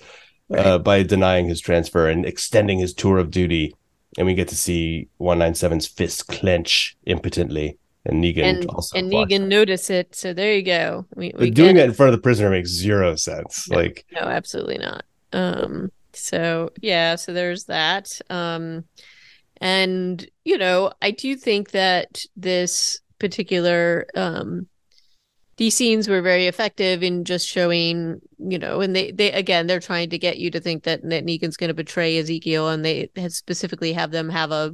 right. 0.47 0.65
uh, 0.65 0.79
by 0.79 1.03
denying 1.03 1.47
his 1.47 1.59
transfer 1.59 2.07
and 2.07 2.25
extending 2.25 2.79
his 2.79 2.93
tour 2.93 3.17
of 3.17 3.31
duty 3.31 3.75
and 4.17 4.25
we 4.25 4.33
get 4.33 4.47
to 4.49 4.55
see 4.55 5.07
197's 5.19 5.87
fist 5.87 6.27
clench 6.27 6.97
impotently 7.05 7.77
and 8.05 8.23
Negan 8.23 8.43
and, 8.43 8.65
also 8.67 8.97
and 8.97 9.11
Negan 9.11 9.47
notice 9.47 9.89
it. 9.89 10.15
So 10.15 10.33
there 10.33 10.53
you 10.53 10.63
go. 10.63 11.05
We, 11.15 11.33
we 11.37 11.51
doing 11.51 11.77
it 11.77 11.85
in 11.85 11.93
front 11.93 12.13
of 12.13 12.17
the 12.17 12.21
prisoner 12.21 12.49
makes 12.49 12.69
zero 12.69 13.15
sense. 13.15 13.69
No, 13.69 13.77
like 13.77 14.05
no, 14.11 14.21
absolutely 14.21 14.77
not. 14.77 15.03
Um. 15.33 15.91
So 16.13 16.71
yeah. 16.81 17.15
So 17.15 17.33
there's 17.33 17.65
that. 17.65 18.19
Um. 18.29 18.85
And 19.61 20.25
you 20.45 20.57
know, 20.57 20.91
I 21.01 21.11
do 21.11 21.35
think 21.35 21.71
that 21.71 22.23
this 22.35 23.01
particular 23.19 24.07
um 24.15 24.67
these 25.59 25.75
scenes 25.75 26.07
were 26.07 26.21
very 26.21 26.47
effective 26.47 27.03
in 27.03 27.25
just 27.25 27.45
showing, 27.45 28.21
you 28.37 28.57
know, 28.57 28.79
and 28.79 28.95
they 28.95 29.11
they 29.11 29.29
again 29.33 29.67
they're 29.67 29.81
trying 29.81 30.09
to 30.09 30.17
get 30.17 30.37
you 30.37 30.49
to 30.51 30.61
think 30.61 30.83
that, 30.83 31.01
that 31.09 31.25
Negan's 31.25 31.57
going 31.57 31.67
to 31.67 31.73
betray 31.73 32.17
Ezekiel, 32.17 32.69
and 32.69 32.83
they 32.83 33.09
specifically 33.27 33.91
have 33.91 34.11
them 34.11 34.29
have 34.29 34.51
a 34.51 34.73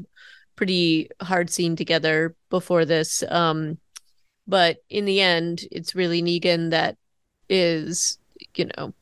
pretty 0.55 1.09
hard 1.23 1.49
scene 1.49 1.75
together 1.75 2.35
before 2.51 2.85
this. 2.85 3.23
Um, 3.29 3.79
but 4.45 4.77
in 4.87 5.05
the 5.05 5.21
end, 5.21 5.63
it's 5.71 5.95
really 5.95 6.21
Negan 6.21 6.69
that 6.69 6.97
is, 7.49 8.19
you 8.53 8.69
know, 8.77 8.93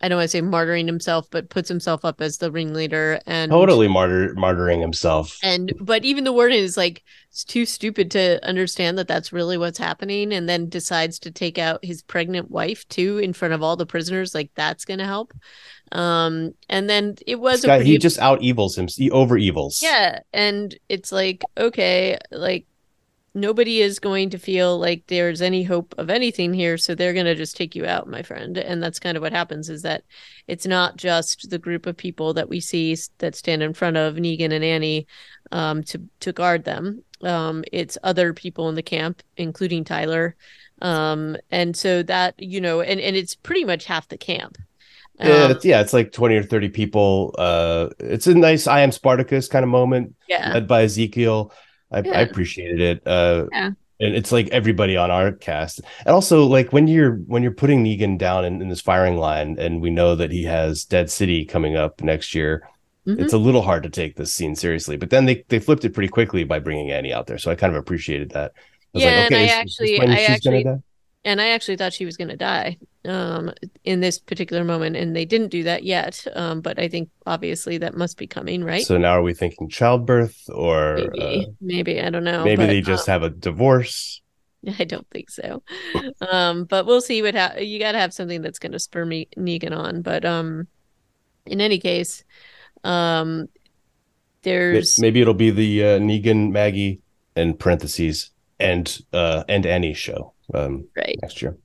I 0.00 0.08
don't 0.08 0.18
want 0.18 0.30
to 0.30 0.36
say 0.36 0.42
martyring 0.42 0.86
himself, 0.86 1.28
but 1.30 1.48
puts 1.48 1.68
himself 1.68 2.04
up 2.04 2.20
as 2.20 2.36
the 2.36 2.50
ringleader 2.52 3.18
and 3.24 3.50
totally 3.50 3.88
martyr 3.88 4.34
martyring 4.34 4.80
himself. 4.80 5.38
And 5.42 5.72
but 5.80 6.04
even 6.04 6.24
the 6.24 6.34
warden 6.34 6.58
is 6.58 6.76
like 6.76 7.02
it's 7.30 7.44
too 7.44 7.64
stupid 7.64 8.10
to 8.10 8.44
understand 8.46 8.98
that 8.98 9.08
that's 9.08 9.32
really 9.32 9.56
what's 9.56 9.78
happening, 9.78 10.32
and 10.32 10.48
then 10.48 10.68
decides 10.68 11.18
to 11.20 11.30
take 11.30 11.56
out 11.58 11.84
his 11.84 12.02
pregnant 12.02 12.50
wife 12.50 12.86
too 12.88 13.18
in 13.18 13.32
front 13.32 13.54
of 13.54 13.62
all 13.62 13.76
the 13.76 13.86
prisoners. 13.86 14.34
Like 14.34 14.50
that's 14.54 14.84
going 14.84 14.98
to 14.98 15.06
help. 15.06 15.32
Um, 15.92 16.52
and 16.68 16.90
then 16.90 17.16
it 17.26 17.40
was 17.40 17.64
guy, 17.64 17.78
pretty... 17.78 17.92
he 17.92 17.98
just 17.98 18.18
out 18.18 18.42
evils 18.42 18.76
him, 18.76 18.88
he 18.88 19.10
over 19.10 19.38
evils. 19.38 19.80
Yeah, 19.82 20.20
and 20.32 20.76
it's 20.90 21.10
like 21.10 21.42
okay, 21.56 22.18
like 22.30 22.66
nobody 23.36 23.82
is 23.82 23.98
going 23.98 24.30
to 24.30 24.38
feel 24.38 24.78
like 24.78 25.06
there's 25.06 25.42
any 25.42 25.62
hope 25.62 25.94
of 25.98 26.08
anything 26.08 26.54
here 26.54 26.78
so 26.78 26.94
they're 26.94 27.12
going 27.12 27.26
to 27.26 27.34
just 27.34 27.54
take 27.54 27.76
you 27.76 27.84
out 27.84 28.08
my 28.08 28.22
friend 28.22 28.56
and 28.56 28.82
that's 28.82 28.98
kind 28.98 29.14
of 29.16 29.22
what 29.22 29.32
happens 29.32 29.68
is 29.68 29.82
that 29.82 30.02
it's 30.48 30.66
not 30.66 30.96
just 30.96 31.50
the 31.50 31.58
group 31.58 31.84
of 31.84 31.96
people 31.96 32.32
that 32.32 32.48
we 32.48 32.58
see 32.60 32.96
that 33.18 33.34
stand 33.34 33.62
in 33.62 33.74
front 33.74 33.96
of 33.96 34.14
Negan 34.14 34.52
and 34.52 34.64
Annie 34.64 35.06
um, 35.52 35.82
to 35.84 36.00
to 36.20 36.32
guard 36.32 36.64
them 36.64 37.04
um, 37.22 37.62
it's 37.72 37.98
other 38.02 38.32
people 38.32 38.70
in 38.70 38.74
the 38.74 38.82
camp 38.82 39.22
including 39.36 39.84
Tyler 39.84 40.34
um, 40.80 41.36
and 41.50 41.76
so 41.76 42.02
that 42.04 42.34
you 42.38 42.60
know 42.60 42.80
and 42.80 42.98
and 42.98 43.16
it's 43.16 43.34
pretty 43.34 43.64
much 43.64 43.84
half 43.84 44.08
the 44.08 44.18
camp 44.18 44.56
yeah, 45.18 45.44
um, 45.44 45.50
it's, 45.52 45.64
yeah, 45.64 45.80
it's 45.80 45.94
like 45.94 46.12
20 46.12 46.36
or 46.36 46.42
30 46.42 46.68
people. 46.68 47.34
Uh, 47.38 47.88
it's 47.98 48.26
a 48.26 48.34
nice 48.34 48.66
I 48.66 48.80
am 48.80 48.92
Spartacus 48.92 49.48
kind 49.48 49.62
of 49.62 49.70
moment 49.70 50.14
yeah. 50.28 50.52
led 50.52 50.68
by 50.68 50.82
Ezekiel. 50.82 51.52
I, 51.90 52.00
yeah. 52.00 52.18
I 52.18 52.20
appreciated 52.20 52.80
it. 52.80 53.06
Uh, 53.06 53.46
yeah. 53.52 53.70
And 53.98 54.14
it's 54.14 54.30
like 54.30 54.48
everybody 54.48 54.96
on 54.98 55.10
our 55.10 55.32
cast, 55.32 55.80
and 56.04 56.14
also 56.14 56.44
like 56.44 56.70
when 56.70 56.86
you're 56.86 57.14
when 57.14 57.42
you're 57.42 57.52
putting 57.52 57.82
Negan 57.82 58.18
down 58.18 58.44
in, 58.44 58.60
in 58.60 58.68
this 58.68 58.82
firing 58.82 59.16
line, 59.16 59.56
and 59.58 59.80
we 59.80 59.88
know 59.88 60.14
that 60.14 60.30
he 60.30 60.44
has 60.44 60.84
Dead 60.84 61.10
City 61.10 61.46
coming 61.46 61.76
up 61.76 62.02
next 62.02 62.34
year. 62.34 62.68
Mm-hmm. 63.06 63.22
It's 63.22 63.32
a 63.32 63.38
little 63.38 63.62
hard 63.62 63.84
to 63.84 63.88
take 63.88 64.16
this 64.16 64.34
scene 64.34 64.54
seriously, 64.54 64.98
but 64.98 65.08
then 65.08 65.24
they 65.24 65.44
they 65.48 65.58
flipped 65.58 65.86
it 65.86 65.94
pretty 65.94 66.08
quickly 66.08 66.44
by 66.44 66.58
bringing 66.58 66.90
Annie 66.90 67.12
out 67.12 67.26
there, 67.26 67.38
so 67.38 67.50
I 67.50 67.54
kind 67.54 67.74
of 67.74 67.78
appreciated 67.78 68.32
that. 68.32 68.52
I 68.94 68.98
yeah, 68.98 69.06
like, 69.06 69.26
okay, 69.26 69.42
and 69.42 69.50
I 69.50 69.54
actually, 69.54 70.00
I 70.00 70.20
actually, 70.24 70.66
and 71.26 71.40
I 71.40 71.48
actually 71.48 71.76
thought 71.76 71.92
she 71.92 72.06
was 72.06 72.16
going 72.16 72.28
to 72.28 72.36
die 72.36 72.78
um, 73.04 73.52
in 73.82 74.00
this 74.00 74.18
particular 74.18 74.62
moment, 74.62 74.94
and 74.94 75.14
they 75.14 75.24
didn't 75.24 75.48
do 75.48 75.64
that 75.64 75.82
yet. 75.82 76.24
Um, 76.36 76.60
but 76.60 76.78
I 76.78 76.86
think 76.86 77.10
obviously 77.26 77.78
that 77.78 77.96
must 77.96 78.16
be 78.16 78.28
coming, 78.28 78.62
right? 78.62 78.86
So 78.86 78.96
now 78.96 79.18
are 79.18 79.22
we 79.22 79.34
thinking 79.34 79.68
childbirth, 79.68 80.48
or 80.48 80.94
maybe, 80.96 81.46
uh, 81.46 81.50
maybe 81.60 82.00
I 82.00 82.10
don't 82.10 82.22
know. 82.22 82.44
Maybe 82.44 82.62
but, 82.62 82.66
they 82.68 82.80
just 82.80 83.08
um, 83.08 83.12
have 83.12 83.22
a 83.24 83.30
divorce. 83.30 84.22
I 84.78 84.84
don't 84.84 85.06
think 85.10 85.28
so. 85.28 85.64
um, 86.30 86.64
but 86.64 86.86
we'll 86.86 87.00
see 87.00 87.22
what 87.22 87.34
ha- 87.34 87.56
you 87.58 87.80
got 87.80 87.92
to 87.92 87.98
have 87.98 88.14
something 88.14 88.40
that's 88.40 88.60
going 88.60 88.72
to 88.72 88.78
spur 88.78 89.04
me 89.04 89.28
Negan 89.36 89.76
on. 89.76 90.02
But 90.02 90.24
um, 90.24 90.68
in 91.44 91.60
any 91.60 91.80
case, 91.80 92.22
um, 92.84 93.48
there's 94.42 95.00
maybe 95.00 95.20
it'll 95.20 95.34
be 95.34 95.50
the 95.50 95.82
uh, 95.82 95.98
Negan 95.98 96.52
Maggie 96.52 97.00
and 97.34 97.58
parentheses 97.58 98.30
and 98.58 99.00
uh 99.12 99.44
and 99.48 99.66
Annie 99.66 99.92
show 99.92 100.32
um, 100.54 100.86
right 100.96 101.18
next 101.22 101.42
year. 101.42 101.56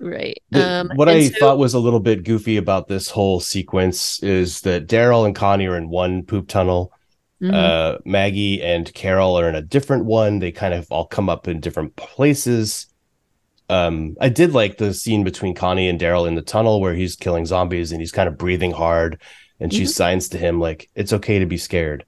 Right. 0.00 0.42
Um, 0.52 0.90
what 0.96 1.08
I 1.08 1.28
so, 1.28 1.38
thought 1.38 1.58
was 1.58 1.74
a 1.74 1.78
little 1.78 2.00
bit 2.00 2.24
goofy 2.24 2.56
about 2.56 2.88
this 2.88 3.08
whole 3.08 3.40
sequence 3.40 4.22
is 4.22 4.60
that 4.62 4.86
Daryl 4.86 5.24
and 5.24 5.34
Connie 5.34 5.66
are 5.66 5.76
in 5.76 5.88
one 5.88 6.24
poop 6.24 6.48
tunnel. 6.48 6.92
Mm-hmm. 7.40 7.54
Uh, 7.54 7.98
Maggie 8.04 8.62
and 8.62 8.92
Carol 8.92 9.38
are 9.38 9.48
in 9.48 9.54
a 9.54 9.62
different 9.62 10.04
one. 10.04 10.38
They 10.38 10.52
kind 10.52 10.74
of 10.74 10.86
all 10.90 11.06
come 11.06 11.28
up 11.28 11.48
in 11.48 11.60
different 11.60 11.94
places. 11.96 12.86
Um, 13.68 14.16
I 14.20 14.28
did 14.28 14.52
like 14.52 14.76
the 14.76 14.92
scene 14.92 15.24
between 15.24 15.54
Connie 15.54 15.88
and 15.88 15.98
Daryl 15.98 16.28
in 16.28 16.34
the 16.34 16.42
tunnel 16.42 16.80
where 16.80 16.94
he's 16.94 17.16
killing 17.16 17.46
zombies 17.46 17.92
and 17.92 18.00
he's 18.00 18.12
kind 18.12 18.28
of 18.28 18.36
breathing 18.36 18.72
hard, 18.72 19.20
and 19.58 19.70
mm-hmm. 19.70 19.78
she 19.78 19.86
signs 19.86 20.28
to 20.30 20.38
him 20.38 20.60
like 20.60 20.90
it's 20.94 21.12
okay 21.14 21.38
to 21.38 21.46
be 21.46 21.56
scared, 21.56 22.04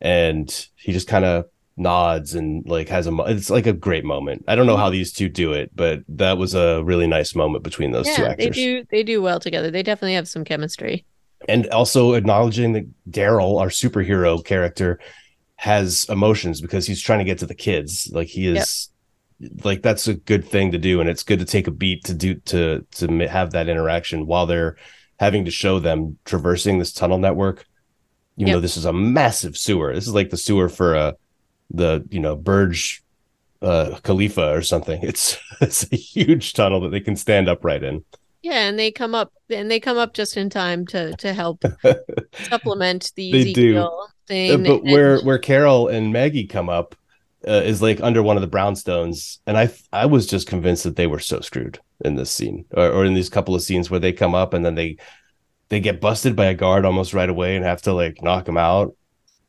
and 0.00 0.68
he 0.76 0.92
just 0.92 1.08
kind 1.08 1.24
of 1.24 1.46
nods 1.76 2.34
and 2.34 2.66
like 2.68 2.88
has 2.88 3.06
a 3.06 3.16
it's 3.26 3.50
like 3.50 3.66
a 3.66 3.72
great 3.72 4.04
moment. 4.04 4.44
I 4.46 4.54
don't 4.54 4.66
know 4.66 4.76
how 4.76 4.90
these 4.90 5.12
two 5.12 5.28
do 5.28 5.52
it, 5.52 5.70
but 5.74 6.00
that 6.08 6.38
was 6.38 6.54
a 6.54 6.82
really 6.84 7.06
nice 7.06 7.34
moment 7.34 7.64
between 7.64 7.90
those 7.90 8.06
yeah, 8.06 8.16
two 8.16 8.24
actors. 8.24 8.46
They 8.46 8.50
do 8.50 8.86
they 8.90 9.02
do 9.02 9.20
well 9.20 9.40
together. 9.40 9.70
They 9.70 9.82
definitely 9.82 10.14
have 10.14 10.28
some 10.28 10.44
chemistry. 10.44 11.04
And 11.48 11.68
also 11.68 12.14
acknowledging 12.14 12.72
that 12.72 12.86
Daryl, 13.10 13.60
our 13.60 13.68
superhero 13.68 14.42
character, 14.42 14.98
has 15.56 16.06
emotions 16.08 16.60
because 16.60 16.86
he's 16.86 17.02
trying 17.02 17.18
to 17.18 17.24
get 17.24 17.38
to 17.38 17.46
the 17.46 17.54
kids. 17.54 18.08
Like 18.12 18.28
he 18.28 18.46
is 18.46 18.88
yep. 19.38 19.64
like 19.64 19.82
that's 19.82 20.06
a 20.08 20.14
good 20.14 20.44
thing 20.44 20.72
to 20.72 20.78
do 20.78 21.00
and 21.00 21.10
it's 21.10 21.22
good 21.22 21.40
to 21.40 21.44
take 21.44 21.66
a 21.66 21.72
beat 21.72 22.04
to 22.04 22.14
do 22.14 22.34
to 22.36 22.86
to 22.92 23.28
have 23.28 23.50
that 23.50 23.68
interaction 23.68 24.26
while 24.26 24.46
they're 24.46 24.76
having 25.18 25.44
to 25.44 25.50
show 25.50 25.78
them 25.78 26.18
traversing 26.24 26.78
this 26.78 26.92
tunnel 26.92 27.18
network. 27.18 27.66
You 28.36 28.46
yep. 28.46 28.54
know, 28.54 28.60
this 28.60 28.76
is 28.76 28.84
a 28.84 28.92
massive 28.92 29.56
sewer. 29.56 29.94
This 29.94 30.06
is 30.06 30.14
like 30.14 30.30
the 30.30 30.36
sewer 30.36 30.68
for 30.68 30.96
uh 30.96 31.12
the, 31.70 32.06
you 32.10 32.20
know, 32.20 32.36
Burj 32.36 33.02
uh 33.62 33.98
Khalifa 34.02 34.52
or 34.52 34.62
something. 34.62 35.00
It's 35.08 35.38
it's 35.60 35.90
a 35.92 35.96
huge 35.96 36.52
tunnel 36.52 36.80
that 36.80 36.90
they 36.90 37.00
can 37.00 37.16
stand 37.16 37.48
upright 37.48 37.82
in. 37.82 38.04
Yeah, 38.42 38.68
and 38.68 38.78
they 38.78 38.90
come 38.90 39.14
up 39.14 39.32
and 39.48 39.70
they 39.70 39.80
come 39.80 39.96
up 39.96 40.12
just 40.12 40.36
in 40.36 40.50
time 40.50 40.86
to 40.88 41.16
to 41.16 41.32
help 41.32 41.64
supplement 42.48 43.10
the 43.16 43.32
they 43.32 43.40
Ezekiel 43.40 44.08
do. 44.08 44.12
thing. 44.26 44.50
Uh, 44.52 44.56
but 44.68 44.82
and... 44.82 44.92
where 44.92 45.20
where 45.20 45.38
Carol 45.38 45.88
and 45.88 46.12
Maggie 46.12 46.46
come 46.46 46.68
up 46.68 46.94
uh, 47.48 47.62
is 47.64 47.80
like 47.80 48.02
under 48.02 48.22
one 48.22 48.36
of 48.36 48.42
the 48.42 48.56
brownstones, 48.56 49.38
and 49.46 49.56
I 49.56 49.72
I 49.92 50.04
was 50.04 50.26
just 50.26 50.46
convinced 50.46 50.84
that 50.84 50.96
they 50.96 51.06
were 51.06 51.18
so 51.18 51.40
screwed 51.40 51.78
in 52.04 52.16
this 52.16 52.30
scene 52.30 52.66
or, 52.72 52.90
or 52.90 53.04
in 53.06 53.14
these 53.14 53.30
couple 53.30 53.54
of 53.54 53.62
scenes 53.62 53.90
where 53.90 54.00
they 54.00 54.12
come 54.12 54.34
up 54.34 54.52
and 54.52 54.64
then 54.64 54.74
they 54.74 54.98
they 55.70 55.80
get 55.80 56.02
busted 56.02 56.36
by 56.36 56.46
a 56.46 56.54
guard 56.54 56.84
almost 56.84 57.14
right 57.14 57.30
away 57.30 57.56
and 57.56 57.64
have 57.64 57.80
to 57.82 57.94
like 57.94 58.22
knock 58.22 58.44
them 58.44 58.58
out. 58.58 58.94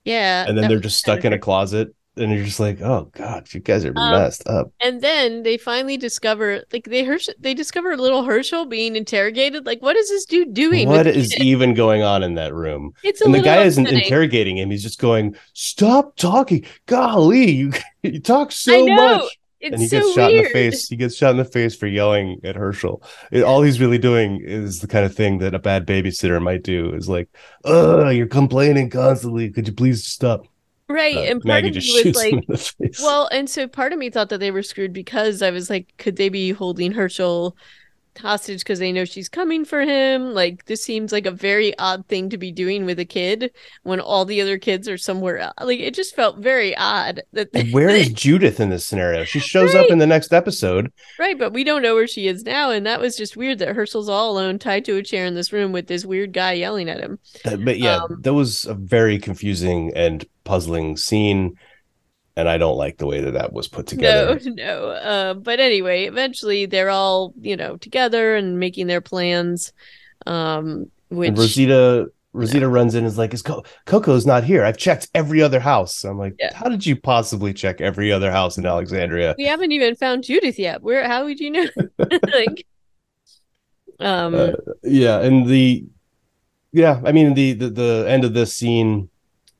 Yeah, 0.05 0.45
and 0.47 0.57
then 0.57 0.69
they're 0.69 0.79
just 0.79 0.99
stuck 0.99 1.25
in 1.25 1.33
a 1.33 1.39
closet 1.39 1.93
and 2.17 2.31
you're 2.31 2.45
just 2.45 2.59
like, 2.59 2.81
oh 2.81 3.09
god, 3.13 3.53
you 3.53 3.59
guys 3.59 3.85
are 3.85 3.93
um, 3.95 4.11
messed 4.11 4.47
up. 4.47 4.71
And 4.79 5.01
then 5.01 5.43
they 5.43 5.57
finally 5.57 5.97
discover, 5.97 6.63
like 6.71 6.85
they 6.85 7.03
Hersh- 7.03 7.33
they 7.39 7.53
discover 7.53 7.95
little 7.97 8.23
Hershel 8.23 8.65
being 8.65 8.95
interrogated. 8.95 9.65
Like, 9.65 9.81
what 9.81 9.95
is 9.95 10.09
this 10.09 10.25
dude 10.25 10.53
doing? 10.53 10.87
What 10.87 11.07
is 11.07 11.35
even 11.39 11.73
going 11.73 12.03
on 12.03 12.23
in 12.23 12.35
that 12.35 12.53
room? 12.53 12.93
It's 13.03 13.21
and 13.21 13.33
the 13.33 13.41
guy 13.41 13.57
upsetting. 13.57 13.87
isn't 13.87 14.03
interrogating 14.03 14.57
him. 14.57 14.71
He's 14.71 14.83
just 14.83 14.99
going, 14.99 15.35
stop 15.53 16.15
talking. 16.15 16.65
Golly, 16.85 17.51
you 17.51 17.73
you 18.03 18.19
talk 18.19 18.51
so 18.51 18.85
much. 18.85 19.37
It's 19.61 19.73
and 19.73 19.81
he 19.81 19.87
so 19.87 19.99
gets 19.99 20.13
shot 20.13 20.31
weird. 20.31 20.37
in 20.37 20.43
the 20.43 20.49
face. 20.51 20.87
He 20.87 20.95
gets 20.95 21.15
shot 21.15 21.31
in 21.31 21.37
the 21.37 21.45
face 21.45 21.75
for 21.75 21.87
yelling 21.87 22.39
at 22.43 22.55
Hershel. 22.55 23.01
It, 23.31 23.43
all 23.43 23.63
he's 23.63 23.79
really 23.79 23.97
doing 23.97 24.41
is 24.43 24.79
the 24.79 24.87
kind 24.87 25.05
of 25.05 25.15
thing 25.15 25.39
that 25.39 25.55
a 25.55 25.59
bad 25.59 25.87
babysitter 25.87 26.41
might 26.41 26.61
do. 26.61 26.93
Is 26.93 27.09
like, 27.09 27.29
"Oh, 27.63 28.09
you're 28.09 28.27
complaining 28.27 28.91
constantly. 28.91 29.49
Could 29.49 29.67
you 29.67 29.73
please 29.73 30.05
stop?" 30.05 30.45
Right. 30.87 31.17
Uh, 31.17 31.21
and 31.21 31.41
part 31.41 31.63
Maggie 31.63 31.69
of 31.69 31.83
me 31.83 32.03
was 32.11 32.75
like, 32.79 32.93
well, 33.01 33.27
and 33.31 33.49
so 33.49 33.67
part 33.67 33.93
of 33.93 33.99
me 33.99 34.09
thought 34.09 34.29
that 34.29 34.39
they 34.39 34.51
were 34.51 34.63
screwed 34.63 34.93
because 34.93 35.41
I 35.41 35.51
was 35.51 35.69
like, 35.69 35.93
could 35.97 36.15
they 36.15 36.29
be 36.29 36.51
holding 36.51 36.91
Hershel 36.91 37.55
hostage 38.17 38.59
because 38.59 38.79
they 38.79 38.91
know 38.91 39.03
she's 39.03 39.27
coming 39.27 39.65
for 39.65 39.81
him? 39.81 40.33
Like, 40.33 40.65
this 40.65 40.83
seems 40.83 41.11
like 41.11 41.25
a 41.25 41.31
very 41.31 41.77
odd 41.79 42.05
thing 42.07 42.29
to 42.29 42.37
be 42.37 42.51
doing 42.51 42.85
with 42.85 42.99
a 42.99 43.05
kid 43.05 43.51
when 43.81 43.99
all 43.99 44.25
the 44.25 44.41
other 44.41 44.59
kids 44.59 44.87
are 44.87 44.97
somewhere 44.97 45.39
else. 45.39 45.55
Like, 45.59 45.79
it 45.79 45.95
just 45.95 46.15
felt 46.15 46.37
very 46.37 46.77
odd. 46.77 47.23
That 47.33 47.51
they, 47.51 47.69
where 47.71 47.89
is 47.89 48.09
Judith 48.13 48.59
in 48.59 48.69
this 48.69 48.85
scenario? 48.85 49.23
She 49.23 49.39
shows 49.39 49.73
right. 49.73 49.85
up 49.85 49.91
in 49.91 49.97
the 49.97 50.07
next 50.07 50.33
episode. 50.33 50.93
Right. 51.17 51.37
But 51.37 51.51
we 51.51 51.63
don't 51.63 51.81
know 51.81 51.95
where 51.95 52.07
she 52.07 52.27
is 52.27 52.43
now. 52.43 52.69
And 52.69 52.85
that 52.85 53.01
was 53.01 53.17
just 53.17 53.35
weird 53.35 53.57
that 53.59 53.75
Hershel's 53.75 54.09
all 54.09 54.31
alone, 54.31 54.59
tied 54.59 54.85
to 54.85 54.97
a 54.97 55.03
chair 55.03 55.25
in 55.25 55.33
this 55.33 55.51
room 55.51 55.71
with 55.71 55.87
this 55.87 56.05
weird 56.05 56.31
guy 56.31 56.53
yelling 56.53 56.89
at 56.89 56.99
him. 56.99 57.17
but 57.43 57.79
yeah, 57.79 57.97
um, 57.97 58.21
that 58.21 58.33
was 58.33 58.65
a 58.65 58.75
very 58.75 59.17
confusing 59.17 59.91
and 59.95 60.25
puzzling 60.45 60.95
scene 60.95 61.57
and 62.37 62.49
I 62.49 62.57
don't 62.57 62.77
like 62.77 62.97
the 62.97 63.05
way 63.05 63.21
that 63.21 63.31
that 63.31 63.53
was 63.53 63.67
put 63.67 63.87
together. 63.87 64.39
No, 64.43 64.51
no. 64.53 64.89
Uh, 64.89 65.33
but 65.33 65.59
anyway, 65.59 66.05
eventually 66.05 66.65
they're 66.65 66.89
all 66.89 67.33
you 67.39 67.55
know 67.55 67.77
together 67.77 68.35
and 68.35 68.59
making 68.59 68.87
their 68.87 69.01
plans. 69.01 69.73
Um, 70.25 70.91
which 71.09 71.29
and 71.29 71.37
Rosita 71.37 72.07
Rosita 72.33 72.61
no. 72.61 72.67
runs 72.67 72.95
in 72.95 72.99
and 72.99 73.07
is 73.07 73.17
like, 73.17 73.33
"Is 73.33 73.41
Co- 73.41 73.63
Coco's 73.85 74.25
not 74.25 74.43
here? 74.43 74.63
I've 74.63 74.77
checked 74.77 75.09
every 75.13 75.41
other 75.41 75.59
house." 75.59 76.03
I'm 76.03 76.17
like, 76.17 76.35
yeah. 76.39 76.53
"How 76.53 76.67
did 76.67 76.85
you 76.85 76.95
possibly 76.95 77.53
check 77.53 77.79
every 77.79 78.11
other 78.11 78.31
house 78.31 78.57
in 78.57 78.65
Alexandria? 78.65 79.35
We 79.37 79.45
haven't 79.45 79.71
even 79.71 79.95
found 79.95 80.23
Judith 80.23 80.59
yet. 80.59 80.81
Where? 80.81 81.07
How 81.07 81.25
would 81.25 81.39
you 81.39 81.51
know?" 81.51 81.67
like, 82.33 82.65
um, 83.99 84.35
uh, 84.35 84.51
yeah, 84.83 85.19
and 85.21 85.47
the 85.47 85.85
yeah, 86.71 87.01
I 87.05 87.11
mean 87.11 87.35
the 87.35 87.53
the 87.53 87.69
the 87.69 88.05
end 88.07 88.25
of 88.25 88.33
this 88.33 88.53
scene 88.53 89.09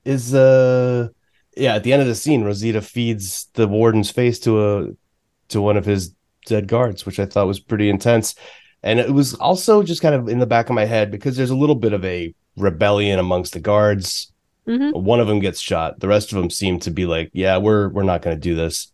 is 0.05 0.33
uh 0.33 1.07
yeah 1.57 1.75
at 1.75 1.83
the 1.83 1.91
end 1.91 2.01
of 2.01 2.07
the 2.07 2.15
scene 2.15 2.43
rosita 2.43 2.81
feeds 2.81 3.47
the 3.53 3.67
warden's 3.67 4.11
face 4.11 4.39
to 4.39 4.63
a 4.63 4.87
to 5.49 5.61
one 5.61 5.77
of 5.77 5.85
his 5.85 6.13
dead 6.45 6.67
guards 6.67 7.05
which 7.05 7.19
i 7.19 7.25
thought 7.25 7.47
was 7.47 7.59
pretty 7.59 7.89
intense. 7.89 8.35
And 8.85 8.99
it 8.99 9.11
was 9.11 9.33
also 9.33 9.81
just 9.81 10.03
kind 10.03 10.13
of 10.13 10.29
in 10.29 10.37
the 10.37 10.45
back 10.45 10.69
of 10.69 10.75
my 10.75 10.85
head 10.85 11.09
because 11.09 11.35
there's 11.35 11.49
a 11.49 11.55
little 11.55 11.75
bit 11.75 11.91
of 11.91 12.05
a 12.05 12.33
rebellion 12.55 13.17
amongst 13.17 13.53
the 13.53 13.59
guards. 13.59 14.31
Mm-hmm. 14.67 14.99
one 14.99 15.19
of 15.19 15.27
them 15.27 15.39
gets 15.39 15.59
shot. 15.59 15.99
The 15.99 16.07
rest 16.07 16.31
of 16.31 16.39
them 16.39 16.49
seem 16.49 16.79
to 16.79 16.91
be 16.91 17.05
like 17.05 17.29
yeah 17.33 17.57
we're 17.57 17.89
we're 17.89 18.03
not 18.03 18.21
going 18.21 18.35
to 18.35 18.41
do 18.41 18.55
this. 18.55 18.91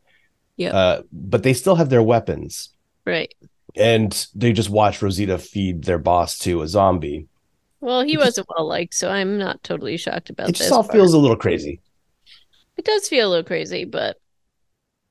Yeah. 0.55 0.75
Uh, 0.75 1.01
but 1.11 1.43
they 1.43 1.53
still 1.53 1.75
have 1.75 1.89
their 1.89 2.03
weapons. 2.03 2.69
Right. 3.05 3.33
And 3.75 4.27
they 4.35 4.53
just 4.53 4.69
watch 4.69 5.01
rosita 5.01 5.37
feed 5.37 5.83
their 5.83 5.97
boss 5.97 6.37
to 6.39 6.61
a 6.61 6.67
zombie 6.67 7.27
well, 7.81 8.01
he 8.01 8.17
wasn't 8.17 8.47
well 8.55 8.67
liked, 8.67 8.93
so 8.93 9.09
I'm 9.09 9.37
not 9.37 9.63
totally 9.63 9.97
shocked 9.97 10.29
about 10.29 10.49
it. 10.49 10.55
Just 10.55 10.71
all 10.71 10.83
part. 10.83 10.93
feels 10.93 11.13
a 11.13 11.17
little 11.17 11.35
crazy. 11.35 11.81
It 12.77 12.85
does 12.85 13.07
feel 13.09 13.27
a 13.27 13.29
little 13.29 13.43
crazy, 13.43 13.85
but 13.85 14.17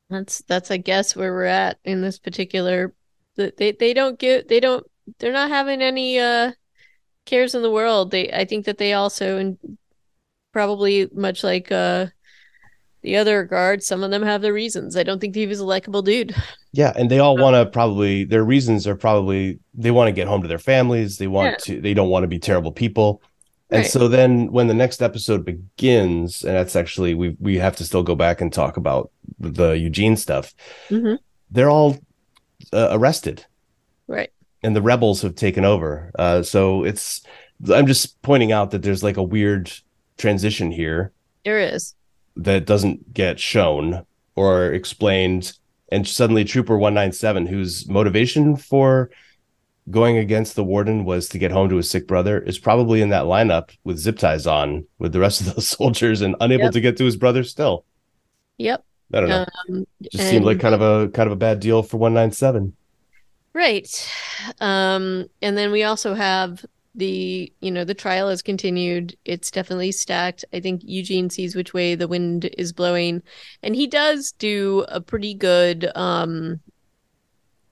that's 0.08 0.42
that's 0.42 0.70
I 0.70 0.76
guess 0.76 1.14
where 1.14 1.32
we're 1.32 1.44
at 1.44 1.78
in 1.84 2.00
this 2.00 2.18
particular. 2.18 2.94
They 3.36 3.72
they 3.72 3.92
don't 3.92 4.18
get 4.18 4.48
they 4.48 4.60
don't 4.60 4.86
they're 5.18 5.32
not 5.32 5.50
having 5.50 5.82
any 5.82 6.18
uh 6.18 6.52
cares 7.26 7.54
in 7.54 7.62
the 7.62 7.70
world. 7.70 8.10
They 8.10 8.32
I 8.32 8.44
think 8.44 8.66
that 8.66 8.78
they 8.78 8.92
also 8.92 9.36
and 9.38 9.58
probably 10.52 11.08
much 11.12 11.44
like 11.44 11.70
uh 11.70 12.06
the 13.02 13.16
other 13.16 13.44
guards, 13.44 13.86
some 13.86 14.02
of 14.02 14.10
them 14.10 14.22
have 14.22 14.42
their 14.42 14.52
reasons. 14.52 14.96
I 14.96 15.02
don't 15.02 15.20
think 15.20 15.34
he 15.34 15.46
was 15.46 15.60
a 15.60 15.64
likable 15.64 16.02
dude. 16.02 16.34
Yeah, 16.72 16.92
and 16.94 17.10
they 17.10 17.18
all 17.18 17.36
want 17.36 17.56
to 17.56 17.66
probably 17.66 18.22
their 18.22 18.44
reasons 18.44 18.86
are 18.86 18.94
probably 18.94 19.58
they 19.74 19.90
want 19.90 20.06
to 20.06 20.12
get 20.12 20.28
home 20.28 20.40
to 20.42 20.46
their 20.46 20.56
families. 20.56 21.18
They 21.18 21.26
want 21.26 21.46
yeah. 21.46 21.56
to 21.64 21.80
they 21.80 21.94
don't 21.94 22.10
want 22.10 22.22
to 22.22 22.28
be 22.28 22.38
terrible 22.38 22.70
people. 22.70 23.22
And 23.70 23.82
right. 23.82 23.90
so 23.90 24.06
then 24.06 24.52
when 24.52 24.68
the 24.68 24.74
next 24.74 25.02
episode 25.02 25.44
begins, 25.44 26.44
and 26.44 26.54
that's 26.54 26.76
actually 26.76 27.14
we 27.14 27.36
we 27.40 27.56
have 27.58 27.74
to 27.74 27.84
still 27.84 28.04
go 28.04 28.14
back 28.14 28.40
and 28.40 28.52
talk 28.52 28.76
about 28.76 29.10
the 29.40 29.72
Eugene 29.72 30.16
stuff. 30.16 30.54
Mm-hmm. 30.90 31.16
They're 31.50 31.70
all 31.70 31.98
uh, 32.72 32.90
arrested, 32.92 33.44
right? 34.06 34.30
And 34.62 34.76
the 34.76 34.82
rebels 34.82 35.22
have 35.22 35.34
taken 35.34 35.64
over. 35.64 36.12
Uh, 36.16 36.44
so 36.44 36.84
it's 36.84 37.26
I'm 37.74 37.88
just 37.88 38.22
pointing 38.22 38.52
out 38.52 38.70
that 38.70 38.82
there's 38.82 39.02
like 39.02 39.16
a 39.16 39.24
weird 39.24 39.72
transition 40.18 40.70
here. 40.70 41.10
There 41.44 41.58
is 41.58 41.94
that 42.36 42.66
doesn't 42.66 43.12
get 43.12 43.38
shown 43.40 44.04
or 44.34 44.72
explained 44.72 45.52
and 45.90 46.06
suddenly 46.06 46.44
Trooper 46.44 46.78
197, 46.78 47.46
whose 47.46 47.88
motivation 47.88 48.56
for 48.56 49.10
going 49.90 50.16
against 50.18 50.54
the 50.54 50.62
warden 50.62 51.04
was 51.04 51.28
to 51.30 51.38
get 51.38 51.50
home 51.50 51.68
to 51.68 51.76
his 51.76 51.90
sick 51.90 52.06
brother, 52.06 52.38
is 52.40 52.58
probably 52.58 53.02
in 53.02 53.08
that 53.08 53.24
lineup 53.24 53.76
with 53.82 53.98
zip 53.98 54.18
ties 54.18 54.46
on 54.46 54.86
with 54.98 55.12
the 55.12 55.18
rest 55.18 55.40
of 55.40 55.54
those 55.54 55.66
soldiers 55.76 56.20
and 56.20 56.36
unable 56.40 56.64
yep. 56.64 56.72
to 56.72 56.80
get 56.80 56.96
to 56.98 57.04
his 57.04 57.16
brother 57.16 57.42
still. 57.42 57.84
Yep. 58.58 58.84
I 59.12 59.20
don't 59.20 59.28
know. 59.28 59.46
Um, 59.68 59.86
Just 60.02 60.20
and... 60.20 60.30
seemed 60.30 60.44
like 60.44 60.60
kind 60.60 60.74
of 60.74 60.80
a 60.80 61.08
kind 61.08 61.26
of 61.26 61.32
a 61.32 61.36
bad 61.36 61.58
deal 61.58 61.82
for 61.82 61.96
197. 61.96 62.74
Right. 63.52 64.12
Um, 64.60 65.26
and 65.42 65.58
then 65.58 65.72
we 65.72 65.82
also 65.82 66.14
have 66.14 66.64
the 66.94 67.52
you 67.60 67.70
know 67.70 67.84
the 67.84 67.94
trial 67.94 68.28
has 68.28 68.42
continued. 68.42 69.16
It's 69.24 69.50
definitely 69.50 69.92
stacked. 69.92 70.44
I 70.52 70.60
think 70.60 70.82
eugene 70.84 71.30
sees 71.30 71.54
which 71.54 71.72
way 71.72 71.94
the 71.94 72.08
wind 72.08 72.50
is 72.58 72.72
blowing. 72.72 73.22
And 73.62 73.76
he 73.76 73.86
does 73.86 74.32
do 74.32 74.84
a 74.88 75.00
pretty 75.00 75.34
good 75.34 75.90
um 75.94 76.60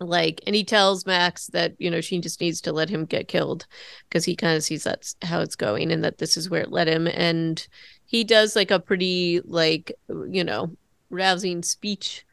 like 0.00 0.40
and 0.46 0.54
he 0.54 0.62
tells 0.62 1.06
max 1.06 1.48
that 1.48 1.74
you 1.78 1.90
know 1.90 2.00
she 2.00 2.20
just 2.20 2.40
needs 2.40 2.60
to 2.60 2.72
let 2.72 2.88
him 2.88 3.04
get 3.04 3.26
killed 3.26 3.66
because 4.08 4.24
he 4.24 4.36
kind 4.36 4.56
of 4.56 4.62
sees 4.62 4.84
that's 4.84 5.16
how 5.22 5.40
it's 5.40 5.56
going 5.56 5.90
and 5.90 6.04
that 6.04 6.18
this 6.18 6.36
is 6.36 6.48
where 6.48 6.62
it 6.62 6.70
led 6.70 6.88
him. 6.88 7.08
And 7.08 7.66
he 8.06 8.24
does 8.24 8.54
like 8.54 8.70
a 8.70 8.80
pretty 8.80 9.40
like 9.44 9.92
you 10.28 10.44
know 10.44 10.76
rousing 11.10 11.62
speech 11.62 12.24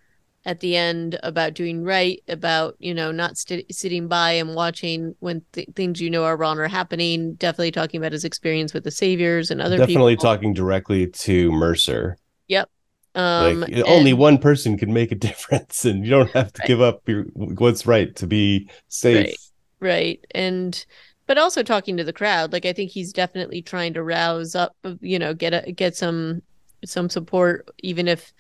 at 0.46 0.60
the 0.60 0.78
end 0.78 1.20
about 1.24 1.54
doing 1.54 1.84
right, 1.84 2.22
about 2.28 2.76
you 2.80 2.94
know 2.94 3.12
not 3.12 3.38
st- 3.38 3.74
sitting 3.74 4.08
by 4.08 4.32
and 4.32 4.56
watching 4.56 5.16
when 5.20 5.42
th- 5.54 5.68
things 5.76 6.00
you 6.00 6.10
know 6.10 6.24
are 6.24 6.38
wrong 6.38 6.60
are 6.60 6.68
happening. 6.68 7.34
Definitely 7.36 7.72
talking 7.72 8.00
about 8.00 8.12
his 8.12 8.24
experience 8.24 8.74
with 8.74 8.84
the 8.84 8.92
saviors 8.92 9.52
and 9.52 9.62
other. 9.62 9.76
People. 9.76 9.88
Definitely 9.88 10.14
people. 10.14 10.24
talking 10.24 10.54
directly 10.54 11.08
to 11.08 11.52
Mercer. 11.52 12.18
Yep. 12.48 12.70
Um, 13.16 13.62
like 13.62 13.72
and, 13.72 13.84
only 13.84 14.14
one 14.14 14.38
person 14.38 14.78
can 14.78 14.94
make 14.94 15.12
a 15.12 15.16
difference, 15.30 15.86
and 15.86 16.04
you 16.04 16.12
don't 16.12 16.32
have 16.32 16.54
to 16.54 16.62
right. 16.62 16.68
give 16.68 16.82
up 16.82 17.08
your 17.08 17.24
what's 17.34 17.88
right 17.88 18.16
to 18.18 18.28
be 18.28 18.70
safe. 18.88 19.36
Right. 19.80 19.90
right. 19.90 20.26
And 20.32 20.86
but 21.28 21.38
also 21.38 21.64
talking 21.64 21.98
to 21.98 22.04
the 22.04 22.14
crowd. 22.14 22.54
Like 22.54 22.66
I 22.66 22.74
think 22.74 22.92
he's 22.92 23.12
definitely 23.12 23.62
trying 23.62 23.94
to 23.96 24.04
rouse 24.04 24.54
up, 24.56 24.76
you 25.02 25.18
know, 25.18 25.34
get 25.34 25.54
a 25.54 25.72
get 25.72 25.96
some 25.96 26.42
some 26.86 27.10
support, 27.10 27.68
even 27.80 28.08
if 28.08 28.32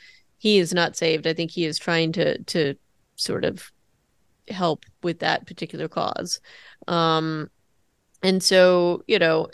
he 0.45 0.59
is 0.59 0.75
not 0.75 0.95
saved. 0.95 1.25
I 1.25 1.33
think 1.33 1.49
he 1.49 1.65
is 1.65 1.79
trying 1.79 2.11
to 2.11 2.37
to 2.43 2.75
sort 3.15 3.45
of 3.45 3.71
help 4.47 4.85
with 5.01 5.17
that 5.21 5.47
particular 5.47 5.87
cause. 5.87 6.39
Um 6.87 7.49
and 8.21 8.43
so, 8.43 9.03
you 9.07 9.17
know, 9.17 9.47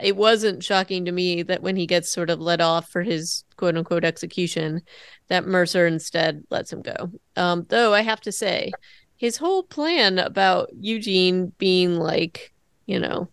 it 0.00 0.16
wasn't 0.16 0.64
shocking 0.64 1.04
to 1.04 1.12
me 1.12 1.42
that 1.42 1.60
when 1.60 1.76
he 1.76 1.86
gets 1.86 2.08
sort 2.10 2.30
of 2.30 2.40
let 2.40 2.62
off 2.62 2.88
for 2.88 3.02
his 3.02 3.44
quote 3.58 3.76
unquote 3.76 4.06
execution, 4.06 4.80
that 5.28 5.44
Mercer 5.44 5.86
instead 5.86 6.44
lets 6.48 6.72
him 6.72 6.80
go. 6.80 7.10
Um, 7.36 7.66
though 7.68 7.92
I 7.92 8.00
have 8.00 8.22
to 8.22 8.32
say, 8.32 8.72
his 9.16 9.36
whole 9.36 9.64
plan 9.64 10.18
about 10.18 10.70
Eugene 10.80 11.52
being 11.58 11.96
like, 11.96 12.54
you 12.86 12.98
know, 12.98 13.28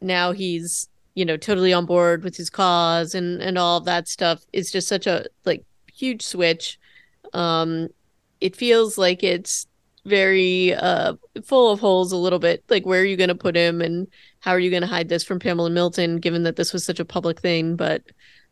now 0.00 0.30
he's 0.30 0.88
you 1.18 1.24
know 1.24 1.36
totally 1.36 1.72
on 1.72 1.84
board 1.84 2.22
with 2.22 2.36
his 2.36 2.48
cause 2.48 3.12
and 3.14 3.42
and 3.42 3.58
all 3.58 3.78
of 3.78 3.84
that 3.86 4.06
stuff. 4.06 4.44
Is 4.52 4.70
just 4.70 4.86
such 4.88 5.06
a 5.06 5.26
like 5.44 5.64
huge 5.92 6.22
switch. 6.22 6.78
Um 7.32 7.88
it 8.40 8.54
feels 8.54 8.96
like 8.98 9.24
it's 9.24 9.66
very 10.06 10.74
uh 10.74 11.14
full 11.44 11.72
of 11.72 11.80
holes 11.80 12.12
a 12.12 12.16
little 12.16 12.38
bit. 12.38 12.62
Like 12.68 12.86
where 12.86 13.02
are 13.02 13.04
you 13.04 13.16
going 13.16 13.28
to 13.30 13.34
put 13.34 13.56
him 13.56 13.80
and 13.82 14.06
how 14.40 14.52
are 14.52 14.60
you 14.60 14.70
going 14.70 14.82
to 14.82 14.86
hide 14.86 15.08
this 15.08 15.24
from 15.24 15.40
pamela 15.40 15.70
milton 15.70 16.18
given 16.18 16.44
that 16.44 16.54
this 16.54 16.72
was 16.72 16.84
such 16.84 17.00
a 17.00 17.04
public 17.04 17.40
thing? 17.40 17.74
But 17.74 18.02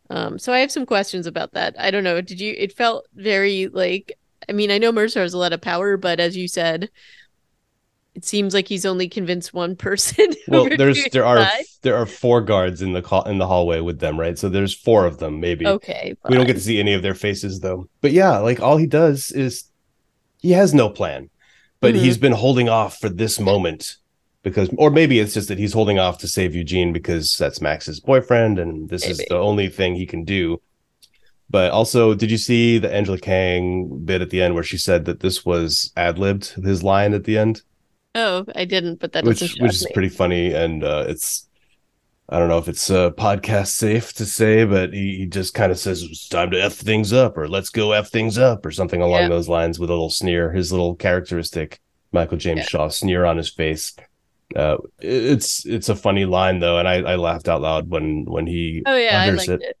um 0.09 0.37
so 0.37 0.51
i 0.51 0.59
have 0.59 0.71
some 0.71 0.85
questions 0.85 1.25
about 1.25 1.53
that. 1.53 1.73
I 1.79 1.89
don't 1.89 2.03
know. 2.03 2.19
Did 2.21 2.41
you 2.41 2.53
it 2.57 2.73
felt 2.73 3.07
very 3.15 3.67
like 3.67 4.11
i 4.49 4.51
mean 4.51 4.71
i 4.71 4.77
know 4.77 4.91
mercer 4.91 5.21
has 5.21 5.33
a 5.33 5.37
lot 5.37 5.53
of 5.53 5.61
power 5.61 5.97
but 5.97 6.19
as 6.19 6.35
you 6.37 6.47
said 6.47 6.89
it 8.17 8.25
seems 8.25 8.55
like 8.55 8.67
he's 8.67 8.83
only 8.83 9.07
convinced 9.07 9.53
one 9.53 9.75
person. 9.75 10.33
well, 10.47 10.67
there's 10.75 11.05
there 11.11 11.23
are 11.23 11.47
there 11.83 11.95
are 11.95 12.07
four 12.07 12.41
guards 12.41 12.81
in 12.81 12.93
the 12.93 13.01
call 13.03 13.21
in 13.25 13.37
the 13.37 13.45
hallway 13.45 13.79
with 13.79 13.99
them, 13.99 14.19
right? 14.19 14.39
So 14.39 14.49
there's 14.49 14.73
four 14.73 15.05
of 15.05 15.19
them, 15.19 15.39
maybe. 15.39 15.67
Okay. 15.67 16.15
Fine. 16.23 16.31
We 16.31 16.35
don't 16.35 16.47
get 16.47 16.53
to 16.53 16.59
see 16.59 16.79
any 16.79 16.93
of 16.93 17.03
their 17.03 17.13
faces 17.13 17.59
though. 17.59 17.87
But 18.01 18.13
yeah, 18.13 18.39
like 18.39 18.59
all 18.59 18.77
he 18.77 18.87
does 18.87 19.31
is 19.31 19.65
he 20.39 20.51
has 20.53 20.73
no 20.73 20.89
plan, 20.89 21.29
but 21.79 21.93
mm-hmm. 21.93 22.03
he's 22.03 22.17
been 22.17 22.31
holding 22.31 22.69
off 22.69 22.97
for 22.97 23.07
this 23.07 23.39
moment 23.39 23.97
because, 24.41 24.67
or 24.77 24.89
maybe 24.89 25.19
it's 25.19 25.35
just 25.35 25.47
that 25.49 25.59
he's 25.59 25.73
holding 25.73 25.99
off 25.99 26.17
to 26.19 26.27
save 26.27 26.55
Eugene 26.55 26.91
because 26.91 27.37
that's 27.37 27.61
Max's 27.61 27.99
boyfriend, 27.99 28.57
and 28.57 28.89
this 28.89 29.03
maybe. 29.03 29.11
is 29.11 29.17
the 29.29 29.37
only 29.37 29.69
thing 29.69 29.93
he 29.93 30.07
can 30.07 30.23
do. 30.23 30.59
But 31.51 31.69
also, 31.71 32.15
did 32.15 32.31
you 32.31 32.39
see 32.39 32.79
the 32.79 32.91
Angela 32.91 33.19
Kang 33.19 34.01
bit 34.05 34.23
at 34.23 34.31
the 34.31 34.41
end 34.41 34.55
where 34.55 34.63
she 34.63 34.79
said 34.79 35.05
that 35.05 35.19
this 35.19 35.45
was 35.45 35.93
ad 35.95 36.17
libbed, 36.17 36.55
his 36.65 36.81
line 36.81 37.13
at 37.13 37.23
the 37.23 37.37
end? 37.37 37.61
Oh, 38.17 38.45
I 38.55 38.65
didn't, 38.65 38.99
but 38.99 39.11
that 39.11 39.25
which 39.25 39.41
which 39.41 39.59
me. 39.59 39.67
is 39.67 39.87
pretty 39.93 40.09
funny, 40.09 40.51
and 40.51 40.83
uh, 40.83 41.05
it's 41.07 41.47
I 42.27 42.39
don't 42.39 42.49
know 42.49 42.57
if 42.57 42.67
it's 42.67 42.89
uh, 42.89 43.11
podcast 43.11 43.67
safe 43.67 44.11
to 44.13 44.25
say, 44.25 44.65
but 44.65 44.91
he, 44.91 45.17
he 45.17 45.25
just 45.27 45.53
kind 45.53 45.71
of 45.71 45.77
says 45.77 46.01
it's 46.01 46.27
time 46.27 46.49
to 46.49 46.59
f 46.59 46.73
things 46.73 47.13
up, 47.13 47.37
or 47.37 47.47
let's 47.47 47.69
go 47.69 47.91
f 47.91 48.09
things 48.09 48.39
up, 48.39 48.65
or 48.65 48.71
something 48.71 49.03
along 49.03 49.21
yeah. 49.21 49.29
those 49.29 49.47
lines 49.47 49.77
with 49.77 49.91
a 49.91 49.93
little 49.93 50.09
sneer, 50.09 50.51
his 50.51 50.71
little 50.71 50.95
characteristic 50.95 51.79
Michael 52.11 52.39
James 52.39 52.61
yeah. 52.61 52.65
Shaw 52.65 52.87
sneer 52.87 53.23
on 53.23 53.37
his 53.37 53.49
face. 53.49 53.93
Uh, 54.55 54.77
it's 54.97 55.63
it's 55.67 55.89
a 55.89 55.95
funny 55.95 56.25
line 56.25 56.57
though, 56.57 56.79
and 56.79 56.87
I, 56.87 56.95
I 56.95 57.15
laughed 57.17 57.47
out 57.47 57.61
loud 57.61 57.87
when 57.87 58.25
when 58.25 58.47
he 58.47 58.81
oh 58.87 58.95
yeah 58.95 59.21
I 59.21 59.29
liked 59.29 59.47
it. 59.47 59.61
it. 59.61 59.77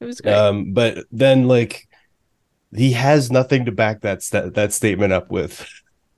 It 0.00 0.04
was 0.06 0.20
great. 0.20 0.34
Um, 0.34 0.72
but 0.72 1.04
then 1.12 1.46
like 1.46 1.86
he 2.74 2.92
has 2.92 3.30
nothing 3.30 3.66
to 3.66 3.72
back 3.72 4.00
that 4.00 4.24
st- 4.24 4.54
that 4.54 4.72
statement 4.72 5.12
up 5.12 5.30
with. 5.30 5.64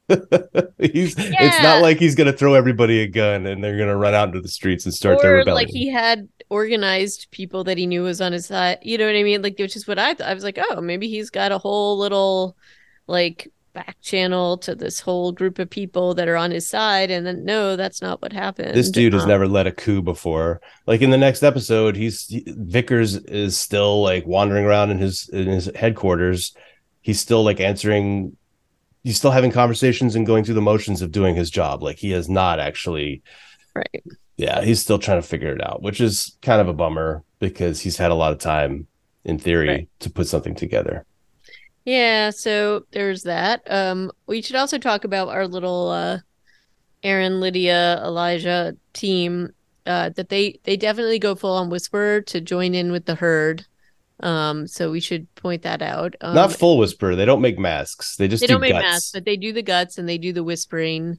he's 0.78 1.16
yeah. 1.16 1.32
it's 1.40 1.62
not 1.62 1.80
like 1.80 1.98
he's 1.98 2.14
gonna 2.14 2.32
throw 2.32 2.54
everybody 2.54 3.00
a 3.00 3.06
gun 3.06 3.46
and 3.46 3.64
they're 3.64 3.78
gonna 3.78 3.96
run 3.96 4.14
out 4.14 4.28
into 4.28 4.40
the 4.40 4.48
streets 4.48 4.84
and 4.84 4.92
start 4.92 5.18
or 5.18 5.22
their 5.22 5.34
rebellion. 5.36 5.54
Like 5.54 5.72
he 5.72 5.88
had 5.88 6.28
organized 6.50 7.28
people 7.30 7.64
that 7.64 7.78
he 7.78 7.86
knew 7.86 8.02
was 8.02 8.20
on 8.20 8.32
his 8.32 8.46
side. 8.46 8.78
You 8.82 8.98
know 8.98 9.06
what 9.06 9.16
I 9.16 9.22
mean? 9.22 9.40
Like 9.40 9.58
which 9.58 9.76
is 9.76 9.86
what 9.86 9.98
I 9.98 10.12
thought. 10.12 10.28
I 10.28 10.34
was 10.34 10.44
like, 10.44 10.58
oh, 10.60 10.80
maybe 10.82 11.08
he's 11.08 11.30
got 11.30 11.52
a 11.52 11.58
whole 11.58 11.96
little 11.98 12.56
like 13.06 13.50
back 13.72 13.96
channel 14.00 14.56
to 14.58 14.74
this 14.74 15.00
whole 15.00 15.32
group 15.32 15.58
of 15.58 15.68
people 15.68 16.14
that 16.14 16.28
are 16.28 16.36
on 16.36 16.52
his 16.52 16.68
side 16.68 17.10
and 17.10 17.26
then 17.26 17.44
no 17.44 17.74
that's 17.74 18.00
not 18.00 18.22
what 18.22 18.32
happened 18.32 18.72
this 18.72 18.88
dude 18.88 19.12
um, 19.12 19.18
has 19.18 19.26
never 19.26 19.48
led 19.48 19.66
a 19.66 19.72
coup 19.72 20.00
before 20.00 20.60
like 20.86 21.02
in 21.02 21.10
the 21.10 21.18
next 21.18 21.42
episode 21.42 21.96
he's 21.96 22.28
he, 22.28 22.44
vickers 22.46 23.16
is 23.16 23.58
still 23.58 24.00
like 24.00 24.24
wandering 24.28 24.64
around 24.64 24.92
in 24.92 24.98
his 24.98 25.28
in 25.30 25.48
his 25.48 25.68
headquarters 25.74 26.54
he's 27.00 27.18
still 27.18 27.42
like 27.42 27.58
answering 27.58 28.36
he's 29.04 29.18
still 29.18 29.30
having 29.30 29.52
conversations 29.52 30.16
and 30.16 30.26
going 30.26 30.42
through 30.42 30.54
the 30.54 30.62
motions 30.62 31.02
of 31.02 31.12
doing 31.12 31.36
his 31.36 31.50
job. 31.50 31.82
Like 31.82 31.98
he 31.98 32.10
has 32.10 32.28
not 32.28 32.58
actually 32.58 33.22
right. 33.74 34.02
Yeah, 34.36 34.62
he's 34.62 34.80
still 34.80 34.98
trying 34.98 35.22
to 35.22 35.26
figure 35.26 35.52
it 35.52 35.62
out, 35.62 35.82
which 35.82 36.00
is 36.00 36.36
kind 36.42 36.60
of 36.60 36.66
a 36.66 36.72
bummer 36.72 37.22
because 37.38 37.80
he's 37.80 37.96
had 37.96 38.10
a 38.10 38.14
lot 38.14 38.32
of 38.32 38.38
time 38.38 38.88
in 39.24 39.38
theory 39.38 39.68
right. 39.68 39.88
to 40.00 40.10
put 40.10 40.26
something 40.26 40.56
together. 40.56 41.06
Yeah, 41.84 42.30
so 42.30 42.86
there's 42.90 43.22
that. 43.24 43.62
Um 43.70 44.10
we 44.26 44.42
should 44.42 44.56
also 44.56 44.78
talk 44.78 45.04
about 45.04 45.28
our 45.28 45.46
little 45.46 45.90
uh 45.90 46.18
Aaron, 47.02 47.40
Lydia, 47.40 48.02
Elijah 48.02 48.76
team 48.94 49.52
uh 49.86 50.08
that 50.10 50.30
they 50.30 50.58
they 50.64 50.76
definitely 50.76 51.18
go 51.18 51.34
full 51.34 51.56
on 51.56 51.68
whisper 51.68 52.22
to 52.22 52.40
join 52.40 52.74
in 52.74 52.90
with 52.90 53.04
the 53.04 53.14
herd. 53.14 53.66
Um, 54.24 54.66
so 54.66 54.90
we 54.90 55.00
should 55.00 55.32
point 55.34 55.62
that 55.62 55.82
out. 55.82 56.14
Um, 56.22 56.34
Not 56.34 56.52
full 56.52 56.78
whisper. 56.78 57.14
They 57.14 57.26
don't 57.26 57.42
make 57.42 57.58
masks. 57.58 58.16
They 58.16 58.26
just 58.26 58.40
they 58.40 58.46
do 58.46 58.54
not 58.54 58.62
make 58.62 58.72
masks, 58.72 59.12
but 59.12 59.26
they 59.26 59.36
do 59.36 59.52
the 59.52 59.62
guts 59.62 59.98
and 59.98 60.08
they 60.08 60.18
do 60.18 60.32
the 60.32 60.42
whispering. 60.42 61.18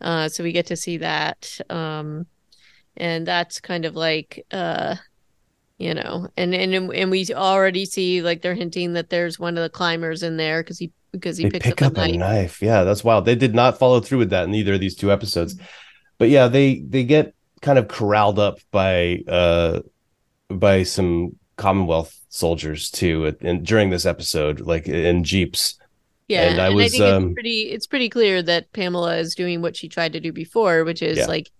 Uh, 0.00 0.28
so 0.28 0.42
we 0.42 0.50
get 0.50 0.66
to 0.66 0.76
see 0.76 0.96
that. 0.96 1.60
Um, 1.70 2.26
and 2.96 3.24
that's 3.24 3.60
kind 3.60 3.84
of 3.84 3.94
like 3.94 4.44
uh, 4.50 4.96
you 5.78 5.94
know, 5.94 6.28
and 6.36 6.54
and 6.54 6.92
and 6.92 7.10
we 7.10 7.26
already 7.32 7.86
see 7.86 8.20
like 8.20 8.42
they're 8.42 8.54
hinting 8.54 8.94
that 8.94 9.10
there's 9.10 9.38
one 9.38 9.56
of 9.56 9.62
the 9.62 9.70
climbers 9.70 10.22
in 10.22 10.36
there 10.36 10.62
because 10.62 10.78
he 10.78 10.92
because 11.12 11.36
he 11.36 11.44
they 11.44 11.50
picks 11.50 11.66
pick 11.66 11.82
up, 11.82 11.92
up 11.92 11.98
a, 11.98 12.00
knife. 12.00 12.14
a 12.14 12.18
knife. 12.18 12.62
Yeah, 12.62 12.82
that's 12.82 13.04
wild. 13.04 13.24
They 13.24 13.36
did 13.36 13.54
not 13.54 13.78
follow 13.78 14.00
through 14.00 14.18
with 14.18 14.30
that 14.30 14.44
in 14.44 14.54
either 14.54 14.74
of 14.74 14.80
these 14.80 14.96
two 14.96 15.12
episodes. 15.12 15.54
But 16.18 16.28
yeah, 16.30 16.48
they 16.48 16.80
they 16.80 17.04
get 17.04 17.34
kind 17.62 17.78
of 17.78 17.88
corralled 17.88 18.40
up 18.40 18.58
by 18.72 19.22
uh 19.28 19.80
by 20.48 20.82
some 20.82 21.36
Commonwealth 21.56 22.19
soldiers 22.30 22.90
too 22.90 23.36
and 23.40 23.66
during 23.66 23.90
this 23.90 24.06
episode 24.06 24.60
like 24.60 24.86
in 24.86 25.24
jeeps. 25.24 25.76
Yeah 26.28 26.42
and 26.42 26.60
i 26.60 26.66
and 26.68 26.76
was 26.76 26.86
I 26.86 26.88
think 26.88 27.02
um, 27.02 27.24
it's 27.26 27.34
pretty 27.34 27.60
it's 27.70 27.86
pretty 27.86 28.08
clear 28.08 28.40
that 28.42 28.72
pamela 28.72 29.16
is 29.16 29.34
doing 29.34 29.62
what 29.62 29.76
she 29.76 29.88
tried 29.88 30.12
to 30.12 30.20
do 30.20 30.32
before 30.32 30.84
which 30.84 31.02
is 31.02 31.18
yeah. 31.18 31.26
like 31.26 31.50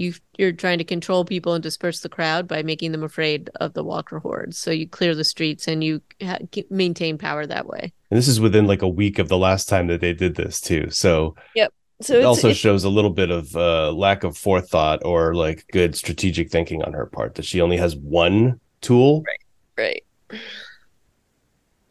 you 0.00 0.14
you're 0.38 0.52
trying 0.52 0.78
to 0.78 0.84
control 0.84 1.24
people 1.24 1.52
and 1.54 1.62
disperse 1.62 2.00
the 2.00 2.08
crowd 2.08 2.48
by 2.48 2.62
making 2.62 2.92
them 2.92 3.02
afraid 3.02 3.50
of 3.60 3.74
the 3.74 3.84
walker 3.84 4.18
hordes. 4.18 4.58
So 4.58 4.70
you 4.70 4.88
clear 4.88 5.14
the 5.14 5.24
streets 5.24 5.68
and 5.68 5.84
you 5.84 6.00
ha- 6.22 6.38
maintain 6.70 7.18
power 7.18 7.46
that 7.46 7.66
way. 7.66 7.92
And 8.10 8.18
this 8.18 8.26
is 8.26 8.40
within 8.40 8.66
like 8.66 8.82
a 8.82 8.88
week 8.88 9.18
of 9.18 9.28
the 9.28 9.38
last 9.38 9.68
time 9.68 9.86
that 9.88 10.00
they 10.00 10.14
did 10.14 10.34
this 10.34 10.60
too. 10.60 10.90
So 10.90 11.36
yep. 11.54 11.72
So 12.02 12.14
it 12.14 12.24
also 12.24 12.54
shows 12.54 12.84
a 12.84 12.88
little 12.88 13.10
bit 13.10 13.30
of 13.30 13.54
uh, 13.54 13.92
lack 13.92 14.24
of 14.24 14.36
forethought 14.36 15.04
or 15.04 15.34
like 15.34 15.66
good 15.70 15.94
strategic 15.94 16.50
thinking 16.50 16.82
on 16.82 16.94
her 16.94 17.04
part 17.04 17.34
that 17.34 17.44
she 17.44 17.60
only 17.60 17.76
has 17.76 17.94
one 17.94 18.58
tool 18.80 19.22
right 19.26 19.40
right 19.76 20.04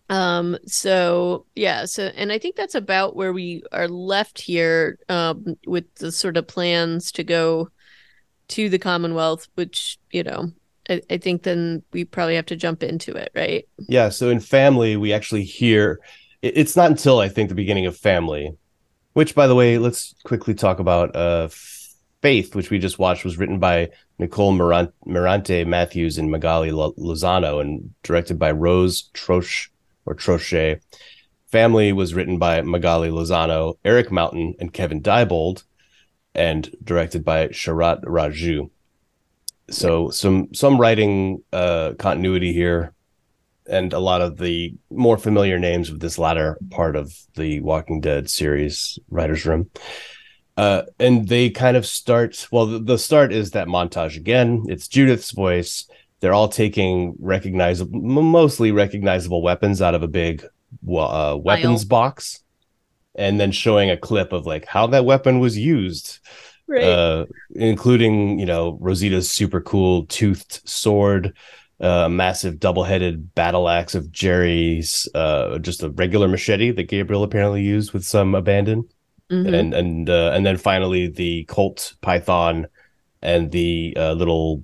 um 0.10 0.58
so 0.66 1.46
yeah 1.56 1.86
so 1.86 2.06
and 2.16 2.32
i 2.32 2.38
think 2.40 2.56
that's 2.56 2.76
about 2.76 3.16
where 3.16 3.32
we 3.32 3.62
are 3.72 3.88
left 3.88 4.42
here 4.42 4.98
um 5.08 5.56
with 5.68 5.86
the 5.96 6.12
sort 6.12 6.36
of 6.36 6.48
plans 6.48 7.12
to 7.12 7.24
go 7.24 7.70
to 8.48 8.70
the 8.70 8.80
commonwealth 8.80 9.48
which 9.56 9.98
you 10.12 10.24
know 10.24 10.52
I, 10.90 11.02
I 11.12 11.18
think 11.18 11.44
then 11.44 11.84
we 11.94 12.04
probably 12.06 12.36
have 12.36 12.48
to 12.48 12.56
jump 12.56 12.82
into 12.82 13.16
it 13.16 13.32
right? 13.36 13.68
Yeah 13.88 14.10
so 14.10 14.30
in 14.30 14.40
family 14.40 14.98
we 14.98 15.14
actually 15.14 15.44
hear 15.44 16.00
it's 16.42 16.76
not 16.76 16.90
until 16.90 17.20
i 17.20 17.30
think 17.30 17.50
the 17.50 17.56
beginning 17.56 17.86
of 17.86 17.96
family 17.96 18.52
which 19.14 19.36
by 19.36 19.46
the 19.46 19.56
way 19.56 19.78
let's 19.78 20.16
quickly 20.24 20.56
talk 20.56 20.80
about 20.80 21.16
uh 21.16 21.50
faith 22.22 22.56
which 22.56 22.70
we 22.70 22.80
just 22.80 23.00
watched 23.00 23.24
was 23.24 23.38
written 23.38 23.60
by 23.60 23.90
Nicole 24.18 24.54
Mirante 24.54 25.66
Matthews 25.66 26.18
and 26.18 26.30
Magali 26.30 26.72
Lozano 26.72 27.62
and 27.62 27.94
directed 28.04 28.38
by 28.38 28.52
Rose 28.52 29.10
Troche 29.14 29.70
or 30.06 30.16
Troche. 30.16 30.82
Family 31.48 31.94
was 31.94 32.14
written 32.14 32.38
by 32.38 32.62
Magali 32.62 33.10
Lozano, 33.10 33.78
Eric 33.84 34.12
Mountain, 34.12 34.56
and 34.60 34.74
Kevin 34.74 35.02
Deiboldt, 35.02 35.64
and 36.36 36.70
directed 36.84 37.26
by 37.26 37.48
Sharat 37.48 38.04
Raju. 38.04 38.70
So 39.72 40.10
some 40.10 40.54
some 40.54 40.80
writing 40.80 41.44
uh, 41.54 41.94
continuity 41.98 42.54
here, 42.54 42.94
and 43.68 43.94
a 43.94 44.00
lot 44.00 44.22
of 44.22 44.38
the 44.38 44.76
more 44.92 45.18
familiar 45.18 45.58
names 45.58 45.90
of 45.90 46.00
this 46.00 46.20
latter 46.20 46.58
part 46.70 46.96
of 46.96 47.16
the 47.36 47.62
Walking 47.62 48.02
Dead 48.02 48.30
series 48.30 49.00
writers' 49.10 49.46
room. 49.46 49.70
Uh, 50.60 50.84
and 51.00 51.30
they 51.30 51.50
kind 51.50 51.78
of 51.78 51.86
start. 51.86 52.46
Well, 52.52 52.66
the, 52.66 52.80
the 52.80 52.98
start 52.98 53.32
is 53.32 53.52
that 53.52 53.70
montage 53.70 54.18
again. 54.18 54.66
It's 54.68 54.90
Judith's 54.90 55.32
voice. 55.32 55.88
They're 56.20 56.34
all 56.34 56.50
taking 56.50 57.16
recognizable, 57.18 57.98
mostly 58.02 58.74
recognizable 58.74 59.42
weapons 59.42 59.82
out 59.82 59.96
of 59.96 60.04
a 60.04 60.08
big 60.10 60.44
uh, 60.86 61.38
weapons 61.42 61.86
box, 61.86 62.44
and 63.16 63.40
then 63.40 63.54
showing 63.54 63.90
a 63.90 63.96
clip 63.96 64.34
of 64.34 64.46
like 64.46 64.66
how 64.66 64.88
that 64.88 65.06
weapon 65.06 65.40
was 65.40 65.58
used, 65.58 66.20
right. 66.68 66.84
uh, 66.84 67.26
including 67.56 68.38
you 68.38 68.46
know 68.46 68.78
Rosita's 68.82 69.32
super 69.32 69.62
cool 69.62 70.08
toothed 70.08 70.60
sword, 70.68 71.28
uh, 71.82 71.86
a 71.86 72.06
uh, 72.06 72.10
massive 72.10 72.60
double-headed 72.60 73.34
battle 73.34 73.70
axe 73.70 73.96
of 73.96 74.12
Jerry's, 74.12 75.08
uh, 75.16 75.58
just 75.60 75.84
a 75.84 75.90
regular 75.92 76.28
machete 76.28 76.72
that 76.72 76.90
Gabriel 76.90 77.24
apparently 77.24 77.62
used 77.62 77.94
with 77.94 78.04
some 78.04 78.36
abandon 78.36 78.90
mm-hmm. 79.30 79.54
and 79.54 79.74
and 79.74 80.10
uh, 80.10 80.32
and 80.34 80.46
then 80.46 80.58
finally 80.58 81.08
the 81.08 81.44
Colt 81.46 81.94
Python 82.02 82.68
and 83.22 83.52
the 83.52 83.94
uh, 83.98 84.14
little 84.14 84.64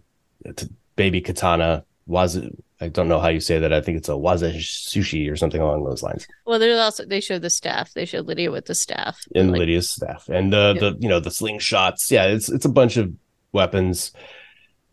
baby 0.96 1.22
katana 1.22 1.84
was 2.08 2.40
I 2.82 2.90
don't 2.90 3.08
know 3.08 3.20
how 3.20 3.30
you 3.30 3.40
say 3.40 3.58
that. 3.60 3.72
I 3.72 3.80
think 3.80 3.98
it's 3.98 4.10
a 4.10 4.14
waza 4.14 4.54
sushi 4.56 5.32
or 5.32 5.38
something 5.38 5.62
along 5.62 5.86
those 5.86 6.04
lines. 6.04 6.28
Well, 6.46 6.60
there's 6.60 6.80
also 6.80 7.06
they 7.06 7.22
show 7.22 7.40
the 7.40 7.50
staff. 7.50 7.94
They 7.94 8.06
show 8.06 8.20
Lydia 8.20 8.52
with 8.52 8.66
the 8.66 8.76
staff 8.76 9.20
and 9.34 9.52
like, 9.52 9.60
Lydia's 9.60 9.90
staff 9.90 10.28
and 10.30 10.54
uh, 10.54 10.74
yeah. 10.76 10.82
the 10.82 10.98
you 11.00 11.08
know 11.08 11.20
the 11.20 11.30
slingshots. 11.30 12.12
Yeah, 12.12 12.26
it's 12.26 12.50
it's 12.50 12.66
a 12.66 12.70
bunch 12.70 12.98
of 12.98 13.14
weapons. 13.54 14.12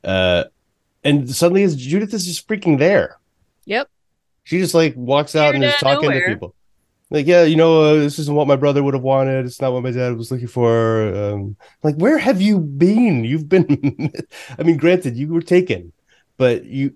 Uh, 0.05 0.45
and 1.05 1.29
suddenly, 1.35 1.67
Judith 1.75 2.15
is 2.15 2.25
just 2.25 2.47
freaking 2.47 2.79
there. 2.79 3.19
Yep. 3.65 3.89
She 4.45 4.59
just 4.59 4.75
like 4.75 4.95
walks 4.97 5.35
out 5.35 5.55
and 5.55 5.65
is 5.65 5.75
talking 5.75 6.11
nowhere. 6.11 6.29
to 6.29 6.35
people. 6.35 6.55
Like, 7.13 7.27
yeah, 7.27 7.43
you 7.43 7.57
know, 7.57 7.83
uh, 7.83 7.95
this 7.97 8.19
isn't 8.19 8.35
what 8.35 8.49
my 8.49 8.57
brother 8.57 8.83
would 8.83 8.95
have 8.95 9.03
wanted. 9.03 9.45
It's 9.45 9.61
not 9.61 9.75
what 9.75 9.83
my 9.83 9.91
dad 9.91 10.17
was 10.17 10.31
looking 10.31 10.47
for. 10.47 11.15
Um, 11.15 11.57
like, 11.83 11.95
where 11.97 12.17
have 12.17 12.41
you 12.41 12.59
been? 12.59 13.23
You've 13.23 13.51
been. 13.51 14.11
I 14.59 14.63
mean, 14.63 14.79
granted, 14.79 15.15
you 15.15 15.29
were 15.29 15.43
taken, 15.43 15.93
but 16.39 16.65
you 16.65 16.95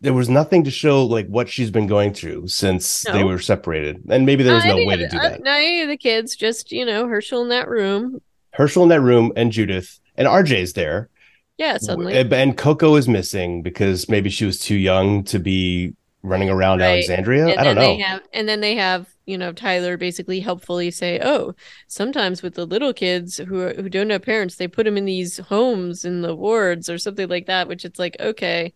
there 0.00 0.14
was 0.14 0.30
nothing 0.30 0.64
to 0.64 0.70
show 0.70 1.04
like 1.04 1.26
what 1.26 1.50
she's 1.50 1.70
been 1.70 1.86
going 1.86 2.14
through 2.14 2.48
since 2.48 3.04
no. 3.04 3.12
they 3.12 3.24
were 3.24 3.38
separated, 3.38 4.02
and 4.08 4.24
maybe 4.24 4.42
there 4.42 4.54
was 4.54 4.64
no 4.64 4.76
way 4.76 4.96
to 4.96 5.06
do 5.06 5.18
that. 5.18 5.42
Not 5.42 5.58
any 5.58 5.82
of 5.82 5.88
the 5.88 5.98
kids, 5.98 6.34
just 6.34 6.72
you 6.72 6.86
know, 6.86 7.06
Hershel 7.06 7.42
in 7.42 7.50
that 7.50 7.68
room. 7.68 8.22
Hershel 8.54 8.84
in 8.84 8.88
that 8.88 9.02
room, 9.02 9.34
and 9.36 9.52
Judith 9.52 10.00
and 10.16 10.26
RJ's 10.26 10.72
there. 10.72 11.10
Yeah, 11.58 11.76
suddenly. 11.76 12.16
And 12.16 12.56
Coco 12.56 12.94
is 12.94 13.06
missing 13.06 13.62
because 13.62 14.08
maybe 14.08 14.30
she 14.30 14.46
was 14.46 14.60
too 14.60 14.76
young 14.76 15.24
to 15.24 15.38
be 15.38 15.92
running 16.22 16.48
around 16.48 16.78
right. 16.78 16.92
Alexandria. 16.92 17.48
And 17.48 17.60
I 17.60 17.64
don't 17.64 17.74
know. 17.74 17.98
Have, 17.98 18.22
and 18.32 18.48
then 18.48 18.60
they 18.62 18.76
have 18.76 19.06
you 19.28 19.36
know 19.36 19.52
Tyler 19.52 19.96
basically 19.96 20.40
helpfully 20.40 20.90
say, 20.90 21.20
"Oh, 21.22 21.54
sometimes 21.86 22.42
with 22.42 22.54
the 22.54 22.66
little 22.66 22.94
kids 22.94 23.36
who 23.36 23.60
are, 23.60 23.74
who 23.74 23.88
don't 23.90 24.10
have 24.10 24.22
parents, 24.22 24.56
they 24.56 24.66
put 24.66 24.84
them 24.84 24.96
in 24.96 25.04
these 25.04 25.36
homes 25.36 26.04
in 26.04 26.22
the 26.22 26.34
wards 26.34 26.88
or 26.88 26.96
something 26.96 27.28
like 27.28 27.46
that." 27.46 27.68
Which 27.68 27.84
it's 27.84 27.98
like, 27.98 28.16
okay, 28.18 28.72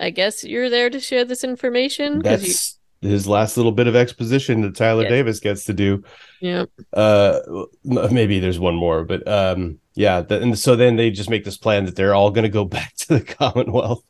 I 0.00 0.10
guess 0.10 0.44
you're 0.44 0.70
there 0.70 0.88
to 0.88 0.98
share 0.98 1.26
this 1.26 1.44
information. 1.44 2.20
That's 2.20 2.78
you... 3.02 3.10
his 3.10 3.28
last 3.28 3.58
little 3.58 3.70
bit 3.72 3.86
of 3.86 3.94
exposition 3.94 4.62
that 4.62 4.74
Tyler 4.74 5.02
yeah. 5.04 5.10
Davis 5.10 5.40
gets 5.40 5.64
to 5.66 5.74
do. 5.74 6.02
Yeah. 6.40 6.64
Uh, 6.92 7.40
maybe 7.84 8.40
there's 8.40 8.58
one 8.58 8.74
more, 8.74 9.04
but 9.04 9.26
um, 9.28 9.78
yeah. 9.94 10.22
The, 10.22 10.40
and 10.40 10.58
so 10.58 10.74
then 10.74 10.96
they 10.96 11.10
just 11.10 11.30
make 11.30 11.44
this 11.44 11.58
plan 11.58 11.84
that 11.84 11.96
they're 11.96 12.14
all 12.14 12.30
going 12.30 12.44
to 12.44 12.48
go 12.48 12.64
back 12.76 12.96
to 12.96 13.18
the 13.18 13.20
Commonwealth, 13.20 14.02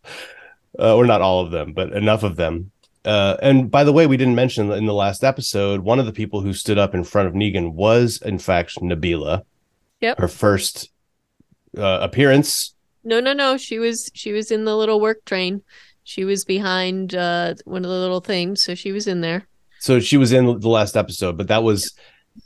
uh, 0.78 0.94
or 0.94 1.06
not 1.06 1.22
all 1.22 1.44
of 1.44 1.50
them, 1.50 1.72
but 1.72 1.92
enough 1.92 2.22
of 2.22 2.36
them. 2.36 2.70
Uh, 3.04 3.36
and 3.42 3.70
by 3.70 3.84
the 3.84 3.92
way, 3.92 4.06
we 4.06 4.16
didn't 4.16 4.36
mention 4.36 4.70
in 4.70 4.86
the 4.86 4.94
last 4.94 5.24
episode, 5.24 5.80
one 5.80 5.98
of 5.98 6.06
the 6.06 6.12
people 6.12 6.40
who 6.40 6.52
stood 6.52 6.78
up 6.78 6.94
in 6.94 7.02
front 7.02 7.28
of 7.28 7.34
Negan 7.34 7.72
was, 7.72 8.20
in 8.22 8.38
fact, 8.38 8.76
Nabila. 8.76 9.42
Yep. 10.00 10.18
Her 10.18 10.28
first 10.28 10.90
uh, 11.76 11.98
appearance 12.00 12.74
no, 13.04 13.20
no, 13.20 13.32
no. 13.32 13.56
She 13.56 13.78
was 13.78 14.10
she 14.14 14.32
was 14.32 14.50
in 14.50 14.64
the 14.64 14.76
little 14.76 15.00
work 15.00 15.24
train. 15.24 15.62
She 16.04 16.24
was 16.24 16.44
behind 16.44 17.14
uh 17.14 17.54
one 17.64 17.84
of 17.84 17.90
the 17.90 17.98
little 17.98 18.20
things, 18.20 18.62
so 18.62 18.74
she 18.74 18.92
was 18.92 19.06
in 19.06 19.20
there. 19.20 19.46
So 19.80 19.98
she 19.98 20.16
was 20.16 20.32
in 20.32 20.60
the 20.60 20.68
last 20.68 20.96
episode, 20.96 21.36
but 21.36 21.48
that 21.48 21.62
was 21.62 21.94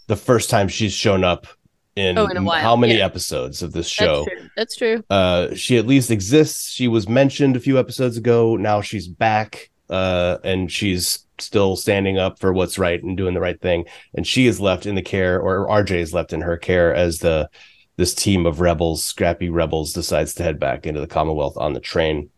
the 0.06 0.16
first 0.16 0.48
time 0.48 0.68
she's 0.68 0.94
shown 0.94 1.22
up 1.22 1.46
in, 1.94 2.16
oh, 2.16 2.26
in 2.26 2.46
how 2.46 2.76
many 2.76 2.96
yeah. 2.96 3.04
episodes 3.04 3.62
of 3.62 3.72
this 3.72 3.88
show. 3.88 4.24
That's 4.24 4.38
true. 4.38 4.50
That's 4.56 4.76
true. 4.76 5.04
Uh, 5.10 5.54
she 5.54 5.76
at 5.76 5.86
least 5.86 6.10
exists. 6.10 6.70
She 6.70 6.88
was 6.88 7.08
mentioned 7.08 7.54
a 7.54 7.60
few 7.60 7.78
episodes 7.78 8.16
ago. 8.16 8.56
Now 8.56 8.80
she's 8.80 9.06
back, 9.06 9.70
uh, 9.90 10.38
and 10.44 10.70
she's 10.70 11.26
still 11.38 11.76
standing 11.76 12.18
up 12.18 12.38
for 12.38 12.52
what's 12.52 12.78
right 12.78 13.02
and 13.02 13.16
doing 13.16 13.34
the 13.34 13.40
right 13.40 13.60
thing. 13.60 13.84
And 14.14 14.26
she 14.26 14.46
is 14.46 14.60
left 14.60 14.86
in 14.86 14.94
the 14.94 15.02
care, 15.02 15.40
or 15.40 15.68
RJ 15.68 15.92
is 15.92 16.14
left 16.14 16.32
in 16.32 16.40
her 16.40 16.56
care 16.56 16.94
as 16.94 17.18
the 17.18 17.48
this 17.96 18.14
team 18.14 18.44
of 18.44 18.60
rebels, 18.60 19.02
scrappy 19.02 19.48
rebels, 19.48 19.92
decides 19.92 20.34
to 20.34 20.42
head 20.42 20.60
back 20.60 20.86
into 20.86 21.00
the 21.00 21.06
Commonwealth 21.06 21.56
on 21.56 21.72
the 21.72 21.80
train 21.80 22.28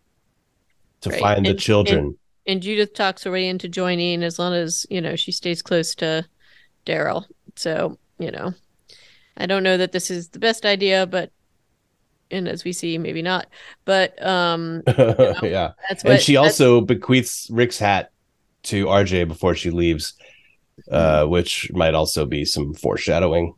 to 1.01 1.11
right. 1.11 1.21
find 1.21 1.39
and, 1.39 1.47
the 1.47 1.55
children. 1.55 1.99
And, 1.99 2.17
and, 2.47 2.63
Judith 2.63 2.95
talks 2.95 3.25
her 3.25 3.31
way 3.33 3.49
into 3.49 3.69
joining 3.69 4.23
as 4.23 4.39
long 4.39 4.55
as, 4.55 4.87
you 4.89 5.01
know, 5.01 5.17
she 5.17 5.33
stays 5.33 5.61
close 5.61 5.97
to 5.97 6.25
Daryl. 6.87 7.25
So, 7.57 7.99
you 8.21 8.31
know, 8.31 8.55
I 9.37 9.47
don't 9.47 9.65
know 9.65 9.77
that 9.77 9.91
this 9.91 10.13
is 10.13 10.29
the 10.29 10.39
best 10.39 10.65
idea, 10.65 11.07
but 11.07 11.33
and 12.31 12.49
as 12.49 12.65
we 12.65 12.73
see, 12.73 12.99
maybe 12.99 13.23
not. 13.23 13.47
But 13.85 14.21
um 14.25 14.83
you 14.87 14.95
know, 14.99 15.35
yeah. 15.43 15.73
That's 15.89 16.05
what, 16.05 16.15
and 16.15 16.23
she 16.23 16.37
also 16.37 16.81
bequeaths 16.81 17.49
Rick's 17.51 17.79
hat 17.79 18.11
to 18.65 18.87
RJ 18.87 19.29
before 19.29 19.55
she 19.55 19.71
leaves, 19.71 20.15
uh, 20.91 21.25
which 21.27 21.71
might 21.73 21.95
also 21.95 22.27
be 22.27 22.45
some 22.45 22.75
foreshadowing. 22.75 23.55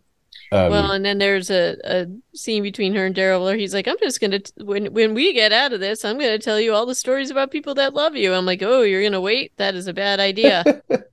Um, 0.52 0.70
well, 0.70 0.90
and 0.90 1.04
then 1.04 1.18
there's 1.18 1.48
a, 1.48 1.76
a 1.84 2.06
scene 2.34 2.64
between 2.64 2.92
her 2.96 3.06
and 3.06 3.14
Daryl 3.14 3.44
where 3.44 3.56
he's 3.56 3.72
like, 3.72 3.86
"I'm 3.86 3.98
just 4.00 4.20
gonna 4.20 4.40
when 4.56 4.92
when 4.92 5.14
we 5.14 5.32
get 5.32 5.52
out 5.52 5.72
of 5.72 5.78
this, 5.78 6.04
I'm 6.04 6.18
gonna 6.18 6.40
tell 6.40 6.58
you 6.58 6.74
all 6.74 6.86
the 6.86 6.94
stories 6.94 7.30
about 7.30 7.52
people 7.52 7.74
that 7.76 7.94
love 7.94 8.16
you." 8.16 8.34
I'm 8.34 8.46
like, 8.46 8.60
"Oh, 8.60 8.82
you're 8.82 9.02
gonna 9.02 9.20
wait? 9.20 9.52
That 9.58 9.76
is 9.76 9.86
a 9.86 9.92
bad 9.92 10.18
idea." 10.18 10.64
bad 10.88 11.10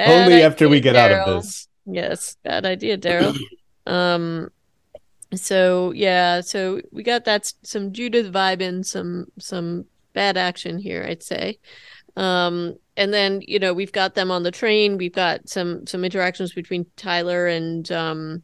Only 0.00 0.34
idea, 0.34 0.46
after 0.46 0.68
we 0.68 0.80
get 0.80 0.96
Daryl. 0.96 1.20
out 1.20 1.28
of 1.28 1.42
this. 1.42 1.68
Yes, 1.86 2.36
bad 2.42 2.66
idea, 2.66 2.98
Daryl. 2.98 3.38
um, 3.86 4.50
so 5.34 5.92
yeah, 5.92 6.40
so 6.40 6.80
we 6.92 7.02
got 7.02 7.24
that 7.24 7.52
some 7.62 7.92
Judith 7.92 8.32
vibe 8.32 8.60
and 8.60 8.84
some 8.86 9.26
some 9.38 9.86
bad 10.12 10.36
action 10.36 10.78
here, 10.78 11.04
I'd 11.08 11.22
say. 11.22 11.58
Um, 12.16 12.76
and 12.96 13.14
then 13.14 13.40
you 13.46 13.58
know 13.58 13.72
we've 13.72 13.92
got 13.92 14.14
them 14.14 14.30
on 14.30 14.42
the 14.42 14.50
train. 14.50 14.98
We've 14.98 15.14
got 15.14 15.48
some 15.48 15.86
some 15.86 16.04
interactions 16.04 16.52
between 16.52 16.86
Tyler 16.96 17.46
and 17.46 17.90
um 17.92 18.42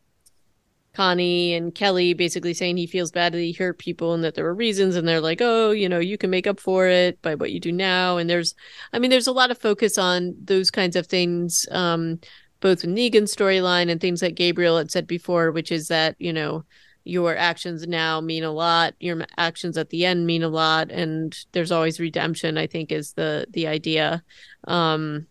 Connie 0.95 1.53
and 1.55 1.75
Kelly 1.75 2.15
basically 2.15 2.55
saying 2.55 2.79
he 2.79 2.87
feels 2.87 3.11
bad 3.11 3.35
that 3.35 3.41
he 3.41 3.53
hurt 3.53 3.79
people 3.79 4.15
and 4.15 4.25
that 4.25 4.35
there 4.35 4.45
were 4.45 4.55
reasons 4.55 4.97
and 4.97 5.07
they're 5.07 5.21
like, 5.21 5.41
"Oh, 5.43 5.73
you 5.73 5.89
know, 5.91 5.99
you 5.99 6.17
can 6.17 6.31
make 6.31 6.47
up 6.47 6.59
for 6.59 6.87
it 6.87 7.21
by 7.21 7.35
what 7.35 7.53
you 7.53 7.61
do 7.61 7.71
now." 7.73 8.17
And 8.17 8.31
there's 8.31 8.55
I 8.93 8.99
mean, 8.99 9.11
there's 9.11 9.27
a 9.27 9.33
lot 9.33 9.51
of 9.51 9.59
focus 9.59 9.99
on 9.99 10.35
those 10.43 10.71
kinds 10.71 10.97
of 10.97 11.07
things 11.07 11.67
um 11.71 12.21
both 12.61 12.83
Negan's 12.83 13.35
storyline 13.35 13.91
and 13.91 14.01
things 14.01 14.21
that 14.21 14.35
Gabriel 14.35 14.79
had 14.79 14.91
said 14.91 15.07
before, 15.07 15.51
which 15.53 15.71
is 15.71 15.89
that, 15.89 16.17
you 16.19 16.33
know, 16.33 16.65
your 17.07 17.37
actions 17.37 17.87
now 17.87 18.21
mean 18.21 18.43
a 18.43 18.51
lot 18.51 18.93
your 18.99 19.25
actions 19.39 19.79
at 19.79 19.91
the 19.91 20.05
end 20.05 20.27
mean 20.27 20.43
a 20.43 20.49
lot 20.49 20.91
and 20.91 21.47
there's 21.53 21.71
always 21.71 22.01
redemption 22.01 22.59
i 22.59 22.67
think 22.67 22.91
is 22.91 23.13
the 23.13 23.47
the 23.51 23.67
idea. 23.67 24.23
Um 24.67 25.29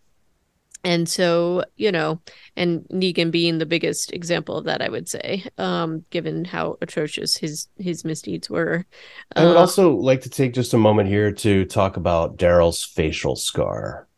and 0.84 1.08
so 1.08 1.64
you 1.76 1.92
know 1.92 2.20
and 2.56 2.86
negan 2.92 3.30
being 3.30 3.58
the 3.58 3.66
biggest 3.66 4.12
example 4.12 4.56
of 4.56 4.64
that 4.64 4.80
i 4.80 4.88
would 4.88 5.08
say 5.08 5.44
um 5.58 6.04
given 6.10 6.44
how 6.44 6.78
atrocious 6.80 7.36
his 7.36 7.68
his 7.76 8.04
misdeeds 8.04 8.48
were. 8.48 8.86
I 9.34 9.44
would 9.44 9.56
uh, 9.56 9.60
also 9.60 9.96
like 9.96 10.22
to 10.22 10.30
take 10.30 10.54
just 10.54 10.72
a 10.74 10.78
moment 10.78 11.08
here 11.08 11.32
to 11.32 11.64
talk 11.66 11.98
about 11.98 12.38
daryl's 12.38 12.82
facial 12.84 13.36
scar 13.36 14.08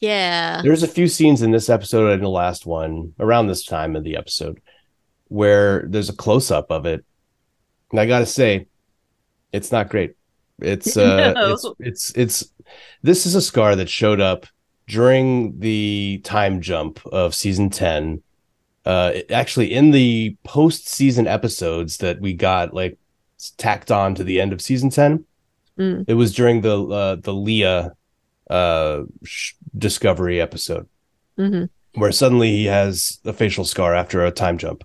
yeah 0.00 0.60
there's 0.62 0.82
a 0.82 0.88
few 0.88 1.08
scenes 1.08 1.42
in 1.42 1.50
this 1.50 1.68
episode 1.68 2.12
and 2.12 2.22
the 2.22 2.28
last 2.28 2.66
one 2.66 3.12
around 3.18 3.46
this 3.46 3.64
time 3.64 3.96
of 3.96 4.04
the 4.04 4.16
episode 4.16 4.60
where 5.28 5.84
there's 5.88 6.08
a 6.08 6.16
close-up 6.16 6.70
of 6.70 6.86
it 6.86 7.04
and 7.90 8.00
i 8.00 8.06
gotta 8.06 8.26
say 8.26 8.66
it's 9.52 9.72
not 9.72 9.88
great 9.88 10.14
it's 10.60 10.96
uh 10.96 11.32
no. 11.34 11.52
it's 11.52 11.66
it's 11.78 12.12
it's 12.16 12.52
this 13.02 13.26
is 13.26 13.34
a 13.34 13.42
scar 13.42 13.76
that 13.76 13.88
showed 13.88 14.20
up 14.20 14.46
during 14.86 15.58
the 15.60 16.20
time 16.24 16.60
jump 16.60 17.04
of 17.06 17.34
season 17.34 17.70
10 17.70 18.22
uh 18.86 19.12
actually 19.30 19.72
in 19.72 19.90
the 19.90 20.36
post 20.44 20.88
season 20.88 21.26
episodes 21.26 21.98
that 21.98 22.20
we 22.20 22.32
got 22.32 22.74
like 22.74 22.98
tacked 23.56 23.90
on 23.90 24.14
to 24.14 24.24
the 24.24 24.40
end 24.40 24.52
of 24.52 24.60
season 24.60 24.90
10 24.90 25.24
mm. 25.78 26.04
it 26.08 26.14
was 26.14 26.34
during 26.34 26.60
the 26.62 26.84
uh 26.86 27.16
the 27.16 27.34
leah 27.34 27.92
uh 28.50 29.02
sh- 29.24 29.52
discovery 29.76 30.40
episode 30.40 30.88
mm-hmm. 31.38 31.64
where 32.00 32.12
suddenly 32.12 32.50
he 32.50 32.64
has 32.66 33.18
a 33.24 33.32
facial 33.32 33.64
scar 33.64 33.94
after 33.94 34.24
a 34.24 34.30
time 34.30 34.58
jump 34.58 34.84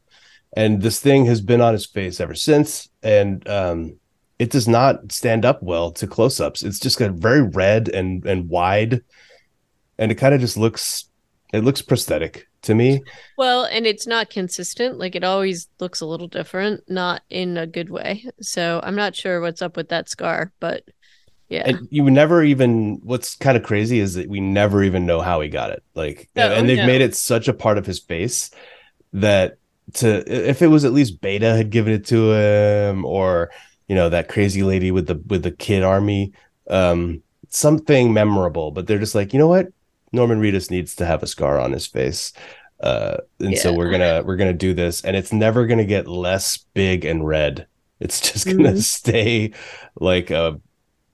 and 0.55 0.81
this 0.81 0.99
thing 0.99 1.25
has 1.25 1.41
been 1.41 1.61
on 1.61 1.73
his 1.73 1.85
face 1.85 2.19
ever 2.19 2.35
since 2.35 2.89
and 3.01 3.47
um 3.47 3.97
it 4.39 4.49
does 4.49 4.67
not 4.67 5.11
stand 5.11 5.45
up 5.45 5.61
well 5.61 5.91
to 5.91 6.07
close-ups 6.07 6.63
it's 6.63 6.79
just 6.79 6.99
got 6.99 7.11
very 7.11 7.41
red 7.41 7.87
and 7.89 8.25
and 8.25 8.49
wide 8.49 9.01
and 9.97 10.11
it 10.11 10.15
kind 10.15 10.33
of 10.33 10.41
just 10.41 10.57
looks 10.57 11.09
it 11.53 11.63
looks 11.63 11.83
prosthetic 11.83 12.47
to 12.63 12.73
me. 12.73 13.03
Well, 13.37 13.65
and 13.65 13.85
it's 13.85 14.07
not 14.07 14.29
consistent. 14.29 14.97
Like 14.97 15.15
it 15.15 15.23
always 15.23 15.69
looks 15.79 16.01
a 16.01 16.05
little 16.05 16.27
different, 16.27 16.83
not 16.89 17.21
in 17.29 17.57
a 17.57 17.67
good 17.67 17.89
way. 17.89 18.25
So 18.41 18.81
I'm 18.83 18.95
not 18.95 19.15
sure 19.15 19.39
what's 19.39 19.61
up 19.61 19.77
with 19.77 19.89
that 19.89 20.09
scar, 20.09 20.51
but 20.59 20.83
yeah. 21.53 21.63
And 21.67 21.87
you 21.91 22.09
never 22.09 22.43
even 22.43 22.99
what's 23.03 23.35
kind 23.35 23.55
of 23.55 23.61
crazy 23.61 23.99
is 23.99 24.15
that 24.15 24.27
we 24.27 24.39
never 24.39 24.83
even 24.83 25.05
know 25.05 25.21
how 25.21 25.39
he 25.39 25.49
got 25.49 25.69
it. 25.69 25.83
Like 25.93 26.27
oh, 26.35 26.41
and 26.41 26.67
they've 26.67 26.77
no. 26.77 26.87
made 26.87 27.01
it 27.01 27.15
such 27.15 27.47
a 27.47 27.53
part 27.53 27.77
of 27.77 27.85
his 27.85 27.99
face 27.99 28.49
that 29.13 29.57
to 29.95 30.23
if 30.27 30.63
it 30.63 30.67
was 30.67 30.83
at 30.83 30.93
least 30.93 31.21
Beta 31.21 31.55
had 31.55 31.69
given 31.69 31.93
it 31.93 32.05
to 32.07 32.31
him 32.31 33.05
or 33.05 33.51
you 33.87 33.93
know 33.93 34.09
that 34.09 34.29
crazy 34.29 34.63
lady 34.63 34.89
with 34.89 35.05
the 35.05 35.21
with 35.27 35.43
the 35.43 35.51
kid 35.51 35.83
army 35.83 36.33
um 36.69 37.21
something 37.49 38.13
memorable 38.13 38.71
but 38.71 38.87
they're 38.87 38.97
just 38.97 39.13
like 39.13 39.31
you 39.31 39.37
know 39.37 39.47
what 39.47 39.67
Norman 40.11 40.41
Reedus 40.41 40.71
needs 40.71 40.95
to 40.95 41.05
have 41.05 41.21
a 41.21 41.27
scar 41.27 41.59
on 41.59 41.71
his 41.71 41.85
face. 41.85 42.33
Uh, 42.79 43.17
and 43.39 43.53
yeah. 43.53 43.59
so 43.59 43.73
we're 43.73 43.91
gonna 43.91 44.23
we're 44.25 44.35
gonna 44.35 44.53
do 44.53 44.73
this, 44.73 45.03
and 45.03 45.15
it's 45.15 45.31
never 45.31 45.65
gonna 45.65 45.85
get 45.85 46.07
less 46.07 46.57
big 46.73 47.05
and 47.05 47.25
red. 47.25 47.67
It's 47.99 48.19
just 48.19 48.45
gonna 48.45 48.69
mm-hmm. 48.69 48.77
stay 48.79 49.53
like 49.95 50.29
a 50.29 50.59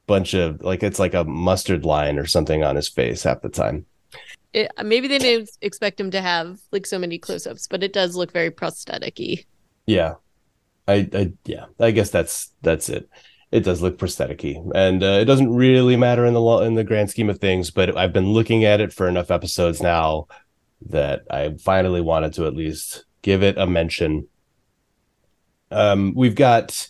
bunch 0.09 0.33
of 0.33 0.61
like 0.61 0.83
it's 0.83 0.99
like 0.99 1.13
a 1.13 1.23
mustard 1.23 1.85
line 1.85 2.17
or 2.17 2.25
something 2.25 2.63
on 2.63 2.75
his 2.75 2.89
face 2.89 3.23
half 3.23 3.41
the 3.41 3.49
time. 3.49 3.85
It, 4.51 4.71
maybe 4.83 5.07
they 5.07 5.19
didn't 5.19 5.51
expect 5.61 5.99
him 5.99 6.09
to 6.11 6.19
have 6.19 6.59
like 6.71 6.87
so 6.87 6.97
many 6.97 7.19
close-ups, 7.19 7.67
but 7.67 7.83
it 7.83 7.93
does 7.93 8.15
look 8.15 8.31
very 8.31 8.49
prosthetic-y. 8.49 9.45
Yeah, 9.85 10.15
I, 10.87 11.07
I 11.13 11.31
yeah, 11.45 11.65
I 11.79 11.91
guess 11.91 12.09
that's 12.09 12.51
that's 12.63 12.89
it. 12.89 13.07
It 13.51 13.63
does 13.63 13.83
look 13.83 13.99
prosthetic-y, 13.99 14.55
and 14.73 15.03
uh, 15.03 15.19
it 15.21 15.25
doesn't 15.25 15.53
really 15.53 15.95
matter 15.95 16.25
in 16.25 16.33
the 16.33 16.43
in 16.63 16.73
the 16.73 16.83
grand 16.83 17.11
scheme 17.11 17.29
of 17.29 17.39
things. 17.39 17.69
But 17.69 17.95
I've 17.95 18.13
been 18.13 18.33
looking 18.33 18.65
at 18.65 18.81
it 18.81 18.91
for 18.91 19.07
enough 19.07 19.29
episodes 19.29 19.81
now 19.81 20.27
that 20.89 21.21
I 21.29 21.55
finally 21.59 22.01
wanted 22.01 22.33
to 22.33 22.47
at 22.47 22.55
least 22.55 23.05
give 23.21 23.43
it 23.43 23.57
a 23.57 23.67
mention. 23.67 24.27
Um, 25.69 26.13
we've 26.15 26.33
got 26.33 26.89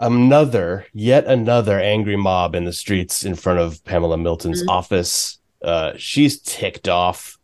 another, 0.00 0.86
yet 0.92 1.26
another 1.26 1.78
angry 1.78 2.16
mob 2.16 2.54
in 2.54 2.64
the 2.64 2.72
streets 2.72 3.24
in 3.24 3.34
front 3.34 3.60
of 3.60 3.84
Pamela 3.84 4.16
Milton's 4.18 4.62
mm-hmm. 4.62 4.70
office. 4.70 5.38
Uh, 5.62 5.92
she's 5.96 6.40
ticked 6.40 6.88
off, 6.88 7.38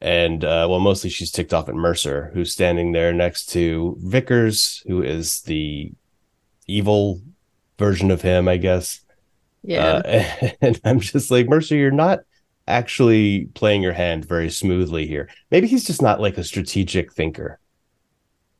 and 0.00 0.44
uh, 0.44 0.66
well, 0.68 0.80
mostly 0.80 1.10
she's 1.10 1.32
ticked 1.32 1.54
off 1.54 1.68
at 1.68 1.74
Mercer, 1.74 2.30
who's 2.34 2.52
standing 2.52 2.92
there 2.92 3.12
next 3.12 3.46
to 3.50 3.96
Vickers, 4.00 4.82
who 4.86 5.02
is 5.02 5.40
the 5.42 5.90
evil 6.66 7.20
version 7.78 8.10
of 8.10 8.20
him, 8.20 8.46
I 8.46 8.58
guess. 8.58 9.00
Yeah, 9.62 10.02
uh, 10.04 10.48
and 10.60 10.80
I'm 10.84 11.00
just 11.00 11.30
like 11.30 11.48
Mercer, 11.48 11.74
you're 11.74 11.90
not 11.90 12.20
actually 12.66 13.46
playing 13.54 13.82
your 13.82 13.94
hand 13.94 14.26
very 14.26 14.50
smoothly 14.50 15.06
here. 15.06 15.30
Maybe 15.50 15.66
he's 15.66 15.86
just 15.86 16.02
not 16.02 16.20
like 16.20 16.36
a 16.36 16.44
strategic 16.44 17.14
thinker 17.14 17.58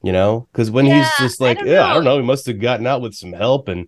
you 0.03 0.13
know? 0.13 0.49
Because 0.53 0.71
when 0.71 0.87
yeah, 0.87 1.05
he's 1.05 1.19
just 1.19 1.41
like 1.41 1.61
I 1.61 1.65
yeah 1.65 1.87
i 1.87 1.95
don't 1.95 2.05
know 2.05 2.19
he 2.19 2.25
must 2.25 2.47
have 2.47 2.61
gotten 2.61 2.87
out 2.87 3.03
with 3.03 3.15
some 3.15 3.33
help 3.33 3.69
and 3.69 3.87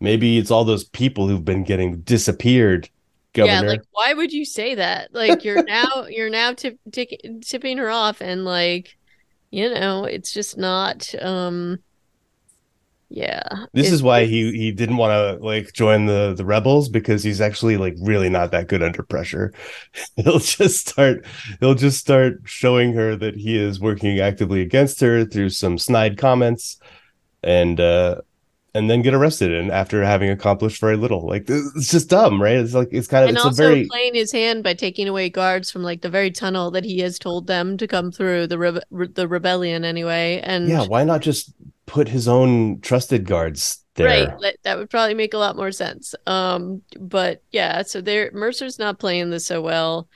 maybe 0.00 0.38
it's 0.38 0.50
all 0.50 0.64
those 0.64 0.84
people 0.84 1.28
who've 1.28 1.44
been 1.44 1.64
getting 1.64 2.00
disappeared 2.00 2.88
governor. 3.32 3.54
yeah 3.54 3.72
like 3.72 3.82
why 3.92 4.14
would 4.14 4.32
you 4.32 4.44
say 4.44 4.74
that? 4.74 5.14
Like 5.14 5.44
you're 5.44 5.62
now 5.62 6.06
you're 6.08 6.30
now 6.30 6.52
tip, 6.52 6.78
tip, 6.92 7.10
tipping 7.42 7.78
her 7.78 7.90
off 7.90 8.20
and 8.20 8.44
like 8.44 8.96
you 9.50 9.68
know 9.68 10.04
it's 10.04 10.32
just 10.32 10.58
not 10.58 11.14
um 11.20 11.78
yeah. 13.10 13.64
This 13.72 13.90
is 13.90 14.02
why 14.02 14.26
he 14.26 14.52
he 14.52 14.70
didn't 14.70 14.98
want 14.98 15.12
to 15.12 15.44
like 15.44 15.72
join 15.72 16.06
the 16.06 16.34
the 16.36 16.44
rebels 16.44 16.90
because 16.90 17.22
he's 17.22 17.40
actually 17.40 17.78
like 17.78 17.94
really 18.00 18.28
not 18.28 18.50
that 18.50 18.68
good 18.68 18.82
under 18.82 19.02
pressure. 19.02 19.54
He'll 20.16 20.38
just 20.38 20.86
start 20.88 21.24
he'll 21.60 21.74
just 21.74 21.98
start 21.98 22.40
showing 22.44 22.92
her 22.92 23.16
that 23.16 23.36
he 23.36 23.56
is 23.56 23.80
working 23.80 24.20
actively 24.20 24.60
against 24.60 25.00
her 25.00 25.24
through 25.24 25.50
some 25.50 25.78
snide 25.78 26.18
comments 26.18 26.78
and 27.42 27.80
uh 27.80 28.16
and 28.74 28.90
then 28.90 29.00
get 29.00 29.14
arrested 29.14 29.52
and 29.52 29.70
after 29.70 30.04
having 30.04 30.28
accomplished 30.28 30.78
very 30.78 30.98
little. 30.98 31.26
Like 31.26 31.46
it's 31.48 31.90
just 31.90 32.10
dumb 32.10 32.42
right? 32.42 32.56
It's 32.56 32.74
like 32.74 32.88
it's 32.90 33.08
kind 33.08 33.24
of 33.24 33.30
and 33.30 33.38
it's 33.38 33.44
also 33.44 33.64
a 33.64 33.68
very 33.68 33.86
playing 33.88 34.14
his 34.14 34.32
hand 34.32 34.62
by 34.62 34.74
taking 34.74 35.08
away 35.08 35.30
guards 35.30 35.70
from 35.70 35.82
like 35.82 36.02
the 36.02 36.10
very 36.10 36.30
tunnel 36.30 36.70
that 36.72 36.84
he 36.84 36.98
has 36.98 37.18
told 37.18 37.46
them 37.46 37.78
to 37.78 37.88
come 37.88 38.12
through 38.12 38.48
the 38.48 38.58
re- 38.58 39.08
the 39.14 39.26
rebellion 39.26 39.86
anyway 39.86 40.42
and 40.44 40.68
yeah 40.68 40.84
why 40.84 41.04
not 41.04 41.22
just 41.22 41.54
put 41.88 42.06
his 42.06 42.28
own 42.28 42.80
trusted 42.80 43.24
guards 43.24 43.84
there. 43.94 44.28
Right. 44.28 44.56
That 44.62 44.78
would 44.78 44.90
probably 44.90 45.14
make 45.14 45.34
a 45.34 45.38
lot 45.38 45.56
more 45.56 45.72
sense. 45.72 46.14
Um, 46.26 46.82
but 47.00 47.42
yeah, 47.50 47.82
so 47.82 48.00
there 48.00 48.30
Mercer's 48.32 48.78
not 48.78 49.00
playing 49.00 49.30
this 49.30 49.46
so 49.46 49.60
well. 49.60 50.08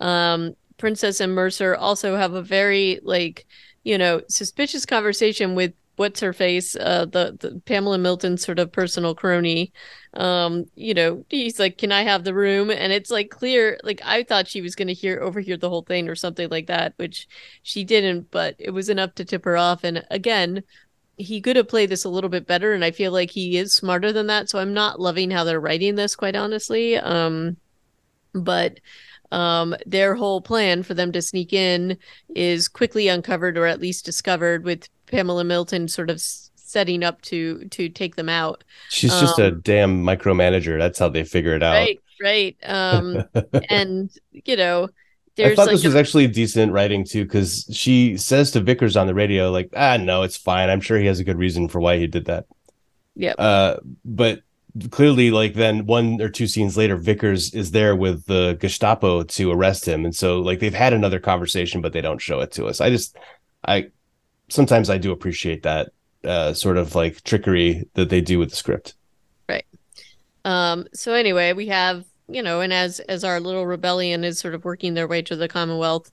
Um, 0.00 0.54
Princess 0.76 1.20
and 1.20 1.34
Mercer 1.34 1.74
also 1.76 2.16
have 2.16 2.34
a 2.34 2.42
very 2.42 3.00
like, 3.02 3.46
you 3.84 3.96
know, 3.96 4.20
suspicious 4.28 4.84
conversation 4.84 5.54
with 5.54 5.72
what's 5.96 6.20
her 6.20 6.32
face, 6.32 6.76
uh, 6.76 7.04
the, 7.04 7.36
the 7.40 7.60
Pamela 7.66 7.98
Milton 7.98 8.38
sort 8.38 8.58
of 8.58 8.72
personal 8.72 9.14
crony. 9.14 9.70
Um, 10.14 10.64
you 10.74 10.94
know, 10.94 11.26
he's 11.28 11.60
like, 11.60 11.76
"Can 11.76 11.92
I 11.92 12.02
have 12.02 12.24
the 12.24 12.34
room?" 12.34 12.70
And 12.70 12.92
it's 12.92 13.10
like 13.10 13.28
clear, 13.28 13.78
like 13.84 14.00
I 14.04 14.22
thought 14.22 14.48
she 14.48 14.62
was 14.62 14.74
going 14.74 14.88
to 14.88 14.94
hear 14.94 15.20
overhear 15.20 15.58
the 15.58 15.68
whole 15.68 15.82
thing 15.82 16.08
or 16.08 16.14
something 16.14 16.48
like 16.48 16.66
that, 16.68 16.94
which 16.96 17.28
she 17.62 17.84
didn't. 17.84 18.30
But 18.30 18.56
it 18.58 18.70
was 18.70 18.88
enough 18.88 19.14
to 19.16 19.24
tip 19.24 19.44
her 19.44 19.58
off. 19.58 19.84
And 19.84 20.02
again, 20.10 20.62
he 21.20 21.40
could 21.40 21.56
have 21.56 21.68
played 21.68 21.90
this 21.90 22.04
a 22.04 22.08
little 22.08 22.30
bit 22.30 22.46
better 22.46 22.72
and 22.72 22.84
i 22.84 22.90
feel 22.90 23.12
like 23.12 23.30
he 23.30 23.56
is 23.56 23.74
smarter 23.74 24.12
than 24.12 24.26
that 24.26 24.48
so 24.48 24.58
i'm 24.58 24.74
not 24.74 25.00
loving 25.00 25.30
how 25.30 25.44
they're 25.44 25.60
writing 25.60 25.94
this 25.94 26.16
quite 26.16 26.36
honestly. 26.36 26.96
Um 26.96 27.56
but 28.32 28.80
um 29.32 29.74
their 29.86 30.14
whole 30.14 30.40
plan 30.40 30.82
for 30.82 30.94
them 30.94 31.12
to 31.12 31.22
sneak 31.22 31.52
in 31.52 31.96
is 32.34 32.68
quickly 32.68 33.08
uncovered 33.08 33.58
or 33.58 33.66
at 33.66 33.80
least 33.80 34.04
discovered 34.04 34.64
with 34.64 34.88
pamela 35.06 35.44
milton 35.44 35.88
sort 35.88 36.10
of 36.10 36.20
setting 36.70 37.02
up 37.02 37.20
to 37.22 37.64
to 37.66 37.88
take 37.88 38.14
them 38.14 38.28
out. 38.28 38.62
She's 38.88 39.12
um, 39.12 39.20
just 39.20 39.38
a 39.38 39.48
um, 39.48 39.60
damn 39.60 40.04
micromanager. 40.04 40.78
That's 40.78 40.98
how 40.98 41.08
they 41.08 41.24
figure 41.24 41.54
it 41.54 41.62
out. 41.62 41.72
Right 41.72 42.00
right. 42.22 42.56
Um 42.62 43.24
and 43.68 44.10
you 44.30 44.56
know 44.56 44.88
I 45.38 45.54
thought 45.54 45.66
like 45.66 45.76
this 45.76 45.84
a- 45.84 45.88
was 45.88 45.96
actually 45.96 46.26
decent 46.26 46.72
writing 46.72 47.04
too, 47.04 47.24
because 47.24 47.66
she 47.72 48.16
says 48.16 48.50
to 48.50 48.60
Vickers 48.60 48.96
on 48.96 49.06
the 49.06 49.14
radio, 49.14 49.50
like, 49.50 49.70
ah, 49.76 49.96
no, 49.96 50.22
it's 50.22 50.36
fine. 50.36 50.68
I'm 50.68 50.80
sure 50.80 50.98
he 50.98 51.06
has 51.06 51.20
a 51.20 51.24
good 51.24 51.38
reason 51.38 51.68
for 51.68 51.80
why 51.80 51.98
he 51.98 52.06
did 52.06 52.26
that. 52.26 52.46
Yeah. 53.14 53.32
Uh, 53.32 53.78
but 54.04 54.42
clearly, 54.90 55.30
like, 55.30 55.54
then 55.54 55.86
one 55.86 56.20
or 56.20 56.28
two 56.28 56.46
scenes 56.46 56.76
later, 56.76 56.96
Vickers 56.96 57.54
is 57.54 57.70
there 57.70 57.96
with 57.96 58.26
the 58.26 58.56
Gestapo 58.60 59.22
to 59.22 59.50
arrest 59.50 59.86
him. 59.86 60.04
And 60.04 60.14
so, 60.14 60.40
like, 60.40 60.60
they've 60.60 60.74
had 60.74 60.92
another 60.92 61.20
conversation, 61.20 61.80
but 61.80 61.92
they 61.92 62.00
don't 62.00 62.20
show 62.20 62.40
it 62.40 62.52
to 62.52 62.66
us. 62.66 62.80
I 62.80 62.90
just, 62.90 63.16
I 63.66 63.90
sometimes 64.48 64.90
I 64.90 64.98
do 64.98 65.12
appreciate 65.12 65.62
that 65.62 65.90
uh, 66.24 66.52
sort 66.52 66.76
of 66.76 66.94
like 66.94 67.22
trickery 67.22 67.88
that 67.94 68.10
they 68.10 68.20
do 68.20 68.38
with 68.38 68.50
the 68.50 68.56
script. 68.56 68.94
Right. 69.48 69.64
Um, 70.44 70.86
so 70.92 71.14
anyway, 71.14 71.52
we 71.52 71.68
have 71.68 72.04
you 72.30 72.42
know, 72.42 72.60
and 72.60 72.72
as 72.72 73.00
as 73.00 73.24
our 73.24 73.40
little 73.40 73.66
rebellion 73.66 74.24
is 74.24 74.38
sort 74.38 74.54
of 74.54 74.64
working 74.64 74.94
their 74.94 75.08
way 75.08 75.22
to 75.22 75.36
the 75.36 75.48
Commonwealth, 75.48 76.10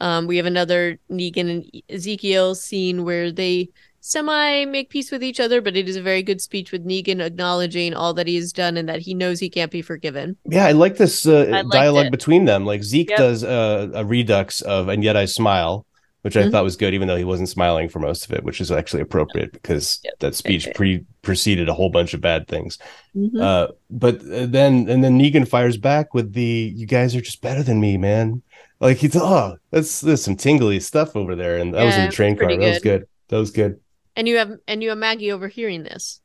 um, 0.00 0.26
we 0.26 0.36
have 0.36 0.46
another 0.46 0.98
Negan 1.10 1.50
and 1.50 1.82
Ezekiel 1.88 2.54
scene 2.54 3.04
where 3.04 3.30
they 3.30 3.70
semi 4.00 4.64
make 4.64 4.90
peace 4.90 5.10
with 5.10 5.22
each 5.22 5.40
other, 5.40 5.60
but 5.60 5.76
it 5.76 5.88
is 5.88 5.96
a 5.96 6.02
very 6.02 6.22
good 6.22 6.40
speech 6.40 6.72
with 6.72 6.86
Negan 6.86 7.24
acknowledging 7.24 7.94
all 7.94 8.14
that 8.14 8.26
he 8.26 8.36
has 8.36 8.52
done 8.52 8.76
and 8.76 8.88
that 8.88 9.00
he 9.00 9.14
knows 9.14 9.38
he 9.38 9.50
can't 9.50 9.70
be 9.70 9.82
forgiven. 9.82 10.36
Yeah, 10.44 10.66
I 10.66 10.72
like 10.72 10.96
this 10.96 11.26
uh, 11.26 11.62
dialogue 11.70 12.06
it. 12.06 12.12
between 12.12 12.46
them. 12.46 12.64
Like 12.64 12.82
Zeke 12.82 13.10
yep. 13.10 13.18
does 13.18 13.44
uh, 13.44 13.90
a 13.94 14.04
redux 14.04 14.62
of 14.62 14.88
"and 14.88 15.04
yet 15.04 15.16
I 15.16 15.26
smile," 15.26 15.86
which 16.22 16.36
I 16.36 16.42
mm-hmm. 16.42 16.50
thought 16.50 16.64
was 16.64 16.76
good, 16.76 16.94
even 16.94 17.08
though 17.08 17.16
he 17.16 17.24
wasn't 17.24 17.48
smiling 17.48 17.88
for 17.88 17.98
most 17.98 18.26
of 18.26 18.32
it, 18.32 18.44
which 18.44 18.60
is 18.60 18.70
actually 18.70 19.02
appropriate 19.02 19.52
because 19.52 20.00
yep. 20.04 20.18
that 20.20 20.34
speech 20.34 20.68
pre 20.74 21.04
preceded 21.22 21.68
a 21.68 21.74
whole 21.74 21.90
bunch 21.90 22.14
of 22.14 22.20
bad 22.20 22.46
things. 22.46 22.78
Mm-hmm. 23.16 23.40
Uh, 23.40 23.68
but 23.90 24.20
uh, 24.20 24.46
then 24.46 24.88
and 24.88 25.02
then 25.02 25.18
Negan 25.18 25.48
fires 25.48 25.76
back 25.76 26.12
with 26.12 26.32
the 26.32 26.72
"You 26.74 26.86
guys 26.86 27.16
are 27.16 27.20
just 27.20 27.40
better 27.40 27.62
than 27.62 27.80
me, 27.80 27.96
man." 27.96 28.42
Like 28.80 28.98
he's 28.98 29.16
oh, 29.16 29.56
that's 29.70 30.00
there's 30.00 30.22
some 30.22 30.36
tingly 30.36 30.80
stuff 30.80 31.16
over 31.16 31.34
there, 31.34 31.58
and 31.58 31.74
that 31.74 31.80
yeah, 31.80 31.86
was 31.86 31.96
in 31.96 32.06
the 32.06 32.12
train 32.12 32.36
car. 32.36 32.48
Good. 32.48 32.60
That 32.60 32.68
was 32.68 32.78
good. 32.80 33.08
That 33.28 33.36
was 33.36 33.50
good. 33.50 33.80
And 34.16 34.28
you 34.28 34.36
have 34.36 34.52
and 34.66 34.82
you 34.82 34.90
have 34.90 34.98
Maggie 34.98 35.32
overhearing 35.32 35.82
this. 35.82 36.20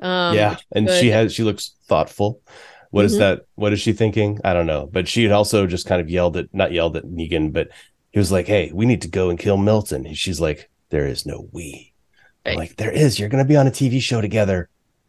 Um, 0.00 0.34
yeah, 0.34 0.56
and 0.72 0.86
good. 0.86 1.00
she 1.00 1.08
has 1.08 1.32
she 1.32 1.42
looks 1.42 1.74
thoughtful. 1.86 2.40
What 2.90 3.02
mm-hmm. 3.02 3.06
is 3.06 3.18
that? 3.18 3.46
What 3.54 3.72
is 3.72 3.80
she 3.80 3.92
thinking? 3.92 4.40
I 4.44 4.52
don't 4.52 4.66
know. 4.66 4.88
But 4.90 5.08
she 5.08 5.22
had 5.22 5.32
also 5.32 5.66
just 5.66 5.86
kind 5.86 6.00
of 6.00 6.10
yelled 6.10 6.36
at 6.36 6.52
not 6.52 6.72
yelled 6.72 6.96
at 6.96 7.04
Negan, 7.04 7.52
but 7.52 7.68
he 8.10 8.18
was 8.18 8.32
like, 8.32 8.46
"Hey, 8.46 8.70
we 8.72 8.86
need 8.86 9.02
to 9.02 9.08
go 9.08 9.30
and 9.30 9.38
kill 9.38 9.56
Milton." 9.56 10.06
And 10.06 10.16
she's 10.16 10.40
like, 10.40 10.70
"There 10.90 11.06
is 11.06 11.26
no 11.26 11.48
we." 11.52 11.92
Right. 12.44 12.56
like, 12.56 12.76
"There 12.76 12.90
is. 12.90 13.18
You're 13.18 13.28
going 13.28 13.44
to 13.44 13.48
be 13.48 13.56
on 13.56 13.66
a 13.66 13.70
TV 13.70 14.00
show 14.00 14.20
together. 14.20 14.68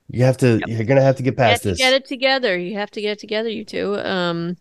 You 0.09 0.23
have 0.23 0.37
to. 0.37 0.59
Yep. 0.59 0.67
You're 0.67 0.83
going 0.83 0.99
to 0.99 1.03
have 1.03 1.17
to 1.17 1.23
get 1.23 1.37
past 1.37 1.63
this. 1.63 1.77
get 1.77 1.93
it 1.93 2.05
together. 2.05 2.57
You 2.57 2.75
have 2.75 2.91
to 2.91 3.01
get 3.01 3.11
it 3.11 3.19
together, 3.19 3.49
you 3.49 3.65
two. 3.65 3.97
Um, 3.99 4.57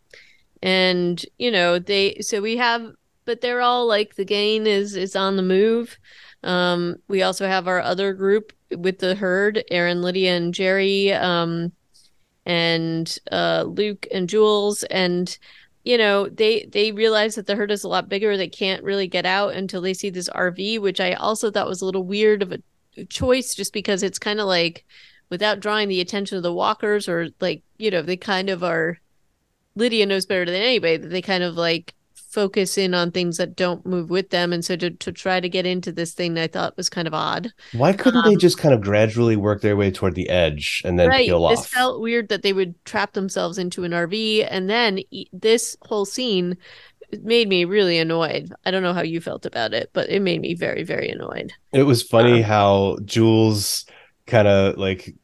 and 0.62 1.24
you 1.38 1.50
know 1.50 1.78
they. 1.78 2.18
So 2.20 2.40
we 2.40 2.56
have, 2.56 2.92
but 3.24 3.40
they're 3.40 3.60
all 3.60 3.86
like 3.86 4.14
the 4.14 4.24
gang 4.24 4.66
is 4.66 4.96
is 4.96 5.16
on 5.16 5.36
the 5.36 5.42
move. 5.42 5.98
Um, 6.42 6.96
we 7.08 7.22
also 7.22 7.46
have 7.46 7.68
our 7.68 7.80
other 7.80 8.14
group 8.14 8.52
with 8.70 8.98
the 8.98 9.14
herd, 9.14 9.62
Aaron, 9.70 10.00
Lydia, 10.02 10.36
and 10.36 10.54
Jerry. 10.54 11.12
Um, 11.12 11.72
and 12.46 13.18
uh, 13.30 13.64
Luke 13.66 14.06
and 14.12 14.28
Jules 14.28 14.82
and 14.84 15.36
you 15.84 15.96
know 15.96 16.28
they 16.28 16.66
they 16.70 16.92
realize 16.92 17.34
that 17.34 17.46
the 17.46 17.56
herd 17.56 17.70
is 17.70 17.84
a 17.84 17.88
lot 17.88 18.08
bigger 18.08 18.36
they 18.36 18.48
can't 18.48 18.84
really 18.84 19.06
get 19.06 19.26
out 19.26 19.54
until 19.54 19.80
they 19.80 19.94
see 19.94 20.10
this 20.10 20.28
rv 20.30 20.80
which 20.80 21.00
i 21.00 21.12
also 21.14 21.50
thought 21.50 21.68
was 21.68 21.80
a 21.80 21.84
little 21.84 22.04
weird 22.04 22.42
of 22.42 22.52
a 22.52 23.04
choice 23.06 23.54
just 23.54 23.72
because 23.72 24.02
it's 24.02 24.18
kind 24.18 24.40
of 24.40 24.46
like 24.46 24.84
without 25.30 25.60
drawing 25.60 25.88
the 25.88 26.00
attention 26.00 26.36
of 26.36 26.42
the 26.42 26.52
walkers 26.52 27.08
or 27.08 27.28
like 27.40 27.62
you 27.78 27.90
know 27.90 28.02
they 28.02 28.16
kind 28.16 28.50
of 28.50 28.62
are 28.62 28.98
lydia 29.74 30.04
knows 30.04 30.26
better 30.26 30.44
than 30.44 30.54
anybody 30.54 30.96
that 30.96 31.08
they 31.08 31.22
kind 31.22 31.42
of 31.42 31.54
like 31.54 31.94
focus 32.30 32.78
in 32.78 32.94
on 32.94 33.10
things 33.10 33.36
that 33.36 33.56
don't 33.56 33.84
move 33.84 34.08
with 34.08 34.30
them. 34.30 34.52
And 34.52 34.64
so 34.64 34.76
to, 34.76 34.90
to 34.90 35.12
try 35.12 35.40
to 35.40 35.48
get 35.48 35.66
into 35.66 35.92
this 35.92 36.14
thing 36.14 36.38
i 36.38 36.46
thought 36.46 36.76
was 36.76 36.88
kind 36.88 37.08
of 37.08 37.14
odd. 37.14 37.52
Why 37.72 37.92
couldn't 37.92 38.24
um, 38.24 38.30
they 38.30 38.36
just 38.36 38.56
kind 38.56 38.72
of 38.72 38.80
gradually 38.80 39.36
work 39.36 39.60
their 39.60 39.76
way 39.76 39.90
toward 39.90 40.14
the 40.14 40.28
edge 40.28 40.80
and 40.84 40.98
then 40.98 41.08
right, 41.08 41.26
peel 41.26 41.44
off? 41.44 41.56
this 41.56 41.66
felt 41.66 42.00
weird 42.00 42.28
that 42.28 42.42
they 42.42 42.52
would 42.52 42.82
trap 42.84 43.12
themselves 43.12 43.58
into 43.58 43.84
an 43.84 43.92
rv 43.92 44.46
and 44.48 44.70
then 44.70 45.00
this 45.32 45.76
whole 45.82 46.04
scene 46.04 46.56
made 47.22 47.48
me 47.48 47.64
really 47.64 47.98
annoyed. 47.98 48.52
I 48.64 48.70
don't 48.70 48.84
know 48.84 48.94
how 48.94 49.02
you 49.02 49.20
felt 49.20 49.44
about 49.44 49.74
it 49.74 49.90
but 49.92 50.08
it 50.08 50.22
made 50.22 50.40
me 50.40 50.54
very 50.54 50.84
very 50.84 51.10
annoyed. 51.10 51.52
It 51.72 51.82
was 51.82 52.02
funny 52.02 52.44
um, 52.44 52.48
how 52.48 52.98
jules 53.04 53.84
kind 54.26 54.46
of 54.46 54.78
like 54.78 55.14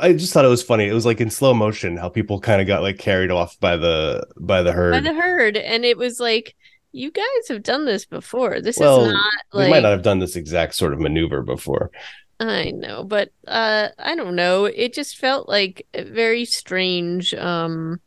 I 0.00 0.12
just 0.12 0.32
thought 0.32 0.44
it 0.44 0.48
was 0.48 0.62
funny. 0.62 0.86
It 0.86 0.92
was 0.92 1.06
like 1.06 1.20
in 1.20 1.30
slow 1.30 1.52
motion 1.52 1.96
how 1.96 2.08
people 2.08 2.40
kind 2.40 2.60
of 2.60 2.66
got 2.66 2.82
like 2.82 2.98
carried 2.98 3.30
off 3.30 3.58
by 3.58 3.76
the 3.76 4.26
by 4.38 4.62
the 4.62 4.72
herd. 4.72 4.92
By 4.92 5.00
the 5.00 5.14
herd, 5.14 5.56
and 5.56 5.84
it 5.84 5.98
was 5.98 6.20
like 6.20 6.54
you 6.92 7.10
guys 7.10 7.48
have 7.48 7.62
done 7.62 7.84
this 7.84 8.04
before. 8.04 8.60
This 8.60 8.78
well, 8.78 9.04
is 9.04 9.12
not 9.12 9.32
like 9.52 9.66
they 9.66 9.70
might 9.70 9.82
not 9.82 9.92
have 9.92 10.02
done 10.02 10.20
this 10.20 10.36
exact 10.36 10.74
sort 10.74 10.92
of 10.92 11.00
maneuver 11.00 11.42
before. 11.42 11.90
I 12.38 12.70
know, 12.70 13.04
but 13.04 13.30
uh 13.48 13.88
I 13.98 14.14
don't 14.14 14.36
know. 14.36 14.66
It 14.66 14.94
just 14.94 15.18
felt 15.18 15.48
like 15.48 15.86
very 15.94 16.44
strange 16.44 17.34
um 17.34 18.00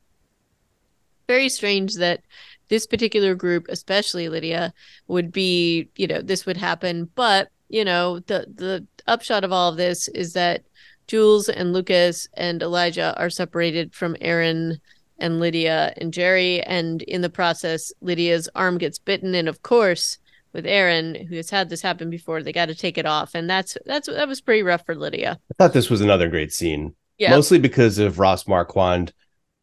very 1.28 1.50
strange 1.50 1.96
that 1.96 2.22
this 2.70 2.88
particular 2.88 3.36
group, 3.36 3.66
especially 3.70 4.30
Lydia, 4.30 4.74
would 5.08 5.32
be, 5.32 5.90
you 5.96 6.08
know, 6.08 6.22
this 6.22 6.46
would 6.46 6.58
happen, 6.58 7.10
but 7.16 7.50
you 7.70 7.84
know, 7.84 8.20
the 8.20 8.48
the 8.54 8.88
upshot 9.06 9.44
of 9.44 9.52
all 9.52 9.70
of 9.70 9.78
this 9.78 10.08
is 10.08 10.34
that 10.34 10.64
Jules 11.08 11.50
and 11.50 11.74
Lucas 11.74 12.28
and 12.36 12.62
Elijah 12.62 13.14
are 13.18 13.30
separated 13.30 13.94
from 13.94 14.16
Aaron 14.22 14.80
and 15.20 15.40
Lydia 15.40 15.94
and 15.98 16.14
Jerry. 16.14 16.62
And 16.62 17.02
in 17.04 17.22
the 17.22 17.30
process, 17.30 17.92
Lydia's 18.02 18.50
arm 18.56 18.78
gets 18.78 19.00
bitten. 19.00 19.34
And 19.36 19.48
of 19.48 19.62
course, 19.64 20.18
with 20.54 20.66
Aaron, 20.66 21.16
who 21.28 21.36
has 21.36 21.50
had 21.50 21.70
this 21.70 21.82
happen 21.82 22.10
before, 22.10 22.44
they 22.44 22.52
got 22.52 22.68
to 22.68 22.76
take 22.76 22.98
it 22.98 23.06
off. 23.06 23.36
And 23.36 23.50
that's 23.50 23.78
that's 23.86 24.08
that 24.08 24.28
was 24.28 24.42
pretty 24.42 24.64
rough 24.64 24.86
for 24.86 24.96
Lydia. 24.96 25.40
I 25.52 25.54
thought 25.58 25.74
this 25.74 25.90
was 25.90 26.02
another 26.02 26.30
great 26.30 26.52
scene. 26.54 26.94
Yeah. 27.18 27.32
Mostly 27.32 27.58
because 27.60 27.98
of 27.98 28.20
Ross 28.20 28.48
Marquand 28.48 29.14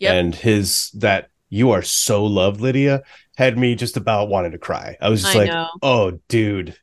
Yep. 0.01 0.13
and 0.13 0.35
his 0.35 0.91
that 0.95 1.29
you 1.51 1.71
are 1.71 1.83
so 1.83 2.25
loved, 2.25 2.61
Lydia, 2.61 3.03
had 3.37 3.57
me 3.57 3.77
just 3.77 3.97
about 3.97 4.29
wanting 4.29 4.51
to 4.53 4.59
cry. 4.59 4.97
I 5.01 5.09
was 5.09 5.23
just 5.23 5.37
I 5.37 5.39
like, 5.39 5.51
know. 5.51 5.69
oh 5.83 6.19
dude, 6.29 6.77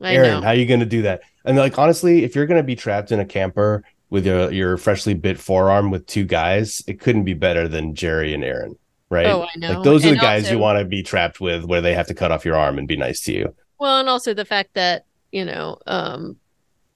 I 0.00 0.14
Aaron, 0.14 0.30
know. 0.30 0.40
how 0.40 0.48
are 0.48 0.54
you 0.54 0.64
gonna 0.64 0.86
do 0.86 1.02
that? 1.02 1.20
And 1.44 1.58
like 1.58 1.78
honestly, 1.78 2.24
if 2.24 2.34
you're 2.34 2.46
gonna 2.46 2.62
be 2.62 2.76
trapped 2.76 3.12
in 3.12 3.20
a 3.20 3.26
camper 3.26 3.84
with 4.10 4.26
your 4.26 4.50
your 4.52 4.76
freshly 4.76 5.14
bit 5.14 5.38
forearm 5.38 5.90
with 5.90 6.06
two 6.06 6.24
guys, 6.24 6.82
it 6.86 7.00
couldn't 7.00 7.24
be 7.24 7.34
better 7.34 7.66
than 7.68 7.94
Jerry 7.94 8.32
and 8.34 8.44
Aaron, 8.44 8.76
right? 9.10 9.26
Oh, 9.26 9.44
I 9.44 9.58
know. 9.58 9.72
Like 9.74 9.82
those 9.84 10.04
are 10.04 10.08
And 10.08 10.16
the 10.16 10.20
guys 10.20 10.44
also- 10.44 10.54
you 10.54 10.58
want 10.60 10.78
to 10.78 10.84
be 10.84 11.02
trapped 11.02 11.40
with, 11.40 11.64
where 11.64 11.80
they 11.80 11.94
have 11.94 12.06
to 12.08 12.14
cut 12.14 12.30
off 12.32 12.44
your 12.44 12.56
arm 12.56 12.78
and 12.78 12.86
be 12.88 12.96
nice 12.96 13.20
to 13.22 13.32
you. 13.32 13.54
Well, 13.78 13.98
and 14.00 14.08
also 14.08 14.32
the 14.32 14.44
fact 14.44 14.74
that, 14.74 15.04
you 15.32 15.44
know, 15.44 15.78
um 15.86 16.36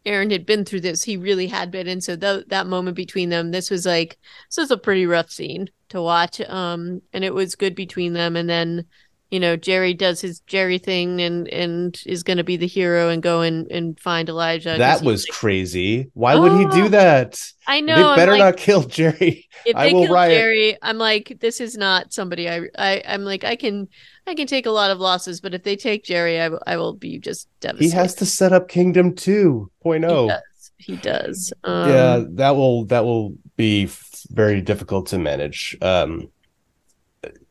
Aaron 0.07 0.31
had 0.31 0.47
been 0.47 0.65
through 0.65 0.81
this. 0.81 1.03
He 1.03 1.19
really 1.19 1.47
had 1.47 1.71
been. 1.71 1.87
And 1.87 2.03
so 2.03 2.17
th- 2.17 2.47
that 2.49 2.67
moment 2.67 2.97
between 2.97 3.29
them, 3.29 3.51
this 3.51 3.71
was 3.71 3.85
like 3.85 4.17
this 4.49 4.57
was 4.57 4.71
a 4.71 4.79
pretty 4.79 5.05
rough 5.05 5.31
scene 5.31 5.69
to 5.91 6.01
watch. 6.01 6.41
Um 6.41 7.03
and 7.13 7.23
it 7.25 7.35
was 7.35 7.55
good 7.55 7.75
between 7.75 8.15
them 8.15 8.35
and 8.37 8.49
then 8.49 8.87
you 9.31 9.39
know, 9.39 9.57
Jerry 9.57 9.95
does 9.95 10.21
his 10.21 10.41
Jerry 10.41 10.79
thing 10.79 11.21
and 11.21 11.47
and 11.49 12.01
is 12.07 12.23
going 12.23 12.39
to 12.39 12.45
be 12.45 12.57
the 12.57 12.67
hero 12.67 13.09
and 13.09 13.23
go 13.23 13.43
and, 13.43 13.71
and 13.71 13.99
find 14.01 14.29
Elijah. 14.29 14.77
That 14.77 15.03
was 15.03 15.27
like- 15.29 15.37
crazy. 15.37 16.11
Why 16.15 16.35
would 16.35 16.53
he 16.53 16.65
do 16.77 16.87
Oh, 16.87 16.89
that? 16.89 17.41
I 17.67 17.81
know. 17.81 18.11
they 18.11 18.17
better 18.17 18.33
like, 18.33 18.41
not 18.41 18.57
kill 18.57 18.83
Jerry. 18.83 19.49
if 19.65 19.77
I 19.77 19.87
they 19.89 19.95
will 19.95 20.07
kill 20.07 20.15
riot. 20.15 20.35
Jerry, 20.37 20.77
I'm 20.83 20.99
like, 20.99 21.39
this 21.41 21.61
is 21.61 21.77
not 21.77 22.13
somebody 22.13 22.49
I, 22.49 22.63
I 22.77 23.03
I'm 23.07 23.23
like, 23.25 23.45
I 23.45 23.55
can 23.57 23.87
I 24.27 24.35
can 24.35 24.47
take 24.49 24.67
a 24.67 24.71
lot 24.71 24.91
of 24.91 24.99
losses, 24.99 25.41
but 25.41 25.55
if 25.55 25.63
they 25.63 25.77
take 25.77 26.05
Jerry, 26.05 26.41
I, 26.41 26.49
will- 26.49 26.63
I 26.67 26.77
will 26.77 26.95
be 26.95 27.19
just 27.19 27.49
devastated. 27.61 27.91
He 27.91 27.97
has 27.97 28.15
to 28.17 28.27
set 28.27 28.53
up 28.53 28.69
Kingdom 28.69 29.15
2.0. 29.15 29.69
He 29.79 30.29
does. 30.29 30.43
He 30.79 30.97
does. 30.97 31.53
Um, 31.65 31.89
yeah, 31.89 32.25
that 32.33 32.51
will 32.57 32.85
that 32.87 33.05
will 33.05 33.35
be 33.57 33.85
f- 33.85 34.23
very 34.31 34.61
difficult 34.63 35.07
to 35.09 35.19
manage. 35.19 35.77
Um, 35.83 36.29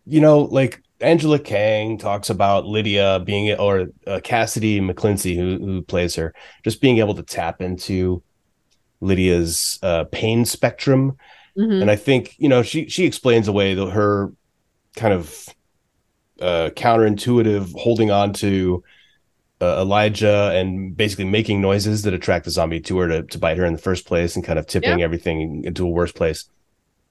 you 0.05 0.19
know, 0.19 0.39
like 0.41 0.81
Angela 1.01 1.39
Kang 1.39 1.97
talks 1.97 2.29
about 2.29 2.65
Lydia 2.65 3.21
being, 3.25 3.51
or 3.57 3.87
uh, 4.05 4.19
Cassady 4.23 4.81
McClincy, 4.81 5.35
who 5.35 5.57
who 5.65 5.81
plays 5.81 6.15
her, 6.15 6.33
just 6.63 6.81
being 6.81 6.97
able 6.97 7.15
to 7.15 7.23
tap 7.23 7.61
into 7.61 8.21
Lydia's 9.01 9.79
uh, 9.81 10.05
pain 10.11 10.45
spectrum, 10.45 11.17
mhm. 11.57 11.81
and 11.81 11.89
I 11.89 11.95
think 11.95 12.35
you 12.37 12.49
know 12.49 12.63
she 12.63 12.89
she 12.89 13.05
explains 13.05 13.47
away 13.47 13.73
the, 13.73 13.89
her 13.89 14.31
kind 14.95 15.13
of 15.13 15.47
uh, 16.41 16.69
counterintuitive 16.75 17.73
holding 17.75 18.11
on 18.11 18.33
to 18.33 18.83
uh, 19.61 19.81
Elijah 19.81 20.51
and 20.53 20.95
basically 20.95 21.25
making 21.25 21.61
noises 21.61 22.03
that 22.03 22.13
attract 22.13 22.45
the 22.45 22.51
zombie 22.51 22.79
to 22.79 22.97
her 22.99 23.07
to, 23.07 23.23
to 23.23 23.37
bite 23.37 23.57
her 23.57 23.65
in 23.65 23.73
the 23.73 23.79
first 23.79 24.05
place 24.05 24.35
and 24.35 24.45
kind 24.45 24.57
of 24.57 24.67
tipping 24.67 25.01
everything 25.01 25.63
into 25.65 25.85
a 25.85 25.89
worse 25.89 26.11
place. 26.11 26.49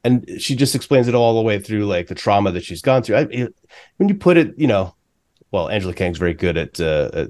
And 0.05 0.29
she 0.41 0.55
just 0.55 0.75
explains 0.75 1.09
it 1.09 1.15
all 1.15 1.35
the 1.35 1.43
way 1.43 1.59
through 1.59 1.87
like 1.87 2.07
the 2.07 2.15
trauma 2.15 2.53
that 2.53 2.65
she's 2.65 2.83
gone 2.83 3.03
through. 3.03 3.17
I, 3.17 3.21
it- 3.31 3.55
when 3.97 4.09
you 4.09 4.15
put 4.15 4.37
it, 4.37 4.55
you 4.57 4.67
know, 4.67 4.95
well, 5.51 5.69
Angela 5.69 5.95
Kang's 5.95 6.19
very 6.19 6.35
good 6.35 6.57
at, 6.57 6.81
uh, 6.81 7.11
at 7.13 7.29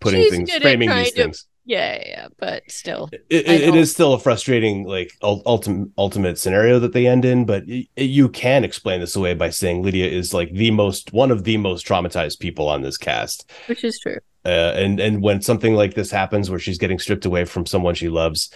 putting 0.00 0.22
She's 0.22 0.30
things, 0.30 0.54
framing 0.56 0.88
these 0.90 1.12
to- 1.12 1.22
things. 1.22 1.46
yeah, 1.64 1.96
yeah, 1.96 2.04
yeah, 2.08 2.28
but 2.38 2.62
still, 2.68 3.08
It, 3.12 3.22
it, 3.46 3.60
it 3.68 3.74
is 3.76 3.92
still 3.92 4.14
a 4.14 4.18
frustrating, 4.18 4.84
like 4.84 5.12
ultimate 5.22 5.90
ultimate 5.98 6.38
scenario 6.38 6.78
that 6.80 6.92
they 6.92 7.06
end 7.06 7.24
in, 7.24 7.44
but 7.44 7.64
you 7.68 8.28
can 8.30 8.64
explain 8.64 9.00
this 9.00 9.14
away 9.14 9.34
by 9.34 9.50
saying 9.50 9.82
Lydia 9.82 10.08
is 10.08 10.32
like 10.34 10.50
the 10.52 10.70
most 10.72 11.12
one 11.12 11.30
of 11.30 11.44
the 11.44 11.56
most 11.58 11.86
traumatized 11.86 12.40
people 12.40 12.68
on 12.68 12.82
this 12.82 12.96
cast. 12.96 13.48
which 13.66 13.84
is 13.84 13.98
true. 14.00 14.16
uh, 14.46 14.72
and 14.74 14.98
and 14.98 15.22
when 15.22 15.40
something 15.42 15.74
like 15.74 15.94
this 15.94 16.10
happens 16.10 16.48
where 16.50 16.58
she's 16.58 16.78
getting 16.78 16.98
stripped 16.98 17.26
away 17.26 17.44
from 17.44 17.64
someone 17.66 17.94
she 17.94 18.08
loves 18.08 18.50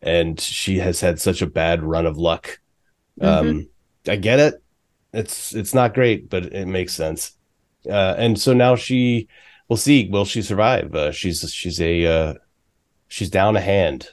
and 0.00 0.40
she 0.40 0.78
has 0.78 1.00
had 1.00 1.20
such 1.20 1.42
a 1.42 1.46
bad 1.46 1.82
run 1.82 2.06
of 2.06 2.16
luck 2.16 2.58
um 3.20 3.68
i 4.08 4.16
get 4.16 4.40
it. 4.40 4.54
It's 5.12 5.54
it's 5.54 5.74
not 5.74 5.94
great 5.94 6.28
but 6.30 6.46
it 6.46 6.66
makes 6.66 6.94
sense. 6.94 7.32
Uh 7.88 8.14
and 8.16 8.38
so 8.40 8.52
now 8.52 8.76
she 8.76 9.28
we'll 9.68 9.76
see. 9.76 10.08
Will 10.08 10.24
she 10.24 10.42
survive? 10.42 10.94
Uh 10.94 11.12
she's 11.12 11.52
she's 11.52 11.80
a 11.80 12.06
uh 12.06 12.34
she's 13.08 13.30
down 13.30 13.56
a 13.56 13.60
hand. 13.60 14.08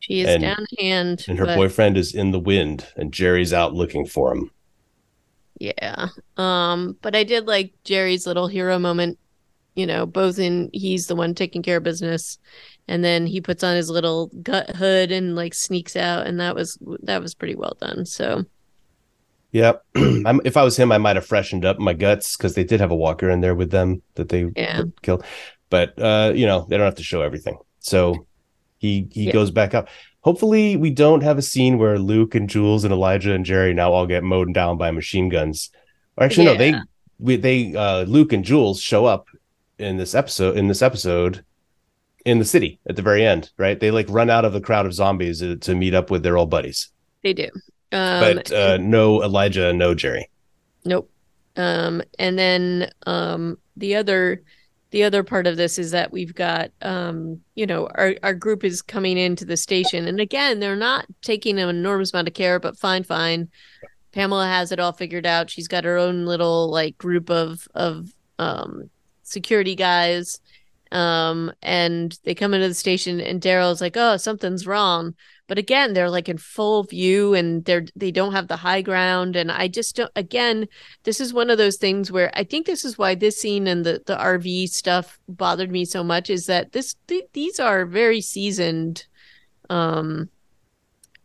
She 0.00 0.20
is 0.20 0.28
And- 0.28 0.42
down 0.42 0.66
a 0.78 0.82
hand, 0.82 1.24
and 1.28 1.38
her 1.38 1.46
but 1.46 1.56
boyfriend 1.56 1.96
is 1.96 2.14
in 2.14 2.32
the 2.32 2.40
wind 2.40 2.86
and 2.96 3.12
jerry's 3.12 3.52
out 3.52 3.72
looking 3.72 4.04
for 4.06 4.32
him. 4.34 4.50
Yeah. 5.58 6.08
Um, 6.36 6.96
but 7.02 7.14
I 7.14 7.22
did 7.22 7.46
like 7.46 7.72
Jerry's 7.84 8.26
little 8.26 8.48
hero 8.48 8.80
moment. 8.80 9.18
You 9.74 9.86
know, 9.86 10.04
both 10.06 10.38
in 10.38 10.70
he's 10.72 11.06
the 11.06 11.16
one 11.16 11.34
taking 11.34 11.62
care 11.62 11.78
of 11.78 11.82
business, 11.82 12.38
and 12.88 13.02
then 13.02 13.26
he 13.26 13.40
puts 13.40 13.64
on 13.64 13.74
his 13.76 13.88
little 13.88 14.26
gut 14.42 14.70
hood 14.76 15.10
and 15.12 15.34
like 15.34 15.54
sneaks 15.54 15.96
out, 15.96 16.26
and 16.26 16.40
that 16.40 16.54
was 16.54 16.78
that 17.02 17.22
was 17.22 17.34
pretty 17.34 17.54
well 17.54 17.76
done. 17.80 18.04
So 18.04 18.44
yeah 19.52 19.72
if 19.94 20.56
i 20.56 20.62
was 20.62 20.76
him 20.78 20.90
i 20.90 20.98
might 20.98 21.16
have 21.16 21.26
freshened 21.26 21.64
up 21.64 21.78
my 21.78 21.92
guts 21.92 22.36
because 22.36 22.54
they 22.54 22.64
did 22.64 22.80
have 22.80 22.90
a 22.90 22.96
walker 22.96 23.28
in 23.30 23.40
there 23.40 23.54
with 23.54 23.70
them 23.70 24.02
that 24.14 24.28
they 24.30 24.46
Yeah. 24.56 24.84
killed 25.02 25.24
but 25.70 25.92
uh 26.00 26.32
you 26.34 26.46
know 26.46 26.66
they 26.68 26.76
don't 26.76 26.86
have 26.86 26.96
to 26.96 27.02
show 27.02 27.20
everything 27.20 27.58
so 27.78 28.26
he 28.78 29.06
he 29.12 29.24
Yeah. 29.24 29.32
goes 29.32 29.50
back 29.50 29.74
up 29.74 29.88
hopefully 30.22 30.76
we 30.76 30.90
don't 30.90 31.22
have 31.22 31.36
a 31.38 31.42
scene 31.42 31.78
where 31.78 31.98
luke 31.98 32.34
and 32.34 32.48
jules 32.48 32.84
and 32.84 32.92
elijah 32.92 33.32
and 33.34 33.44
jerry 33.44 33.74
now 33.74 33.92
all 33.92 34.06
get 34.06 34.24
mowed 34.24 34.52
down 34.54 34.78
by 34.78 34.90
machine 34.90 35.28
guns 35.28 35.70
or 36.16 36.24
actually 36.24 36.46
no 36.46 36.54
they 36.56 36.74
we, 37.18 37.36
they 37.36 37.74
uh 37.74 38.02
luke 38.04 38.32
and 38.32 38.44
jules 38.44 38.80
show 38.80 39.04
up 39.04 39.26
in 39.82 39.96
this 39.96 40.14
episode 40.14 40.56
in 40.56 40.68
this 40.68 40.82
episode 40.82 41.44
in 42.24 42.38
the 42.38 42.44
city 42.44 42.78
at 42.88 42.96
the 42.96 43.02
very 43.02 43.26
end 43.26 43.50
right 43.58 43.80
they 43.80 43.90
like 43.90 44.06
run 44.08 44.30
out 44.30 44.44
of 44.44 44.52
the 44.52 44.60
crowd 44.60 44.86
of 44.86 44.94
zombies 44.94 45.42
uh, 45.42 45.56
to 45.60 45.74
meet 45.74 45.94
up 45.94 46.10
with 46.10 46.22
their 46.22 46.36
old 46.36 46.50
buddies 46.50 46.90
they 47.22 47.32
do. 47.32 47.48
Um, 47.92 48.20
but 48.20 48.52
uh 48.52 48.78
no 48.78 49.22
elijah 49.22 49.72
no 49.72 49.94
jerry 49.94 50.28
Nope. 50.84 51.10
Um, 51.56 52.02
and 52.18 52.38
then 52.38 52.90
um, 53.06 53.58
the 53.76 53.96
other 53.96 54.42
the 54.90 55.04
other 55.04 55.22
part 55.22 55.46
of 55.46 55.56
this 55.56 55.78
is 55.78 55.90
that 55.92 56.12
we've 56.12 56.34
got 56.34 56.70
um, 56.82 57.40
you 57.54 57.66
know 57.66 57.88
our 57.94 58.14
our 58.22 58.34
group 58.34 58.64
is 58.64 58.82
coming 58.82 59.18
into 59.18 59.44
the 59.44 59.56
station, 59.56 60.06
and 60.06 60.20
again 60.20 60.60
they're 60.60 60.76
not 60.76 61.06
taking 61.20 61.58
an 61.58 61.68
enormous 61.68 62.12
amount 62.12 62.28
of 62.28 62.34
care, 62.34 62.58
but 62.58 62.78
fine, 62.78 63.04
fine. 63.04 63.48
Pamela 64.12 64.46
has 64.46 64.72
it 64.72 64.80
all 64.80 64.92
figured 64.92 65.26
out. 65.26 65.50
She's 65.50 65.68
got 65.68 65.84
her 65.84 65.96
own 65.96 66.26
little 66.26 66.70
like 66.70 66.98
group 66.98 67.30
of 67.30 67.66
of 67.74 68.12
um, 68.38 68.90
security 69.32 69.74
guys. 69.74 70.40
Um, 70.92 71.52
and 71.62 72.16
they 72.24 72.34
come 72.34 72.52
into 72.52 72.68
the 72.68 72.74
station, 72.74 73.18
and 73.18 73.40
Daryl's 73.40 73.80
like, 73.80 73.96
"Oh, 73.96 74.18
something's 74.18 74.66
wrong." 74.66 75.14
But 75.48 75.58
again, 75.58 75.92
they're 75.92 76.10
like 76.10 76.28
in 76.28 76.38
full 76.38 76.84
view, 76.84 77.34
and 77.34 77.64
they're 77.64 77.86
they 77.96 78.10
don't 78.10 78.32
have 78.32 78.48
the 78.48 78.56
high 78.56 78.82
ground. 78.82 79.34
And 79.34 79.50
I 79.50 79.68
just 79.68 79.96
don't. 79.96 80.10
Again, 80.16 80.68
this 81.04 81.20
is 81.20 81.32
one 81.32 81.50
of 81.50 81.58
those 81.58 81.76
things 81.76 82.12
where 82.12 82.30
I 82.34 82.44
think 82.44 82.66
this 82.66 82.84
is 82.84 82.98
why 82.98 83.14
this 83.14 83.40
scene 83.40 83.66
and 83.66 83.84
the 83.86 84.02
the 84.06 84.16
RV 84.16 84.68
stuff 84.68 85.18
bothered 85.28 85.70
me 85.70 85.84
so 85.86 86.04
much. 86.04 86.28
Is 86.30 86.46
that 86.46 86.72
this 86.72 86.94
th- 87.08 87.24
these 87.32 87.58
are 87.58 87.86
very 87.86 88.20
seasoned, 88.20 89.06
um, 89.70 90.28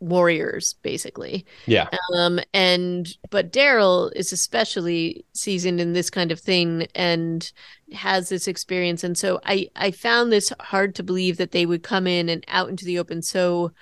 warriors 0.00 0.74
basically. 0.82 1.44
yeah 1.66 1.88
Um, 2.14 2.40
and 2.54 3.08
but 3.30 3.52
Daryl 3.52 4.12
is 4.14 4.32
especially 4.32 5.24
seasoned 5.32 5.80
in 5.80 5.92
this 5.92 6.10
kind 6.10 6.32
of 6.32 6.40
thing 6.40 6.86
and 6.94 7.50
has 7.92 8.28
this 8.28 8.48
experience. 8.48 9.04
And 9.04 9.16
so 9.16 9.40
I 9.44 9.68
I 9.76 9.90
found 9.90 10.30
this 10.30 10.52
hard 10.60 10.94
to 10.96 11.02
believe 11.02 11.36
that 11.38 11.52
they 11.52 11.66
would 11.66 11.82
come 11.82 12.06
in 12.06 12.28
and 12.28 12.44
out 12.48 12.68
into 12.68 12.84
the 12.84 12.98
open 12.98 13.22
so 13.22 13.72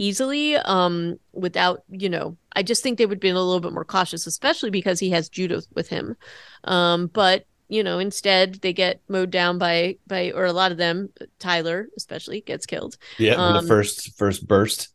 easily 0.00 0.54
um 0.54 1.18
without 1.32 1.82
you 1.90 2.08
know 2.08 2.36
i 2.52 2.62
just 2.62 2.84
think 2.84 2.98
they 2.98 3.06
would 3.06 3.18
be 3.18 3.30
a 3.30 3.34
little 3.34 3.58
bit 3.58 3.72
more 3.72 3.84
cautious 3.84 4.28
especially 4.28 4.70
because 4.70 5.00
he 5.00 5.10
has 5.10 5.28
judith 5.28 5.66
with 5.74 5.88
him 5.88 6.16
um 6.62 7.08
but 7.08 7.46
you 7.68 7.84
know, 7.84 7.98
instead 7.98 8.56
they 8.56 8.72
get 8.72 9.00
mowed 9.08 9.30
down 9.30 9.58
by 9.58 9.96
by 10.06 10.32
or 10.32 10.46
a 10.46 10.52
lot 10.52 10.72
of 10.72 10.78
them, 10.78 11.10
Tyler 11.38 11.88
especially 11.96 12.40
gets 12.40 12.66
killed. 12.66 12.96
Yeah, 13.18 13.34
in 13.34 13.40
Um, 13.40 13.54
the 13.62 13.68
first 13.68 14.16
first 14.16 14.48
burst 14.48 14.88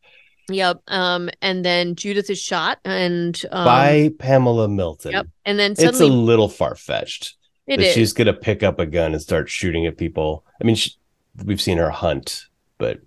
Yep. 0.49 0.81
Um, 0.87 1.29
and 1.41 1.63
then 1.63 1.95
Judith 1.95 2.29
is 2.29 2.39
shot, 2.41 2.79
and 2.83 3.41
um, 3.51 3.65
by 3.65 4.11
Pamela 4.19 4.67
Milton. 4.67 5.11
yep, 5.13 5.27
and 5.45 5.57
then 5.57 5.73
It's 5.77 5.99
a 5.99 6.05
little 6.05 6.49
far 6.49 6.75
fetched 6.75 7.35
it 7.67 7.77
that 7.77 7.87
is. 7.87 7.93
she's 7.93 8.13
gonna 8.13 8.33
pick 8.33 8.63
up 8.63 8.79
a 8.79 8.85
gun 8.85 9.13
and 9.13 9.21
start 9.21 9.49
shooting 9.49 9.85
at 9.85 9.97
people. 9.97 10.45
I 10.61 10.65
mean, 10.65 10.75
she, 10.75 10.91
we've 11.43 11.61
seen 11.61 11.77
her 11.77 11.89
hunt, 11.89 12.45
but 12.77 12.99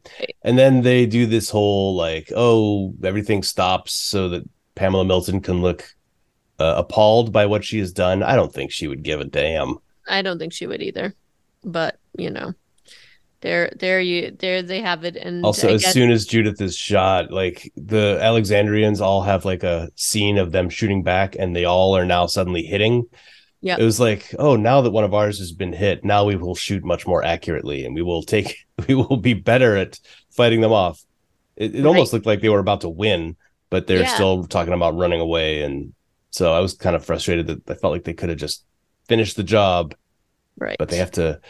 and 0.42 0.58
then 0.58 0.82
they 0.82 1.06
do 1.06 1.26
this 1.26 1.50
whole 1.50 1.94
like, 1.94 2.32
oh, 2.34 2.94
everything 3.04 3.42
stops 3.42 3.92
so 3.92 4.28
that 4.30 4.48
Pamela 4.74 5.04
Milton 5.04 5.40
can 5.40 5.60
look 5.60 5.94
uh, 6.58 6.74
appalled 6.78 7.32
by 7.32 7.46
what 7.46 7.64
she 7.64 7.78
has 7.78 7.92
done. 7.92 8.22
I 8.22 8.36
don't 8.36 8.52
think 8.52 8.70
she 8.70 8.88
would 8.88 9.02
give 9.02 9.20
a 9.20 9.24
damn. 9.24 9.76
I 10.08 10.22
don't 10.22 10.38
think 10.38 10.52
she 10.52 10.66
would 10.66 10.82
either, 10.82 11.14
but 11.64 11.98
you 12.16 12.30
know, 12.30 12.54
there, 13.46 13.70
there 13.78 14.00
you, 14.00 14.36
there 14.38 14.60
they 14.62 14.80
have 14.80 15.04
it, 15.04 15.14
and 15.16 15.44
Also, 15.44 15.68
I 15.68 15.72
as 15.74 15.82
guess- 15.82 15.92
soon 15.92 16.10
as 16.10 16.26
Judith 16.26 16.60
is 16.60 16.76
shot, 16.76 17.30
like 17.30 17.72
the 17.76 18.18
Alexandrians 18.20 19.00
all 19.00 19.22
have 19.22 19.44
like 19.44 19.62
a 19.62 19.88
scene 19.94 20.36
of 20.38 20.50
them 20.50 20.68
shooting 20.68 21.02
back, 21.04 21.36
and 21.38 21.54
they 21.54 21.64
all 21.64 21.96
are 21.96 22.04
now 22.04 22.26
suddenly 22.26 22.62
hitting. 22.62 23.04
yeah 23.60 23.76
It 23.78 23.84
was 23.84 24.00
like, 24.00 24.34
oh, 24.38 24.56
now 24.56 24.80
that 24.80 24.90
one 24.90 25.04
of 25.04 25.14
ours 25.14 25.38
has 25.38 25.52
been 25.52 25.72
hit, 25.72 26.04
now 26.04 26.24
we 26.24 26.34
will 26.36 26.56
shoot 26.56 26.84
much 26.84 27.06
more 27.06 27.22
accurately, 27.24 27.84
and 27.86 27.94
we 27.94 28.02
will 28.02 28.22
take, 28.24 28.48
we 28.88 28.94
will 28.96 29.16
be 29.16 29.34
better 29.34 29.76
at 29.76 30.00
fighting 30.30 30.60
them 30.60 30.72
off. 30.72 31.00
It, 31.56 31.74
it 31.76 31.86
almost 31.86 32.12
looked 32.12 32.26
like 32.26 32.40
they 32.40 32.48
were 32.50 32.58
about 32.58 32.80
to 32.80 32.88
win, 32.88 33.36
but 33.70 33.86
they're 33.86 34.00
Yeah. 34.00 34.14
still 34.14 34.44
talking 34.44 34.74
about 34.74 34.96
running 34.96 35.20
away, 35.20 35.62
and 35.62 35.94
so 36.30 36.52
I 36.52 36.60
was 36.60 36.74
kind 36.74 36.96
of 36.96 37.04
frustrated 37.04 37.46
that 37.46 37.70
I 37.70 37.74
felt 37.74 37.92
like 37.92 38.04
they 38.04 38.12
could 38.12 38.28
have 38.28 38.38
just 38.38 38.64
finished 39.08 39.36
the 39.36 39.44
job 39.44 39.94
right, 40.58 40.76
but 40.78 40.88
they 40.88 40.98
have 40.98 41.12
to 41.12 41.40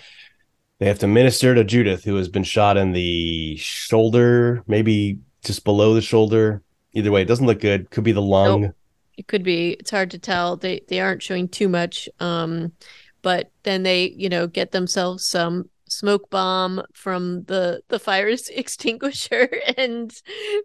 they 0.79 0.87
have 0.87 0.99
to 1.01 1.07
minister 1.07 1.55
to 1.55 1.65
Judith, 1.65 2.05
who 2.05 2.17
has 2.17 2.29
been 2.29 2.45
shot 2.45 2.77
in 2.77 2.93
the 2.93 3.57
shoulder, 3.57 4.63
maybe 4.67 5.19
just 5.43 5.65
below 5.65 5.95
the 5.95 6.03
shoulder. 6.03 6.63
Either 6.93 7.11
way, 7.11 7.23
it 7.23 7.29
doesn't 7.29 7.47
look 7.47 7.61
good. 7.61 7.91
Could 7.91 8.05
be 8.05 8.13
the 8.13 8.23
lung. 8.23 8.73
it 9.17 9.27
could 9.29 9.43
be. 9.43 9.71
It's 9.73 9.91
hard 9.91 10.11
to 10.13 10.19
tell. 10.19 10.57
They 10.57 10.81
they 10.89 11.01
aren't 11.01 11.23
showing 11.23 11.49
too 11.49 11.69
much. 11.69 12.09
Um, 12.21 12.73
but 13.23 13.51
then 13.63 13.83
they, 13.83 14.11
you 14.11 14.29
know, 14.29 14.47
get 14.47 14.71
themselves 14.73 15.25
some 15.25 15.69
smoke 15.89 16.31
bomb 16.31 16.83
from 16.93 17.45
the 17.45 17.83
the 17.89 17.99
fire 17.99 18.29
extinguisher, 18.51 19.49
and 19.77 20.13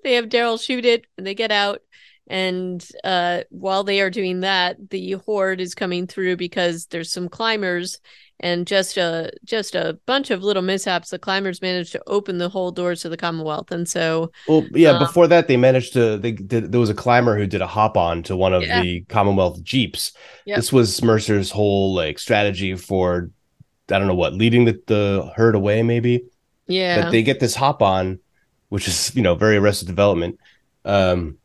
they 0.04 0.14
have 0.14 0.26
Daryl 0.26 0.62
shoot 0.62 0.86
it, 0.86 1.06
and 1.18 1.26
they 1.26 1.36
get 1.36 1.52
out. 1.52 1.82
And 2.28 2.86
uh, 3.04 3.42
while 3.50 3.84
they 3.84 4.00
are 4.00 4.10
doing 4.10 4.42
that, 4.42 4.90
the 4.90 5.14
horde 5.14 5.60
is 5.60 5.76
coming 5.76 6.08
through 6.08 6.38
because 6.38 6.86
there's 6.86 7.12
some 7.12 7.28
climbers, 7.28 8.00
and 8.42 8.68
just 8.68 8.98
a 8.98 9.32
just 9.46 9.76
a 9.76 9.98
bunch 10.06 10.30
of 10.32 10.44
little 10.44 10.62
mishaps. 10.62 11.10
The 11.10 11.20
climbers 11.20 11.62
managed 11.62 11.94
to 11.94 12.02
open 12.08 12.38
the 12.38 12.50
whole 12.50 12.72
doors 12.72 13.02
to 13.04 13.10
the 13.10 13.18
Commonwealth, 13.18 13.72
and 13.72 13.88
so 13.88 14.32
Well, 14.48 14.66
yeah. 14.74 14.90
Um, 14.92 15.00
before 15.00 15.28
that, 15.28 15.48
they 15.48 15.58
managed 15.58 15.94
to. 15.94 16.18
They 16.18 16.32
did. 16.34 16.72
There 16.72 16.80
was 16.82 16.90
a 16.90 16.94
climber 16.96 17.38
who 17.38 17.48
did 17.48 17.62
a 17.62 17.68
hop 17.68 17.96
on 17.98 18.24
to 18.24 18.36
one 18.36 18.54
of 18.54 18.64
Yeah. 18.64 18.82
the 18.82 19.02
Commonwealth 19.10 19.64
jeeps. 19.64 20.12
Yep. 20.46 20.56
This 20.58 20.74
was 20.74 21.02
Mercer's 21.02 21.50
whole 21.52 21.94
like 21.94 22.20
strategy 22.20 22.76
for, 22.76 23.30
I 23.92 23.98
don't 24.00 24.08
know 24.08 24.16
what, 24.16 24.34
leading 24.34 24.66
the, 24.66 24.82
the 24.88 25.32
herd 25.36 25.56
away, 25.56 25.84
maybe. 25.84 26.26
yeah, 26.68 27.04
but 27.04 27.12
they 27.12 27.24
get 27.24 27.40
this 27.40 27.56
hop 27.56 27.82
on, 27.82 28.20
which 28.70 28.88
is 28.88 29.16
you 29.16 29.22
know 29.22 29.36
very 29.36 29.58
Arrested 29.58 29.88
Development, 29.88 30.38
um, 30.86 31.38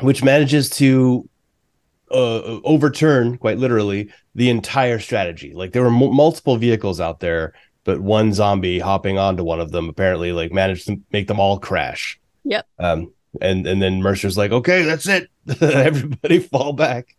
which 0.00 0.22
manages 0.24 0.68
to 0.70 1.28
uh, 2.12 2.60
overturn 2.64 3.38
quite 3.38 3.58
literally 3.58 4.10
the 4.34 4.50
entire 4.50 4.98
strategy. 4.98 5.52
Like 5.54 5.72
there 5.72 5.82
were 5.82 5.88
m- 5.88 6.14
multiple 6.14 6.56
vehicles 6.56 7.00
out 7.00 7.20
there, 7.20 7.54
but 7.84 8.00
one 8.00 8.32
zombie 8.32 8.78
hopping 8.78 9.18
onto 9.18 9.42
one 9.42 9.60
of 9.60 9.72
them 9.72 9.88
apparently 9.88 10.32
like 10.32 10.52
managed 10.52 10.86
to 10.86 11.00
make 11.12 11.26
them 11.26 11.40
all 11.40 11.58
crash. 11.58 12.20
Yep. 12.44 12.66
Um, 12.78 13.12
and 13.40 13.66
and 13.66 13.80
then 13.80 14.02
Mercer's 14.02 14.36
like, 14.36 14.52
okay, 14.52 14.82
that's 14.82 15.08
it. 15.08 15.28
Everybody 15.60 16.38
fall 16.38 16.72
back. 16.72 17.16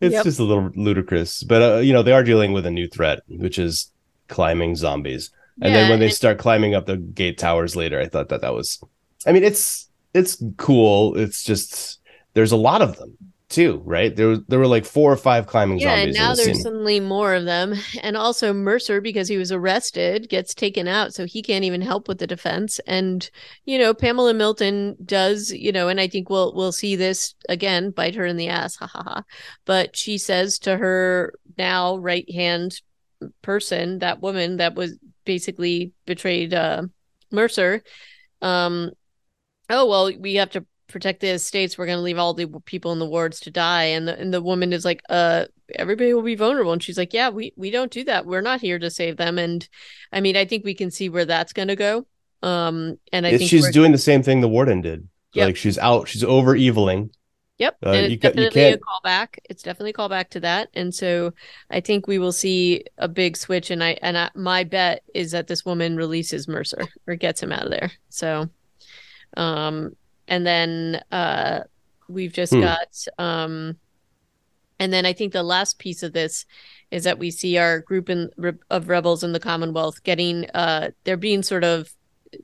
It's 0.00 0.12
Yep. 0.14 0.24
just 0.24 0.38
a 0.38 0.44
little 0.44 0.70
ludicrous, 0.76 1.42
but 1.42 1.62
uh, 1.62 1.78
you 1.78 1.92
know 1.92 2.02
they 2.04 2.12
are 2.12 2.22
dealing 2.22 2.52
with 2.52 2.64
a 2.66 2.70
new 2.70 2.86
threat, 2.86 3.20
which 3.28 3.58
is 3.58 3.90
climbing 4.28 4.76
zombies. 4.76 5.30
And 5.60 5.74
then 5.74 5.90
when 5.90 5.98
they 5.98 6.08
start 6.10 6.38
climbing 6.38 6.76
up 6.76 6.86
the 6.86 6.96
gate 6.98 7.36
towers 7.36 7.74
later, 7.74 8.00
I 8.00 8.06
thought 8.06 8.28
that 8.28 8.42
that 8.42 8.54
was, 8.54 8.80
I 9.26 9.32
mean, 9.32 9.42
it's 9.42 9.88
it's 10.14 10.40
cool. 10.56 11.16
It's 11.18 11.42
just 11.42 11.98
there's 12.34 12.52
a 12.52 12.56
lot 12.56 12.80
of 12.80 12.96
them 12.96 13.16
too, 13.48 13.82
right? 13.84 14.14
There 14.14 14.28
was 14.28 14.40
there 14.48 14.58
were 14.58 14.66
like 14.66 14.84
four 14.84 15.12
or 15.12 15.16
five 15.16 15.46
climbing 15.46 15.78
Yeah, 15.78 15.94
and 15.94 16.12
zombies. 16.12 16.14
now 16.14 16.34
the 16.34 16.36
there's 16.36 16.58
scene. 16.58 16.60
suddenly 16.60 17.00
more 17.00 17.34
of 17.34 17.44
them. 17.44 17.74
And 18.02 18.16
also 18.16 18.52
Mercer, 18.52 19.00
because 19.00 19.28
he 19.28 19.38
was 19.38 19.50
arrested, 19.52 20.28
gets 20.28 20.54
taken 20.54 20.86
out, 20.88 21.14
so 21.14 21.24
he 21.26 21.42
can't 21.42 21.64
even 21.64 21.80
help 21.80 22.08
with 22.08 22.18
the 22.18 22.26
defense. 22.26 22.78
And 22.86 23.28
you 23.64 23.78
know, 23.78 23.94
Pamela 23.94 24.34
Milton 24.34 24.96
does, 25.04 25.50
you 25.52 25.72
know, 25.72 25.88
and 25.88 26.00
I 26.00 26.08
think 26.08 26.28
we'll 26.30 26.54
we'll 26.54 26.72
see 26.72 26.96
this 26.96 27.34
again, 27.48 27.90
bite 27.90 28.14
her 28.16 28.26
in 28.26 28.36
the 28.36 28.48
ass, 28.48 28.76
ha 28.76 28.86
ha 28.86 29.02
ha. 29.02 29.24
But 29.64 29.96
she 29.96 30.18
says 30.18 30.58
to 30.60 30.76
her 30.76 31.34
now 31.56 31.96
right 31.98 32.30
hand 32.30 32.80
person, 33.42 33.98
that 34.00 34.20
woman 34.22 34.58
that 34.58 34.74
was 34.74 34.96
basically 35.24 35.92
betrayed 36.06 36.54
uh, 36.54 36.82
Mercer, 37.30 37.82
um, 38.42 38.90
oh 39.70 39.86
well, 39.88 40.12
we 40.18 40.36
have 40.36 40.50
to 40.50 40.66
protect 40.88 41.20
the 41.20 41.28
estates. 41.28 41.78
We're 41.78 41.86
going 41.86 41.98
to 41.98 42.02
leave 42.02 42.18
all 42.18 42.34
the 42.34 42.48
people 42.64 42.92
in 42.92 42.98
the 42.98 43.06
wards 43.06 43.40
to 43.40 43.50
die. 43.50 43.84
And 43.84 44.08
the 44.08 44.18
and 44.18 44.32
the 44.34 44.42
woman 44.42 44.72
is 44.72 44.84
like, 44.84 45.02
uh, 45.08 45.44
everybody 45.74 46.12
will 46.14 46.22
be 46.22 46.34
vulnerable. 46.34 46.72
And 46.72 46.82
she's 46.82 46.98
like, 46.98 47.12
yeah, 47.14 47.28
we 47.28 47.52
we 47.56 47.70
don't 47.70 47.90
do 47.92 48.04
that. 48.04 48.26
We're 48.26 48.40
not 48.40 48.60
here 48.60 48.78
to 48.78 48.90
save 48.90 49.16
them. 49.16 49.38
And 49.38 49.68
I 50.12 50.20
mean, 50.20 50.36
I 50.36 50.44
think 50.44 50.64
we 50.64 50.74
can 50.74 50.90
see 50.90 51.08
where 51.08 51.24
that's 51.24 51.52
going 51.52 51.68
to 51.68 51.76
go. 51.76 52.06
Um, 52.42 52.98
and 53.12 53.26
I 53.26 53.30
It's- 53.30 53.38
think 53.40 53.50
she's 53.50 53.70
doing 53.70 53.92
the 53.92 53.98
same 53.98 54.22
thing 54.22 54.40
the 54.40 54.48
warden 54.48 54.80
did. 54.80 55.08
Yep. 55.34 55.46
Like 55.46 55.56
she's 55.56 55.78
out, 55.78 56.08
she's 56.08 56.24
over 56.24 56.56
eviling. 56.56 57.10
Yep, 57.58 57.76
Uh, 57.84 57.90
and 57.90 58.12
you 58.12 58.18
it's 58.22 58.36
you 58.36 58.50
definitely 58.50 58.62
a 58.74 58.78
callback. 58.78 59.38
It's 59.50 59.64
definitely 59.64 59.90
a 59.90 59.94
callback 59.94 60.28
to 60.30 60.40
that, 60.40 60.68
and 60.74 60.94
so 60.94 61.32
I 61.68 61.80
think 61.80 62.06
we 62.06 62.20
will 62.20 62.30
see 62.30 62.84
a 62.98 63.08
big 63.08 63.36
switch. 63.36 63.72
And 63.72 63.82
I 63.82 63.98
and 64.00 64.16
I, 64.16 64.30
my 64.36 64.62
bet 64.62 65.02
is 65.12 65.32
that 65.32 65.48
this 65.48 65.64
woman 65.64 65.96
releases 65.96 66.46
Mercer 66.46 66.86
or 67.08 67.16
gets 67.16 67.42
him 67.42 67.50
out 67.50 67.64
of 67.64 67.70
there. 67.70 67.90
So, 68.10 68.48
um, 69.36 69.96
and 70.28 70.46
then 70.46 71.02
uh, 71.10 71.60
we've 72.08 72.32
just 72.32 72.52
Hmm. 72.52 72.60
got 72.60 73.04
um, 73.18 73.76
and 74.78 74.92
then 74.92 75.04
I 75.06 75.12
think 75.12 75.32
the 75.32 75.42
last 75.42 75.78
piece 75.78 76.02
of 76.04 76.12
this 76.12 76.46
is 76.90 77.04
that 77.04 77.18
we 77.18 77.30
see 77.30 77.58
our 77.58 77.80
group 77.80 78.08
in, 78.08 78.30
of 78.70 78.88
rebels 78.88 79.24
in 79.24 79.32
the 79.32 79.40
Commonwealth 79.40 80.02
getting 80.04 80.46
uh, 80.54 80.90
they're 81.04 81.16
being 81.16 81.42
sort 81.42 81.64
of 81.64 81.90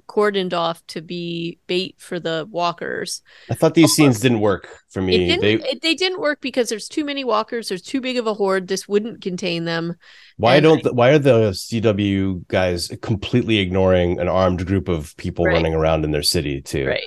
cordoned 0.09 0.55
off 0.55 0.85
to 0.87 1.03
be 1.03 1.59
bait 1.66 1.95
for 1.99 2.18
the 2.18 2.49
walkers. 2.51 3.20
I 3.51 3.55
thought 3.55 3.74
these 3.74 3.93
scenes 3.95 4.18
didn't 4.18 4.41
work 4.41 4.66
for 4.89 5.03
me. 5.03 5.18
didn't. 5.28 5.43
They 5.43 5.55
it, 5.57 5.82
they 5.82 5.95
didn't 5.95 6.20
work 6.20 6.41
because 6.41 6.70
there's 6.70 6.89
too 6.89 7.05
many 7.05 7.22
walkers. 7.22 7.68
There's 7.68 7.82
too 7.82 8.01
big 8.01 8.16
of 8.16 8.26
a 8.26 8.32
horde. 8.35 8.66
This 8.66 8.89
wouldn't 8.89 9.20
contain 9.22 9.66
them. 9.66 9.95
why 10.39 10.57
and 10.57 10.62
don't 10.64 10.82
the, 10.82 10.93
why 10.95 11.11
are 11.11 11.18
the 11.18 11.51
CW 11.53 12.49
guys 12.49 12.91
completely 13.03 13.59
ignoring 13.59 14.18
an 14.20 14.28
armed 14.28 14.66
group 14.66 14.89
of 14.89 15.14
people 15.18 15.45
Right. 15.45 15.53
running 15.55 15.74
around 15.74 16.05
in 16.05 16.11
their 16.12 16.22
city 16.22 16.62
too? 16.62 16.87
Right. 16.87 17.03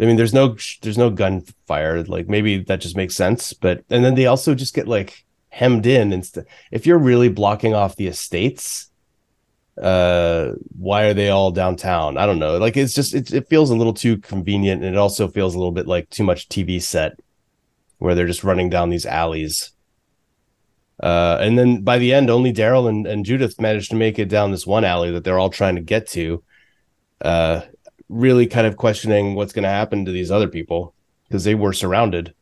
I 0.00 0.04
mean, 0.04 0.16
there's 0.16 0.34
no 0.34 0.56
there's 0.82 0.98
no 0.98 1.10
gunfire. 1.10 2.04
Like 2.04 2.28
maybe 2.28 2.62
that 2.64 2.80
just 2.80 2.96
makes 2.96 3.16
sense, 3.16 3.52
but 3.52 3.84
and 3.90 4.04
then 4.04 4.14
they 4.14 4.26
also 4.26 4.54
just 4.54 4.74
get 4.74 4.86
like 4.86 5.24
hemmed 5.48 5.86
in 5.86 6.12
instead. 6.12 6.46
If 6.70 6.86
you're 6.86 6.98
really 6.98 7.28
blocking 7.28 7.74
off 7.74 7.96
the 7.96 8.06
estates, 8.06 8.90
uh, 9.80 10.52
why 10.76 11.04
are 11.04 11.14
they 11.14 11.30
all 11.30 11.50
downtown? 11.50 12.16
I 12.16 12.26
don't 12.26 12.38
know. 12.38 12.58
Like 12.58 12.76
it's 12.76 12.94
just 12.94 13.14
it, 13.14 13.32
it 13.32 13.48
feels 13.48 13.70
a 13.70 13.76
little 13.76 13.94
too 13.94 14.18
convenient, 14.18 14.84
and 14.84 14.94
it 14.94 14.98
also 14.98 15.28
feels 15.28 15.54
a 15.54 15.58
little 15.58 15.72
bit 15.72 15.86
like 15.86 16.08
too 16.10 16.24
much 16.24 16.48
TV 16.48 16.80
set, 16.80 17.18
where 17.98 18.14
they're 18.14 18.26
just 18.26 18.44
running 18.44 18.70
down 18.70 18.90
these 18.90 19.06
alleys. 19.06 19.72
Uh, 21.00 21.38
and 21.40 21.58
then 21.58 21.82
by 21.82 21.98
the 21.98 22.12
end, 22.12 22.28
only 22.28 22.52
Daryl 22.52 22.88
and, 22.88 23.06
and 23.06 23.24
Judith 23.24 23.60
managed 23.60 23.90
to 23.90 23.96
make 23.96 24.18
it 24.18 24.28
down 24.28 24.50
this 24.50 24.66
one 24.66 24.84
alley 24.84 25.12
that 25.12 25.22
they're 25.22 25.38
all 25.38 25.50
trying 25.50 25.76
to 25.76 25.80
get 25.80 26.08
to. 26.08 26.42
Uh, 27.20 27.62
really 28.08 28.46
kind 28.46 28.66
of 28.66 28.76
questioning 28.76 29.34
what's 29.34 29.52
going 29.52 29.64
to 29.64 29.68
happen 29.68 30.04
to 30.04 30.12
these 30.12 30.30
other 30.30 30.48
people 30.48 30.94
because 31.24 31.44
they 31.44 31.54
were 31.54 31.72
surrounded. 31.72 32.34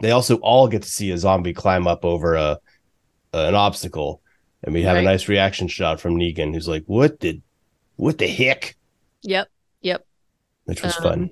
They 0.00 0.10
also 0.10 0.36
all 0.36 0.68
get 0.68 0.82
to 0.82 0.88
see 0.88 1.10
a 1.10 1.18
zombie 1.18 1.52
climb 1.54 1.86
up 1.86 2.04
over 2.04 2.34
a 2.34 2.58
an 3.32 3.54
obstacle, 3.54 4.22
and 4.62 4.72
we 4.74 4.82
have 4.82 4.94
Right. 4.94 5.00
a 5.00 5.04
nice 5.04 5.28
reaction 5.28 5.66
shot 5.68 6.00
from 6.00 6.16
Negan, 6.16 6.54
who's 6.54 6.68
like, 6.68 6.84
"What 6.86 7.18
did, 7.18 7.42
what 7.96 8.18
the 8.18 8.28
heck?" 8.28 8.76
Yep. 9.22 9.48
Yep. 9.82 10.06
Which 10.66 10.82
was 10.82 10.96
Um, 10.98 11.02
fun 11.02 11.30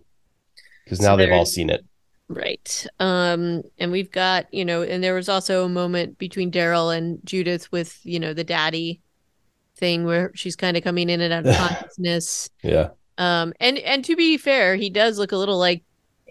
because 0.85 0.99
so 0.99 1.05
now 1.05 1.17
they've 1.17 1.33
all 1.33 1.47
seen 1.47 1.71
it. 1.71 1.85
Right. 2.29 2.87
Um, 2.99 3.63
and 3.79 3.93
we've 3.93 4.11
got, 4.11 4.53
you 4.53 4.65
know, 4.65 4.83
and 4.83 5.03
there 5.05 5.15
was 5.15 5.29
also 5.29 5.65
a 5.65 5.69
moment 5.69 6.19
between 6.19 6.51
Daryl 6.51 6.97
and 6.97 7.19
Judith 7.25 7.71
with, 7.71 7.99
you 8.05 8.19
know, 8.19 8.33
the 8.35 8.45
daddy 8.45 9.01
thing 9.77 10.05
where 10.05 10.33
she's 10.35 10.57
kind 10.57 10.77
of 10.77 10.83
coming 10.83 11.09
in 11.11 11.21
and 11.21 11.33
out 11.33 11.47
of 11.47 11.57
consciousness. 11.69 12.49
Yeah, 12.63 12.89
Um, 13.23 13.53
and 13.61 13.79
and 13.79 14.05
to 14.07 14.17
be 14.17 14.37
fair, 14.37 14.75
he 14.75 14.91
does 14.91 15.17
look 15.17 15.31
a 15.31 15.37
little 15.37 15.59
like 15.59 15.85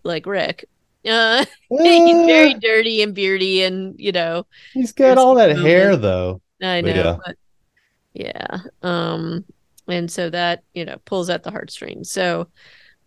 like 0.04 0.26
Rick. 0.26 0.66
Uh, 1.08 1.46
he's 1.70 2.26
very 2.26 2.54
dirty 2.56 3.02
and 3.02 3.16
beardy, 3.16 3.64
and 3.64 3.96
you 3.98 4.12
know, 4.12 4.46
he's 4.74 4.92
got 4.92 5.18
all 5.18 5.36
that 5.36 5.58
hair 5.58 5.96
though. 5.96 6.42
I 6.62 6.82
know, 6.82 6.94
yeah. 6.94 7.18
But 7.26 7.38
yeah. 8.14 8.58
Um, 8.84 9.46
and 9.88 10.12
so 10.12 10.30
that 10.32 10.64
you 10.74 10.84
know 10.84 10.98
pulls 11.06 11.30
at 11.30 11.44
the 11.44 11.52
heartstrings. 11.52 12.12
So, 12.12 12.50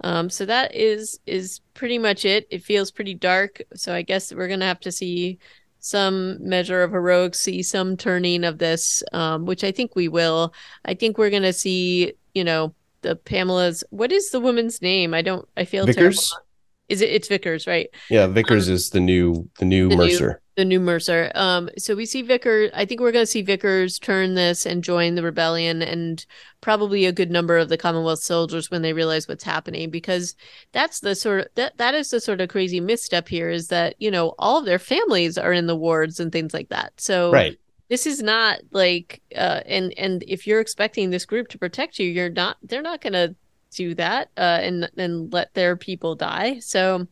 um, 0.03 0.31
so 0.31 0.47
that 0.47 0.75
is 0.75 1.21
is 1.27 1.61
pretty 1.75 1.99
much 1.99 2.25
it. 2.25 2.47
It 2.51 2.63
feels 2.65 2.91
pretty 2.91 3.15
dark. 3.15 3.61
So 3.75 3.95
I 3.95 4.01
guess 4.01 4.33
we're 4.33 4.49
gonna 4.49 4.65
have 4.65 4.81
to 4.81 4.93
see 4.93 5.39
some 5.81 6.39
measure 6.41 6.83
of 6.83 6.93
heroics, 6.93 7.39
see 7.39 7.63
some 7.63 7.99
turning 7.99 8.45
of 8.45 8.57
this, 8.57 9.03
um, 9.13 9.45
which 9.45 9.63
I 9.63 9.73
think 9.73 9.95
we 9.95 10.09
will. 10.09 10.55
I 10.87 10.95
think 10.95 11.19
we're 11.19 11.29
gonna 11.29 11.53
see, 11.53 12.15
you 12.33 12.45
know, 12.45 12.75
the 13.05 13.15
Pamela's. 13.15 13.85
What 13.91 14.11
is 14.11 14.31
the 14.31 14.41
woman's 14.41 14.83
name? 14.83 15.15
I 15.15 15.23
don't. 15.23 15.49
I 15.57 15.65
feel 15.65 15.87
Vickers. 15.87 16.29
Terrible. 16.31 16.45
Is 16.89 17.01
it? 17.01 17.11
It's 17.11 17.29
Vickers, 17.29 17.67
right? 17.67 17.89
Yeah, 18.11 18.27
Vickers 18.27 18.69
um, 18.69 18.75
is 18.75 18.91
the 18.91 19.01
new 19.01 19.49
the 19.59 19.65
new 19.65 19.89
the 19.89 19.97
Mercer. 19.97 20.29
New, 20.29 20.63
the 20.63 20.65
new 20.65 20.81
Mercer. 20.81 21.31
Um, 21.35 21.71
so 21.79 21.95
we 21.95 22.05
see 22.05 22.23
Vickers. 22.23 22.71
I 22.75 22.85
think 22.85 23.01
we're 23.01 23.13
going 23.13 23.23
to 23.23 23.31
see 23.31 23.43
Vickers 23.43 23.99
turn 23.99 24.35
this 24.35 24.67
and 24.67 24.85
join 24.85 25.15
the 25.15 25.23
rebellion, 25.23 25.81
and 25.81 26.25
probably 26.61 27.07
a 27.07 27.13
good 27.13 27.31
number 27.31 27.57
of 27.57 27.69
the 27.69 27.79
Commonwealth 27.79 28.21
soldiers 28.21 28.71
when 28.71 28.83
they 28.83 28.93
realize 28.93 29.29
what's 29.29 29.45
happening, 29.45 29.91
because 29.91 30.35
that's 30.73 31.01
the 31.01 31.15
sort 31.15 31.41
of 31.41 31.47
that 31.55 31.79
that 31.79 31.95
is 31.95 32.11
the 32.11 32.21
sort 32.21 32.41
of 32.41 32.49
crazy 32.49 32.81
misstep 32.81 33.29
here 33.29 33.49
is 33.49 33.69
that 33.69 33.95
you 33.99 34.11
know 34.11 34.35
all 34.39 34.59
of 34.59 34.67
their 34.67 34.79
families 34.79 35.39
are 35.39 35.53
in 35.53 35.67
the 35.67 35.77
wards 35.77 36.21
and 36.21 36.33
things 36.33 36.53
like 36.53 36.69
that. 36.69 36.93
So 36.99 37.33
right. 37.33 37.59
This 37.89 38.07
is 38.07 38.23
not 38.23 38.61
like, 38.71 39.21
uh, 39.37 39.61
and 39.67 39.93
and 39.99 40.25
if 40.27 40.47
you're 40.47 40.61
expecting 40.61 41.11
this 41.11 41.27
group 41.27 41.49
to 41.49 41.59
protect 41.59 41.99
you, 41.99 42.07
you're 42.07 42.31
not. 42.31 42.57
They're 42.63 42.83
not 42.83 43.03
to 43.13 43.37
do 43.75 43.95
that 43.97 44.31
uh, 44.37 44.61
and 44.63 44.91
and 44.97 45.33
let 45.33 45.53
their 45.55 45.77
people 45.77 46.15
die. 46.15 46.61
So, 46.61 47.07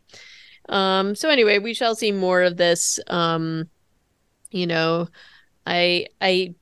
um, 0.68 1.14
so 1.14 1.28
anyway, 1.28 1.58
we 1.58 1.74
shall 1.74 1.94
see 1.94 2.12
more 2.12 2.42
of 2.42 2.56
this. 2.56 2.98
Um, 3.08 3.68
you 4.50 4.66
know, 4.66 5.08
I 5.66 6.06
I 6.20 6.54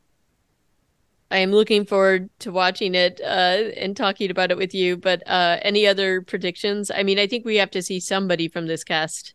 I 1.31 1.39
am 1.39 1.53
looking 1.53 1.87
forward 1.87 2.29
to 2.41 2.51
watching 2.51 2.95
it 2.95 3.21
uh, 3.23 3.71
and 3.77 3.97
talking 3.97 4.31
about 4.31 4.51
it 4.51 4.57
with 4.57 4.75
you. 4.75 4.97
But 4.97 5.23
uh, 5.29 5.59
any 5.63 5.87
other 5.87 6.23
predictions? 6.23 6.91
I 6.91 7.05
mean, 7.05 7.19
I 7.19 7.29
think 7.29 7.45
we 7.45 7.57
have 7.57 7.71
to 7.71 7.83
see 7.83 8.01
somebody 8.01 8.49
from 8.49 8.67
this 8.67 8.83
cast, 8.83 9.35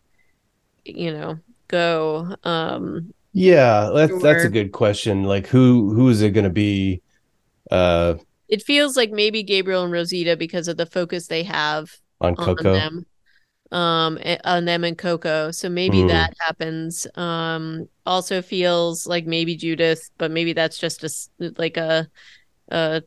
you 0.84 1.14
know, 1.14 1.40
go. 1.70 2.36
Um, 2.44 3.14
yeah, 3.36 3.92
that's 3.94 4.22
that's 4.22 4.46
a 4.46 4.50
good 4.50 4.72
question. 4.72 5.24
Like, 5.24 5.46
who 5.48 5.94
who 5.94 6.08
is 6.08 6.22
it 6.22 6.30
going 6.30 6.46
to 6.46 6.50
be? 6.50 7.02
Uh, 7.70 8.16
it 8.48 8.64
feels 8.64 8.96
like 8.96 9.12
maybe 9.12 9.44
Gabriel 9.44 9.84
and 9.84 9.92
Rosita 9.92 10.38
because 10.38 10.70
of 10.70 10.78
the 10.78 10.86
focus 10.86 11.28
they 11.28 11.44
have 11.44 11.92
on 12.22 12.38
Coco. 12.38 12.70
On 12.70 12.74
them, 12.74 13.06
um, 13.78 14.20
on 14.46 14.64
them 14.64 14.86
and 14.86 14.98
Coco. 14.98 15.52
So 15.52 15.68
maybe 15.68 15.98
mm. 15.98 16.08
that 16.08 16.34
happens. 16.40 17.08
Um, 17.16 17.90
also 18.06 18.42
feels 18.42 19.06
like 19.06 19.26
maybe 19.26 19.58
Judith, 19.58 20.10
but 20.18 20.32
maybe 20.32 20.54
that's 20.54 20.78
just 20.78 21.04
a 21.04 21.54
like 21.58 21.76
a, 21.76 22.08
a, 22.70 23.04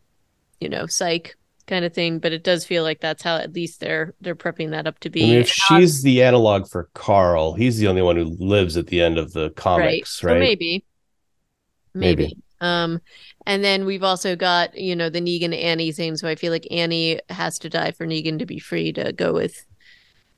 you 0.61 0.69
know, 0.69 0.85
psych 0.85 1.39
kind 1.69 1.85
of 1.85 1.95
thing. 1.95 2.19
But 2.19 2.33
it 2.33 2.43
does 2.43 2.65
feel 2.65 2.83
like 2.83 3.01
that's 3.01 3.23
how 3.23 3.37
at 3.37 3.53
least 3.53 3.79
they're 3.81 4.15
they're 4.21 4.35
prepping 4.35 4.71
that 4.71 4.89
up 4.89 4.99
to 5.01 5.11
be. 5.11 5.23
I 5.23 5.27
mean, 5.27 5.39
if 5.39 5.49
she's 5.49 6.03
the 6.03 6.23
analog 6.23 6.69
for 6.69 6.91
Carl, 6.95 7.55
he's 7.55 7.79
the 7.79 7.87
only 7.87 8.03
one 8.03 8.17
who 8.17 8.37
lives 8.41 8.77
at 8.77 8.89
the 8.89 9.01
end 9.01 9.19
of 9.19 9.33
the 9.33 9.51
comics, 9.51 10.25
right? 10.25 10.33
right? 10.33 10.41
Maybe. 10.41 10.85
maybe. 11.95 12.23
maybe. 12.25 12.43
Um, 12.61 13.01
and 13.47 13.63
then 13.63 13.85
we've 13.85 14.03
also 14.03 14.35
got, 14.35 14.77
you 14.77 14.97
know, 14.97 15.11
the 15.11 15.21
Negan 15.21 15.57
Annie 15.57 15.93
thing. 15.93 16.17
So 16.17 16.27
I 16.29 16.35
feel 16.35 16.51
like 16.51 16.67
Annie 16.73 17.21
has 17.29 17.59
to 17.61 17.71
die 17.71 17.93
for 17.93 18.05
Negan 18.05 18.41
to 18.41 18.47
be 18.47 18.59
free 18.59 18.93
to 18.95 19.13
go 19.13 19.33
with 19.33 19.65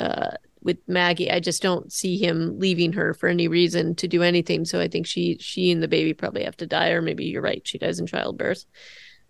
uh 0.01 0.33
with 0.63 0.79
Maggie. 0.87 1.31
I 1.31 1.41
just 1.41 1.63
don't 1.63 1.91
see 1.91 2.19
him 2.19 2.59
leaving 2.59 2.93
her 2.93 3.15
for 3.15 3.29
any 3.29 3.49
reason 3.49 3.95
to 3.97 4.07
do 4.07 4.23
anything. 4.23 4.65
So 4.65 4.81
I 4.81 4.89
think 4.89 5.07
she 5.07 5.39
she 5.41 5.71
and 5.71 5.83
the 5.83 5.89
baby 5.89 6.13
probably 6.13 6.45
have 6.45 6.57
to 6.59 6.67
die, 6.67 6.91
or 6.91 7.01
maybe 7.01 7.25
you're 7.25 7.43
right, 7.43 7.67
she 7.67 7.79
dies 7.79 7.99
in 7.99 8.07
childbirth. 8.07 8.65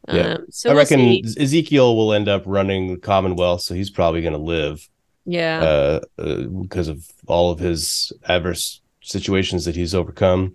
Yeah. 0.09 0.34
Um, 0.34 0.46
so 0.51 0.70
I 0.70 0.72
we'll 0.72 0.82
reckon 0.82 0.98
see. 0.98 1.24
Ezekiel 1.38 1.96
will 1.96 2.12
end 2.12 2.28
up 2.28 2.42
running 2.46 2.88
the 2.88 2.98
Commonwealth, 2.98 3.62
so 3.62 3.74
he's 3.74 3.90
probably 3.90 4.22
going 4.22 4.32
to 4.32 4.38
live. 4.38 4.88
Yeah. 5.24 5.61
Uh, 5.61 6.01
uh, 6.18 6.42
because 6.44 6.88
of 6.88 7.07
all 7.26 7.51
of 7.51 7.59
his 7.59 8.12
adverse 8.26 8.80
situations 9.03 9.64
that 9.66 9.76
he's 9.76 9.94
overcome. 9.94 10.55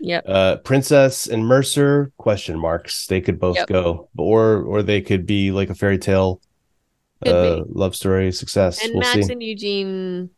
Yep. 0.00 0.24
Uh, 0.26 0.56
Princess 0.56 1.26
and 1.26 1.46
Mercer 1.46 2.12
question 2.16 2.58
marks. 2.58 3.06
They 3.06 3.20
could 3.20 3.38
both 3.38 3.56
yep. 3.56 3.68
go, 3.68 4.08
or 4.16 4.62
or 4.62 4.82
they 4.82 5.00
could 5.00 5.26
be 5.26 5.52
like 5.52 5.70
a 5.70 5.74
fairy 5.74 5.98
tale, 5.98 6.40
uh, 7.24 7.62
love 7.68 7.96
story 7.96 8.32
success. 8.32 8.82
And 8.82 8.92
we'll 8.92 9.00
Max 9.00 9.26
see. 9.26 9.32
and 9.32 9.42
Eugene, 9.42 10.30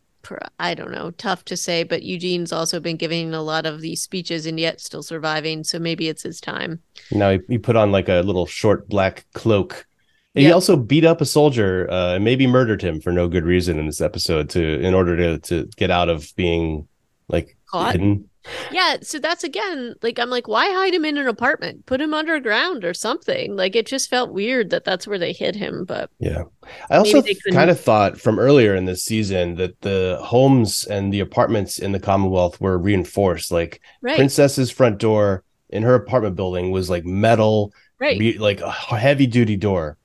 I 0.59 0.74
don't 0.74 0.93
know, 0.93 1.11
tough 1.12 1.45
to 1.47 1.57
say, 1.57 1.83
but 1.85 2.03
Eugene's 2.03 2.53
also 2.53 2.81
been 2.81 2.97
giving 2.97 3.33
a 3.35 3.43
lot 3.43 3.66
of 3.66 3.81
these 3.81 4.03
speeches 4.03 4.47
and 4.47 4.59
yet 4.59 4.81
still 4.81 5.03
surviving. 5.03 5.64
So 5.64 5.79
maybe 5.79 6.09
it's 6.09 6.22
his 6.22 6.41
time. 6.41 6.81
Now 7.11 7.31
he, 7.31 7.41
he 7.49 7.59
put 7.59 7.76
on 7.76 7.93
like 7.93 8.09
a 8.09 8.22
little 8.22 8.47
short 8.47 8.89
black 8.89 9.26
cloak. 9.35 9.87
And 10.35 10.43
yep. 10.43 10.51
he 10.51 10.53
also 10.53 10.76
beat 10.76 11.05
up 11.05 11.20
a 11.20 11.24
soldier 11.24 11.91
uh, 11.91 12.14
and 12.14 12.24
maybe 12.24 12.47
murdered 12.47 12.83
him 12.83 13.01
for 13.01 13.12
no 13.12 13.29
good 13.29 13.45
reason 13.45 13.79
in 13.79 13.87
this 13.87 14.01
episode 14.01 14.51
to 14.51 14.81
in 14.81 14.95
order 14.95 15.16
to 15.16 15.39
to 15.49 15.68
get 15.76 15.91
out 15.91 16.09
of 16.09 16.33
being 16.37 16.87
like 17.29 17.57
Caught? 17.66 17.93
hidden 17.93 18.29
yeah, 18.71 18.97
so 19.03 19.19
that's 19.19 19.45
again 19.45 19.95
like 20.03 20.19
I'm 20.19 20.31
like, 20.31 20.49
why 20.49 20.71
hide 20.71 20.95
him 20.95 21.05
in 21.05 21.17
an 21.17 21.29
apartment? 21.29 21.87
Put 21.87 22.01
him 22.01 22.15
underground 22.15 22.85
or 22.85 22.95
something. 22.95 23.57
Like 23.57 23.77
it 23.77 23.87
just 23.87 24.11
felt 24.11 24.33
weird 24.33 24.71
that 24.71 24.85
that's 24.85 25.07
where 25.07 25.19
they 25.19 25.33
hid 25.33 25.57
him. 25.57 25.85
But 25.85 26.11
yeah, 26.19 26.45
I 26.91 26.97
also 26.97 27.23
kind 27.53 27.71
of 27.71 27.81
thought 27.81 28.21
from 28.21 28.39
earlier 28.39 28.75
in 28.75 28.85
this 28.85 29.03
season 29.03 29.57
that 29.57 29.81
the 29.81 30.19
homes 30.23 30.85
and 30.85 31.13
the 31.13 31.21
apartments 31.21 31.79
in 31.79 31.93
the 31.93 32.01
Commonwealth 32.01 32.61
were 32.61 32.79
reinforced. 32.79 33.51
Like 33.51 33.81
right. 34.03 34.17
Princess's 34.17 34.71
front 34.71 34.99
door 34.99 35.45
in 35.71 35.83
her 35.83 35.95
apartment 35.95 36.37
building 36.37 36.71
was 36.71 36.89
like 36.89 37.05
metal, 37.05 37.73
right? 37.99 38.19
Re- 38.19 38.39
like 38.39 38.61
a 38.61 38.71
heavy 38.71 39.27
duty 39.27 39.57
door. 39.57 39.97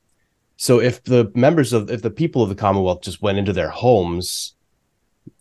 So 0.58 0.80
if 0.80 1.04
the 1.04 1.32
members 1.36 1.74
of 1.74 1.90
if 1.90 2.02
the 2.02 2.12
people 2.12 2.44
of 2.44 2.50
the 2.50 2.56
Commonwealth 2.56 3.02
just 3.02 3.22
went 3.22 3.38
into 3.38 3.54
their 3.54 3.70
homes 3.70 4.56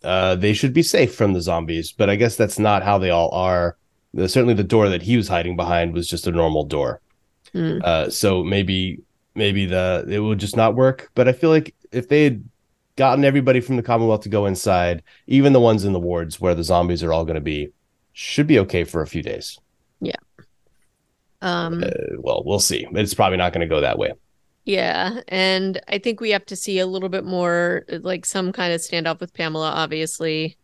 uh, 0.03 0.35
they 0.35 0.53
should 0.53 0.73
be 0.73 0.83
safe 0.83 1.15
from 1.15 1.33
the 1.33 1.41
zombies. 1.41 1.91
But 1.91 2.09
I 2.09 2.15
guess 2.15 2.35
that's 2.35 2.59
not 2.59 2.83
how 2.83 2.97
they 2.97 3.09
all 3.09 3.29
are. 3.31 3.77
The, 4.13 4.27
certainly, 4.29 4.53
the 4.53 4.63
door 4.63 4.89
that 4.89 5.01
he 5.01 5.17
was 5.17 5.27
hiding 5.27 5.55
behind 5.55 5.93
was 5.93 6.07
just 6.07 6.27
a 6.27 6.31
normal 6.31 6.65
door. 6.65 7.01
Mm. 7.53 7.83
Uh, 7.83 8.09
so 8.09 8.43
maybe 8.43 9.01
maybe 9.35 9.65
the 9.65 10.05
it 10.07 10.19
would 10.19 10.39
just 10.39 10.57
not 10.57 10.75
work. 10.75 11.09
But 11.15 11.27
I 11.27 11.33
feel 11.33 11.49
like 11.49 11.73
if 11.91 12.09
they 12.09 12.23
had 12.23 12.43
gotten 12.95 13.25
everybody 13.25 13.59
from 13.59 13.75
the 13.75 13.83
Commonwealth 13.83 14.21
to 14.21 14.29
go 14.29 14.45
inside, 14.45 15.03
even 15.27 15.53
the 15.53 15.59
ones 15.59 15.83
in 15.83 15.93
the 15.93 15.99
wards 15.99 16.39
where 16.39 16.55
the 16.55 16.63
zombies 16.63 17.03
are 17.03 17.13
all 17.13 17.25
going 17.25 17.35
to 17.35 17.41
be, 17.41 17.69
should 18.13 18.47
be 18.47 18.59
okay 18.59 18.83
for 18.83 19.01
a 19.01 19.07
few 19.07 19.23
days. 19.23 19.59
Yeah. 19.99 20.15
Um. 21.41 21.83
Uh, 21.83 21.89
well, 22.19 22.43
we'll 22.45 22.59
see. 22.59 22.87
It's 22.91 23.13
probably 23.13 23.37
not 23.37 23.53
going 23.53 23.67
to 23.67 23.73
go 23.73 23.81
that 23.81 23.97
way. 23.97 24.13
Yeah, 24.65 25.19
and 25.27 25.81
I 25.89 25.97
think 25.97 26.21
we 26.21 26.29
have 26.31 26.45
to 26.45 26.55
see 26.55 26.79
a 26.79 26.87
little 26.87 27.09
bit 27.09 27.25
more 27.25 27.83
like 27.89 28.25
some 28.25 28.53
kind 28.53 28.73
of 28.73 28.79
standoff 28.79 29.19
with 29.19 29.33
Pamela 29.33 29.71
obviously. 29.71 30.57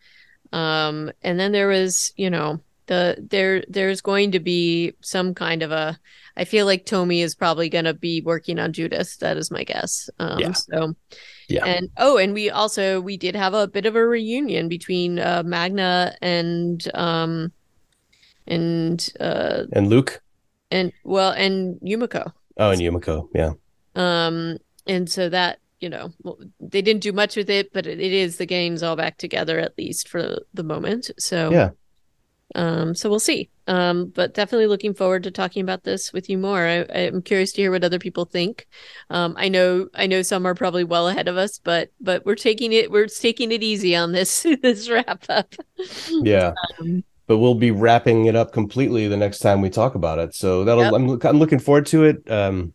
Um 0.52 1.12
and 1.22 1.38
then 1.38 1.52
there 1.52 1.68
was, 1.68 2.12
you 2.16 2.30
know, 2.30 2.60
the 2.86 3.24
there 3.30 3.62
there's 3.68 4.00
going 4.00 4.32
to 4.32 4.40
be 4.40 4.94
some 5.00 5.34
kind 5.34 5.62
of 5.62 5.70
a 5.70 5.98
I 6.36 6.44
feel 6.44 6.64
like 6.64 6.86
Tommy 6.86 7.20
is 7.20 7.34
probably 7.34 7.68
going 7.68 7.84
to 7.84 7.92
be 7.92 8.22
working 8.22 8.58
on 8.58 8.72
Judith. 8.72 9.18
That 9.18 9.36
is 9.36 9.50
my 9.50 9.64
guess. 9.64 10.08
Um 10.18 10.38
yeah. 10.38 10.52
so 10.52 10.94
yeah. 11.48 11.66
And 11.66 11.90
oh, 11.98 12.16
and 12.16 12.32
we 12.32 12.48
also 12.48 13.02
we 13.02 13.18
did 13.18 13.36
have 13.36 13.52
a 13.52 13.68
bit 13.68 13.84
of 13.84 13.96
a 13.96 14.06
reunion 14.06 14.68
between 14.68 15.18
uh 15.18 15.42
Magna 15.44 16.16
and 16.22 16.82
um 16.94 17.52
and 18.46 19.12
uh 19.20 19.64
and 19.72 19.88
Luke 19.88 20.22
and 20.70 20.90
well 21.04 21.32
and 21.32 21.78
Yumiko. 21.80 22.32
Oh, 22.56 22.70
and 22.70 22.80
Yumiko, 22.80 23.28
yeah. 23.34 23.52
Um, 23.94 24.58
and 24.86 25.10
so 25.10 25.28
that 25.28 25.58
you 25.80 25.88
know 25.88 26.12
they 26.60 26.82
didn't 26.82 27.02
do 27.02 27.12
much 27.12 27.36
with 27.36 27.50
it, 27.50 27.72
but 27.72 27.86
it, 27.86 28.00
it 28.00 28.12
is 28.12 28.36
the 28.36 28.46
games 28.46 28.82
all 28.82 28.96
back 28.96 29.16
together 29.16 29.58
at 29.58 29.76
least 29.78 30.08
for 30.08 30.38
the 30.54 30.62
moment. 30.62 31.10
So 31.18 31.50
yeah. 31.50 31.70
Um, 32.54 32.94
so 32.94 33.08
we'll 33.08 33.20
see. 33.20 33.48
Um, 33.66 34.06
but 34.06 34.34
definitely 34.34 34.66
looking 34.66 34.94
forward 34.94 35.22
to 35.22 35.30
talking 35.30 35.62
about 35.62 35.84
this 35.84 36.12
with 36.12 36.28
you 36.28 36.36
more. 36.36 36.66
I, 36.66 36.84
I'm 36.92 37.22
curious 37.22 37.52
to 37.52 37.62
hear 37.62 37.70
what 37.70 37.84
other 37.84 37.98
people 37.98 38.24
think. 38.24 38.66
Um, 39.10 39.34
I 39.38 39.48
know, 39.48 39.88
I 39.94 40.06
know 40.06 40.22
some 40.22 40.46
are 40.46 40.54
probably 40.54 40.82
well 40.82 41.08
ahead 41.08 41.28
of 41.28 41.36
us, 41.36 41.58
but 41.58 41.90
but 42.00 42.26
we're 42.26 42.34
taking 42.34 42.72
it, 42.72 42.90
we're 42.90 43.06
taking 43.06 43.52
it 43.52 43.62
easy 43.62 43.94
on 43.94 44.12
this 44.12 44.44
this 44.62 44.88
wrap 44.88 45.24
up. 45.28 45.54
Yeah. 46.08 46.52
Um, 46.80 47.04
but 47.26 47.38
we'll 47.38 47.54
be 47.54 47.70
wrapping 47.70 48.26
it 48.26 48.34
up 48.34 48.52
completely 48.52 49.06
the 49.06 49.16
next 49.16 49.38
time 49.38 49.60
we 49.60 49.70
talk 49.70 49.94
about 49.94 50.18
it. 50.18 50.34
So 50.34 50.64
that'll 50.64 50.82
yep. 50.82 50.94
I'm 50.94 51.20
I'm 51.22 51.38
looking 51.38 51.60
forward 51.60 51.86
to 51.86 52.04
it. 52.04 52.28
Um, 52.28 52.74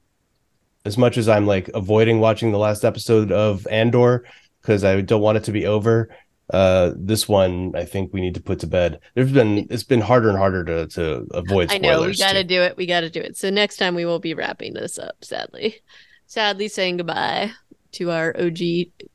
as 0.85 0.97
much 0.97 1.17
as 1.17 1.27
I'm 1.27 1.45
like 1.47 1.69
avoiding 1.73 2.19
watching 2.19 2.51
the 2.51 2.59
last 2.59 2.85
episode 2.85 3.31
of 3.31 3.67
Andor 3.67 4.25
because 4.61 4.83
I 4.83 5.01
don't 5.01 5.21
want 5.21 5.37
it 5.37 5.43
to 5.45 5.51
be 5.51 5.65
over. 5.65 6.09
Uh, 6.53 6.91
this 6.95 7.27
one 7.27 7.71
I 7.75 7.85
think 7.85 8.13
we 8.13 8.21
need 8.21 8.35
to 8.35 8.41
put 8.41 8.59
to 8.59 8.67
bed. 8.67 8.99
There's 9.15 9.31
been 9.31 9.67
it's 9.71 9.83
been 9.83 10.01
harder 10.01 10.29
and 10.29 10.37
harder 10.37 10.63
to 10.63 10.87
to 10.87 11.27
avoid. 11.31 11.71
I 11.71 11.79
know 11.79 12.03
we 12.03 12.15
got 12.15 12.33
to 12.33 12.43
do 12.43 12.61
it. 12.61 12.77
We 12.77 12.85
got 12.85 13.01
to 13.01 13.09
do 13.09 13.19
it. 13.19 13.35
So 13.35 13.49
next 13.49 13.77
time 13.77 13.95
we 13.95 14.05
will 14.05 14.19
be 14.19 14.35
wrapping 14.35 14.73
this 14.73 14.99
up. 14.99 15.23
Sadly, 15.23 15.81
sadly 16.27 16.67
saying 16.67 16.97
goodbye 16.97 17.51
to 17.93 18.11
our 18.11 18.35
OG 18.39 18.59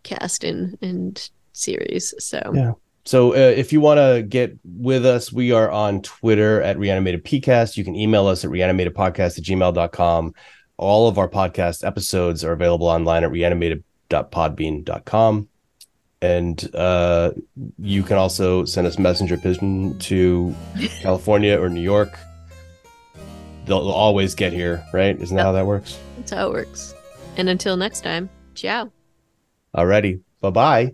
cast 0.03 0.43
and 0.43 0.77
and 0.83 1.31
series. 1.53 2.15
So 2.19 2.41
yeah. 2.53 2.73
So 3.05 3.33
uh, 3.33 3.37
if 3.37 3.73
you 3.73 3.81
want 3.81 3.99
to 3.99 4.23
get 4.23 4.59
with 4.65 5.07
us, 5.07 5.33
we 5.33 5.53
are 5.53 5.71
on 5.71 6.03
Twitter 6.03 6.61
at 6.63 6.79
Reanimated 6.79 7.25
PCast. 7.25 7.77
You 7.77 7.85
can 7.85 7.97
email 7.97 8.27
us 8.27 8.45
at 8.45 8.51
reanimatedpodcast 8.51 9.39
at 9.39 9.45
gmail.com. 9.45 10.35
All 10.81 11.09
of 11.09 11.19
our 11.19 11.29
podcast 11.29 11.87
episodes 11.87 12.43
are 12.43 12.53
available 12.53 12.87
online 12.87 13.23
at 13.23 13.31
reanimated.podbean.com. 13.31 15.49
And 16.23 16.75
uh, 16.75 17.33
you 17.79 18.03
can 18.03 18.17
also 18.17 18.65
send 18.65 18.87
us 18.87 18.99
messenger 18.99 19.37
pigeon 19.37 19.99
to 20.01 20.55
California 21.03 21.61
or 21.61 21.69
New 21.69 21.83
York. 21.83 22.19
They'll, 23.67 23.83
they'll 23.83 23.91
always 23.93 24.35
get 24.35 24.55
here, 24.55 24.83
right? 24.95 25.21
Isn't 25.21 25.37
that 25.37 25.43
Yep. 25.43 25.47
how 25.47 25.53
that 25.53 25.67
works? 25.67 25.99
that's 26.17 26.31
how 26.33 26.47
it 26.49 26.53
works. 26.53 26.95
And 27.37 27.49
until 27.51 27.77
next 27.77 28.01
time, 28.03 28.31
ciao. 28.55 28.91
Alrighty. 29.75 30.21
Bye 30.41 30.51
bye. 30.51 30.93